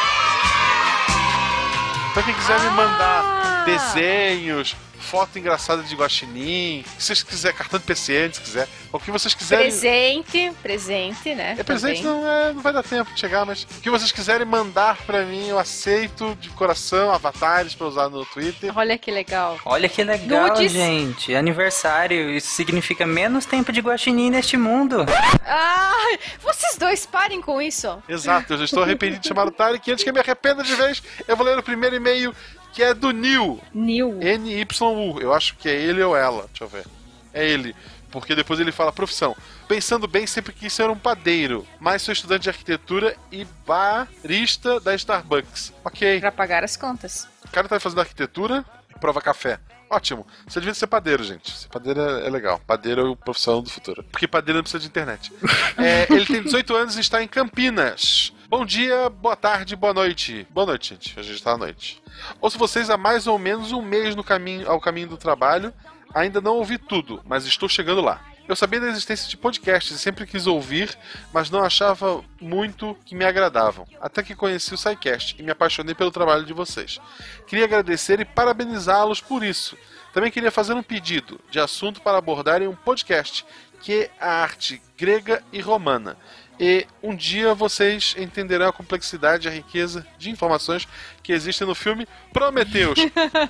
[2.11, 3.65] Então quem quiser me mandar Ah!
[3.67, 9.11] desenhos, foto engraçada de guaxinim, se vocês quiserem, cartão de PCN, se quiser, o que
[9.11, 9.67] vocês quiserem.
[9.67, 11.57] Presente, presente, né?
[11.59, 12.21] É presente, também.
[12.21, 15.25] não, é, não vai dar tempo de chegar, mas o que vocês quiserem mandar pra
[15.25, 18.77] mim, eu aceito de coração, avatares pra usar no Twitter.
[18.77, 19.59] Olha que legal.
[19.65, 20.73] Olha que legal, Nudes.
[20.73, 21.35] gente.
[21.35, 25.07] Aniversário, isso significa menos tempo de guaxinim neste mundo.
[25.45, 28.03] Ai, vocês dois parem com isso.
[28.09, 30.63] Exato, eu já estou arrependido de chamar o Tarek, e antes que eu me arrependa
[30.63, 32.35] de vez, eu vou ler o primeiro e-mail,
[32.79, 33.61] que é do Nil.
[33.75, 34.21] Nil.
[34.23, 35.21] N-Y-U.
[35.21, 36.47] Eu acho que é ele ou ela.
[36.47, 36.87] Deixa eu ver.
[37.35, 37.75] É ele.
[38.09, 39.37] Porque depois ele fala profissão.
[39.67, 44.95] Pensando bem, sempre quis ser um padeiro, mas sou estudante de arquitetura e barista da
[44.95, 45.73] Starbucks.
[45.85, 46.21] Ok.
[46.21, 47.29] Pra pagar as contas.
[47.45, 48.65] O cara tá fazendo arquitetura
[48.95, 49.59] e prova café.
[49.91, 50.25] Ótimo.
[50.47, 51.51] Você devia ser padeiro, gente.
[51.51, 52.61] Ser padeiro é, é legal.
[52.65, 54.05] Padeiro é a profissão do futuro.
[54.05, 55.33] Porque padeiro não precisa de internet.
[55.77, 58.33] É, ele tem 18 anos e está em Campinas.
[58.51, 60.47] Bom dia, boa tarde, boa noite.
[60.49, 61.21] Boa noite, gente.
[61.21, 62.03] A gente está à noite.
[62.41, 65.71] Ouço vocês há mais ou menos um mês no caminho, ao caminho do trabalho.
[66.15, 68.25] Ainda não ouvi tudo, mas estou chegando lá.
[68.49, 70.99] Eu sabia da existência de podcasts e sempre quis ouvir,
[71.31, 73.87] mas não achava muito que me agradavam.
[74.01, 76.99] Até que conheci o SciCast e me apaixonei pelo trabalho de vocês.
[77.47, 79.77] Queria agradecer e parabenizá-los por isso.
[80.15, 83.45] Também queria fazer um pedido de assunto para abordar em um podcast,
[83.83, 86.17] que é a arte grega e romana.
[86.61, 90.89] E um dia vocês entenderão a complexidade e a riqueza de informações
[91.29, 92.99] que existem no filme Prometheus.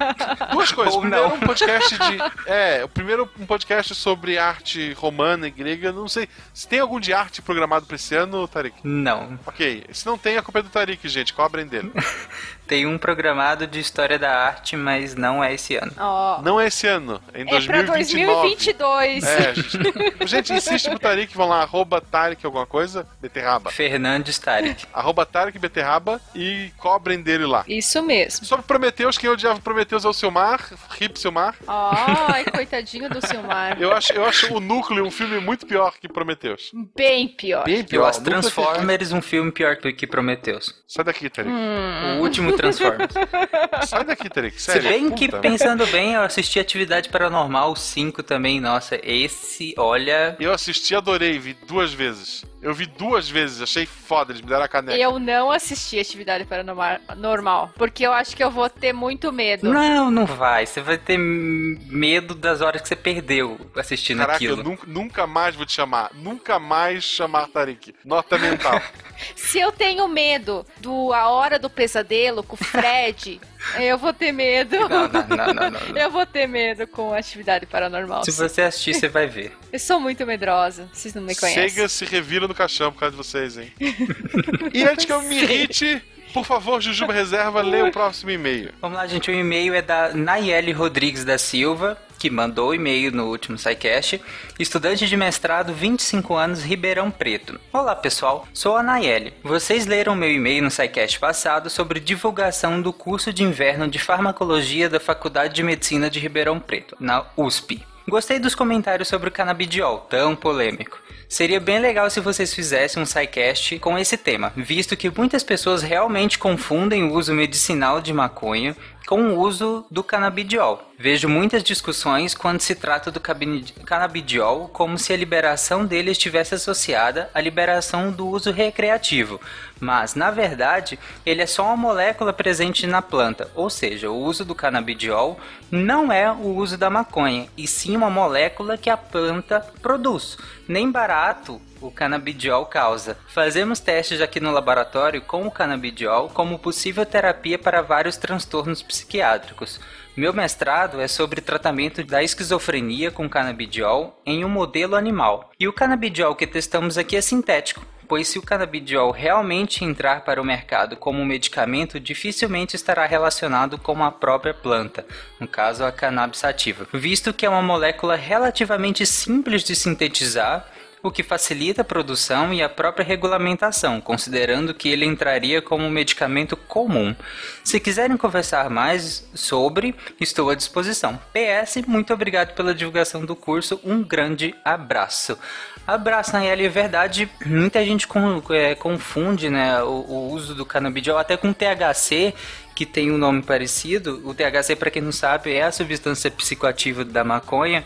[0.51, 0.95] Duas coisas.
[0.95, 1.37] Ou primeiro não.
[1.37, 2.19] um podcast de.
[2.45, 5.93] É, o primeiro um podcast sobre arte romana e grega.
[5.93, 6.29] Não sei.
[6.53, 8.75] Se tem algum de arte programado pra esse ano, Tarik?
[8.83, 9.39] Não.
[9.47, 9.85] Ok.
[9.93, 11.33] Se não tem, a culpa é do Tarik, gente.
[11.33, 11.93] Cobrem dele.
[12.69, 15.91] Tem um programado de história da arte, mas não é esse ano.
[15.97, 16.43] Ó.
[16.43, 17.19] Não é esse ano.
[17.33, 18.43] É em É pra 2029.
[18.43, 19.25] 2022.
[19.25, 20.27] É, gente.
[20.27, 23.71] gente, insiste pro Tarik, vão lá, arroba Tarik alguma coisa, beterraba.
[23.71, 24.85] Fernandes Tarik.
[24.93, 27.65] arroba Tarik Beterraba e cobrem dele lá.
[27.69, 28.47] Isso mesmo.
[28.47, 31.57] Sobre Prometeus, quem odiava Prometeus é o Silmar, Rip Silmar.
[31.67, 33.81] Ai, coitadinho do Silmar.
[33.81, 36.71] Eu acho, eu acho o Núcleo um filme muito pior que Prometeus.
[36.97, 37.65] Bem pior.
[37.65, 38.07] Bem Eu pior.
[38.09, 40.75] acho Transformers um filme pior do que Prometheus.
[40.87, 41.51] Sai daqui, Tarik.
[41.51, 42.19] Hum.
[42.19, 43.13] O último Transformers.
[43.87, 44.61] Sai daqui, Tarik.
[44.61, 44.89] Se Sério.
[44.89, 45.41] bem que, puta.
[45.41, 48.61] pensando bem, eu assisti Atividade Paranormal 5 também.
[48.61, 50.37] Nossa, esse, olha...
[50.41, 52.45] Eu assisti, adorei, vi duas vezes.
[52.61, 54.99] Eu vi duas vezes, achei foda, eles me deram a caneca.
[54.99, 59.73] Eu não assisti Atividade Paranormal, normal, porque eu acho que eu vou ter muito medo.
[59.73, 60.67] Não, não vai.
[60.67, 64.61] Você vai ter medo das horas que você perdeu assistindo Caraca, aquilo.
[64.61, 66.11] eu nunca, nunca mais vou te chamar.
[66.15, 67.95] Nunca mais chamar Tarik.
[68.05, 68.81] Nota mental.
[69.37, 73.41] Se eu tenho medo do A Hora do Pesadelo com o Fred,
[73.79, 74.77] eu vou ter medo.
[74.89, 75.97] Não, não, não, não, não.
[75.97, 78.25] Eu vou ter medo com Atividade Paranormal.
[78.25, 79.53] Se você assistir, você vai ver.
[79.73, 81.69] Eu sou muito medrosa, vocês não me conhecem.
[81.69, 83.73] Sega se revira no caixão por causa de vocês, hein?
[84.73, 86.03] e antes que eu me irrite,
[86.33, 88.73] por favor, Jujuba Reserva, lê o próximo e-mail.
[88.81, 89.31] Vamos lá, gente.
[89.31, 94.21] O e-mail é da Nayeli Rodrigues da Silva, que mandou e-mail no último SciCast.
[94.59, 97.59] Estudante de mestrado, 25 anos, Ribeirão Preto.
[97.73, 98.47] Olá, pessoal.
[98.53, 99.33] Sou a Nayeli.
[99.43, 104.89] Vocês leram meu e-mail no SciCast passado sobre divulgação do curso de inverno de farmacologia
[104.89, 107.83] da Faculdade de Medicina de Ribeirão Preto, na USP.
[108.09, 110.99] Gostei dos comentários sobre o canabidiol, tão polêmico.
[111.29, 115.83] Seria bem legal se vocês fizessem um SciCast com esse tema, visto que muitas pessoas
[115.83, 118.75] realmente confundem o uso medicinal de maconha
[119.09, 120.83] com o uso do canabidiol.
[120.99, 127.31] Vejo muitas discussões quando se trata do canabidiol como se a liberação dele estivesse associada
[127.33, 129.41] à liberação do uso recreativo,
[129.81, 134.45] mas na verdade ele é só uma molécula presente na planta, ou seja, o uso
[134.45, 135.41] do canabidiol
[135.71, 140.37] não é o uso da maconha, e sim uma molécula que a planta produz.
[140.69, 143.17] Nem barato o canabidiol causa.
[143.29, 149.81] Fazemos testes aqui no laboratório com o canabidiol como possível terapia para vários transtornos psiquiátricos.
[150.17, 155.51] Meu mestrado é sobre tratamento da esquizofrenia com canabidiol em um modelo animal.
[155.61, 160.41] E o canabidiol que testamos aqui é sintético, pois se o canabidiol realmente entrar para
[160.41, 165.07] o mercado como medicamento, dificilmente estará relacionado com a própria planta,
[165.39, 170.67] no caso a cannabis sativa, visto que é uma molécula relativamente simples de sintetizar
[171.03, 175.91] o que facilita a produção e a própria regulamentação, considerando que ele entraria como um
[175.91, 177.15] medicamento comum.
[177.63, 181.19] Se quiserem conversar mais sobre, estou à disposição.
[181.33, 185.39] PS, muito obrigado pela divulgação do curso, um grande abraço.
[185.87, 191.17] Abraço, Nayeli, é verdade, muita gente con- é, confunde né, o, o uso do canabidiol
[191.17, 192.35] até com THC,
[192.75, 194.21] que tem um nome parecido.
[194.25, 197.85] O THC, para quem não sabe, é a substância psicoativa da maconha,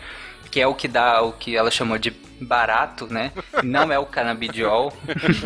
[0.50, 2.10] que é o que dá o que ela chamou de
[2.40, 3.30] barato, né?
[3.62, 4.92] Não é o canabidiol.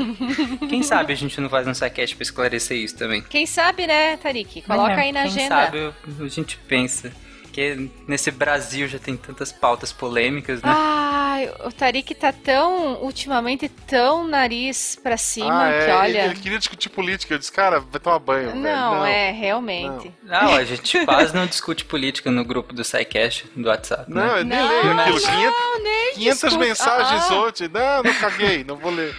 [0.68, 3.22] Quem sabe a gente não faz um saquete pra esclarecer isso também.
[3.22, 4.62] Quem sabe, né, Tarik?
[4.62, 5.48] Coloca É, aí na quem agenda.
[5.54, 7.12] sabe a gente pensa.
[7.56, 10.70] Porque nesse Brasil já tem tantas pautas polêmicas, né?
[10.70, 16.18] Ai, o Tarik tá tão, ultimamente, tão nariz pra cima ah, é, que olha.
[16.18, 17.32] Ele, ele queria discutir política.
[17.32, 18.48] Eu disse, cara, vai tomar banho.
[18.50, 18.60] velho.
[18.60, 20.12] Não, é, realmente.
[20.22, 24.04] Não, a gente quase não discute política no grupo do SciCast do WhatsApp.
[24.06, 24.40] Não, né?
[24.40, 25.20] eu nem leio aquilo.
[25.20, 26.58] 500, nem 500 discuto.
[26.58, 27.36] mensagens Ah, ah.
[27.36, 27.68] ontem.
[27.68, 29.16] Não, não caguei, não vou ler.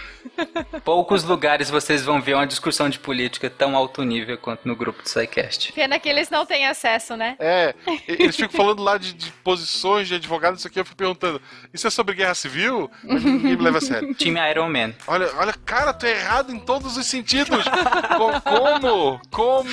[0.84, 5.02] Poucos lugares vocês vão ver uma discussão de política tão alto nível quanto no grupo
[5.02, 5.74] do SciCast.
[5.74, 7.36] Pena que eles não têm acesso, né?
[7.40, 7.74] É,
[8.08, 11.42] eles ficam falando lá de, de posições de advogado, isso aqui, eu fico perguntando,
[11.74, 12.90] isso é sobre guerra civil?
[13.04, 14.14] Mas ninguém me leva a sério.
[14.16, 14.94] Time Iron Man.
[15.08, 17.64] Olha, olha, cara, tu é errado em todos os sentidos.
[18.18, 19.22] Co- Como?
[19.32, 19.70] Como?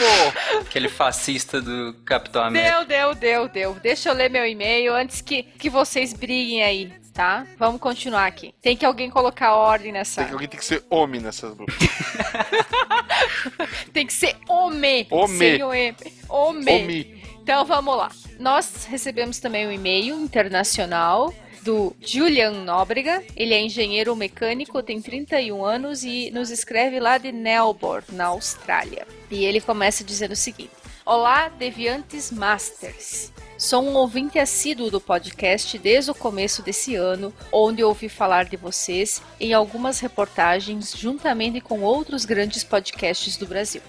[0.60, 2.84] Aquele fascista do Capitão América.
[2.84, 3.74] Deu, deu, deu, deu.
[3.82, 7.46] Deixa eu ler meu e-mail antes que, que vocês briguem aí, tá?
[7.56, 8.52] Vamos continuar aqui.
[8.60, 10.20] Tem que alguém colocar ordem nessa.
[10.20, 11.72] Tem que, alguém tem que ser homem nessa grupo.
[13.92, 15.06] Tem que ser homem.
[15.10, 15.62] Homem.
[15.62, 15.96] Homem.
[16.28, 17.22] Homem.
[17.40, 18.10] Então vamos lá.
[18.38, 21.32] Nós recebemos também um e-mail internacional
[21.62, 23.22] do Julian Nóbrega.
[23.36, 29.06] Ele é engenheiro mecânico, tem 31 anos e nos escreve lá de Melbourne, na Austrália.
[29.30, 30.72] E ele começa dizendo o seguinte:
[31.06, 33.32] Olá, Deviantes Masters.
[33.64, 38.58] Sou um ouvinte assíduo do podcast desde o começo desse ano, onde ouvi falar de
[38.58, 43.80] vocês em algumas reportagens juntamente com outros grandes podcasts do Brasil,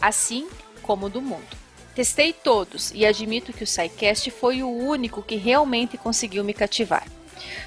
[0.00, 0.48] assim
[0.82, 1.48] como do mundo.
[1.96, 7.04] Testei todos e admito que o SciCast foi o único que realmente conseguiu me cativar.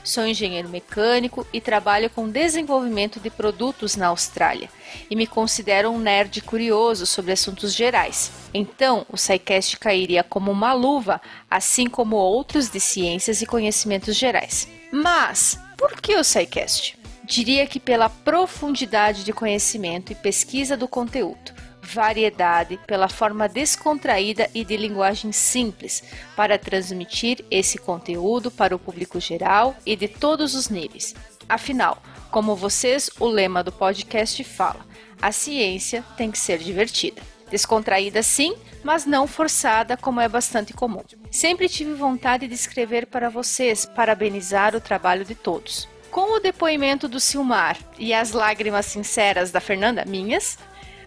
[0.03, 4.69] Sou engenheiro mecânico e trabalho com desenvolvimento de produtos na Austrália
[5.09, 8.31] e me considero um nerd curioso sobre assuntos gerais.
[8.53, 14.67] Então, o SciCast cairia como uma luva, assim como outros de ciências e conhecimentos gerais.
[14.91, 16.97] Mas, por que o SciCast?
[17.23, 24.63] Diria que pela profundidade de conhecimento e pesquisa do conteúdo variedade, pela forma descontraída e
[24.63, 26.03] de linguagem simples
[26.35, 31.15] para transmitir esse conteúdo para o público geral e de todos os níveis.
[31.49, 34.85] Afinal, como vocês, o lema do podcast fala:
[35.21, 37.21] a ciência tem que ser divertida.
[37.49, 41.03] Descontraída sim, mas não forçada, como é bastante comum.
[41.29, 45.87] Sempre tive vontade de escrever para vocês, parabenizar o trabalho de todos.
[46.09, 50.57] Com o depoimento do Silmar e as lágrimas sinceras da Fernanda, minhas,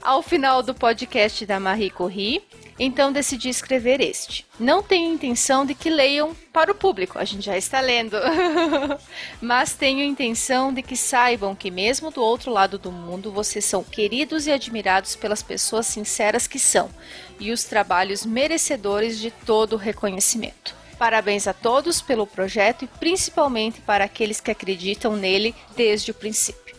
[0.05, 2.43] ao final do podcast da Marie Curie,
[2.79, 4.45] então decidi escrever este.
[4.61, 8.17] Não tenho intenção de que leiam para o público, a gente já está lendo,
[9.41, 13.83] mas tenho intenção de que saibam que, mesmo do outro lado do mundo, vocês são
[13.83, 16.91] queridos e admirados pelas pessoas sinceras que são
[17.41, 20.75] e os trabalhos merecedores de todo o reconhecimento.
[20.99, 26.77] Parabéns a todos pelo projeto e principalmente para aqueles que acreditam nele desde o princípio.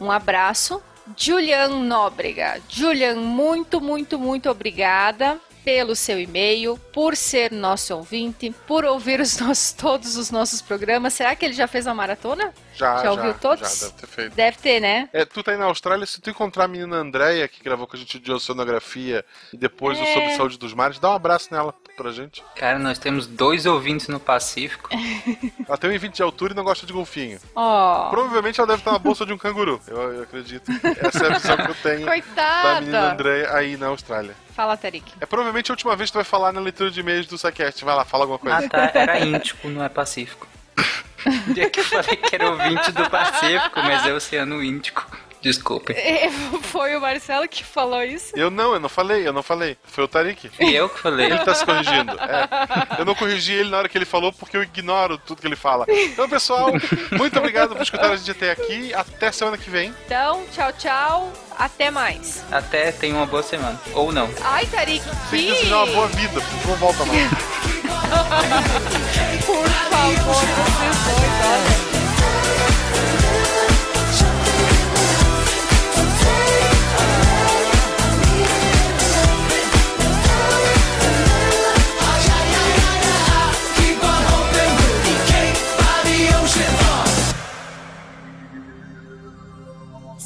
[0.00, 0.82] Um abraço
[1.14, 2.60] Julian Nóbrega.
[2.68, 9.36] Julian, muito, muito, muito obrigada pelo seu e-mail, por ser nosso ouvinte, por ouvir os
[9.40, 11.12] nossos, todos os nossos programas.
[11.12, 12.54] Será que ele já fez uma maratona?
[12.72, 13.80] Já, já ouviu já, todos?
[13.80, 14.34] Já, deve ter feito.
[14.36, 15.08] Deve ter, né?
[15.12, 17.96] É, tu tá aí na Austrália, se tu encontrar a menina Andréia, que gravou com
[17.96, 20.02] a gente de oceanografia e depois É.
[20.02, 22.44] o sobre saúde dos mares, dá um abraço nela pra gente.
[22.54, 24.88] Cara, nós temos dois ouvintes no Pacífico.
[25.66, 27.40] Ela tem 1,20 de altura e não gosta de golfinho.
[27.56, 28.08] Ó.
[28.10, 30.70] Provavelmente ela deve estar na bolsa de um canguru, eu, eu acredito.
[31.02, 32.80] Essa é a visão que eu tenho da Coitada.
[32.82, 34.45] menina Andréia aí na Austrália.
[34.56, 35.12] Fala, Tarik.
[35.20, 37.82] É provavelmente a última vez que tu vai falar na leitura de e-mails do Saquest.
[37.84, 38.56] Vai lá, fala alguma coisa.
[38.56, 38.90] Ah, tá.
[38.98, 40.48] Era Íntico, não é Pacífico.
[41.48, 45.04] O dia que eu falei que era ouvinte do Pacífico, mas é Oceano Índico.
[45.46, 45.92] Desculpe.
[45.92, 46.28] É,
[46.60, 48.32] Foi o Marcelo que falou isso?
[48.34, 49.76] Eu não, eu não falei, eu não falei.
[49.84, 50.50] Foi o Tarik.
[50.58, 51.26] E eu que falei.
[51.26, 52.18] Ele tá se corrigindo.
[52.20, 52.48] É.
[52.98, 55.54] Eu não corrigi ele na hora que ele falou porque eu ignoro tudo que ele
[55.54, 55.86] fala.
[55.88, 56.72] Então, pessoal,
[57.12, 58.92] muito obrigado por escutar a gente até aqui.
[58.92, 59.94] Até semana que vem.
[60.04, 61.32] Então, tchau, tchau.
[61.56, 62.44] Até mais.
[62.50, 63.80] Até tenha uma boa semana.
[63.94, 64.28] Ou não.
[64.42, 65.00] Ai, Tarik,
[65.30, 67.30] Tem que desejar uma boa vida, porque não volta mais.
[69.46, 71.95] Por favor, vocês dois, olha.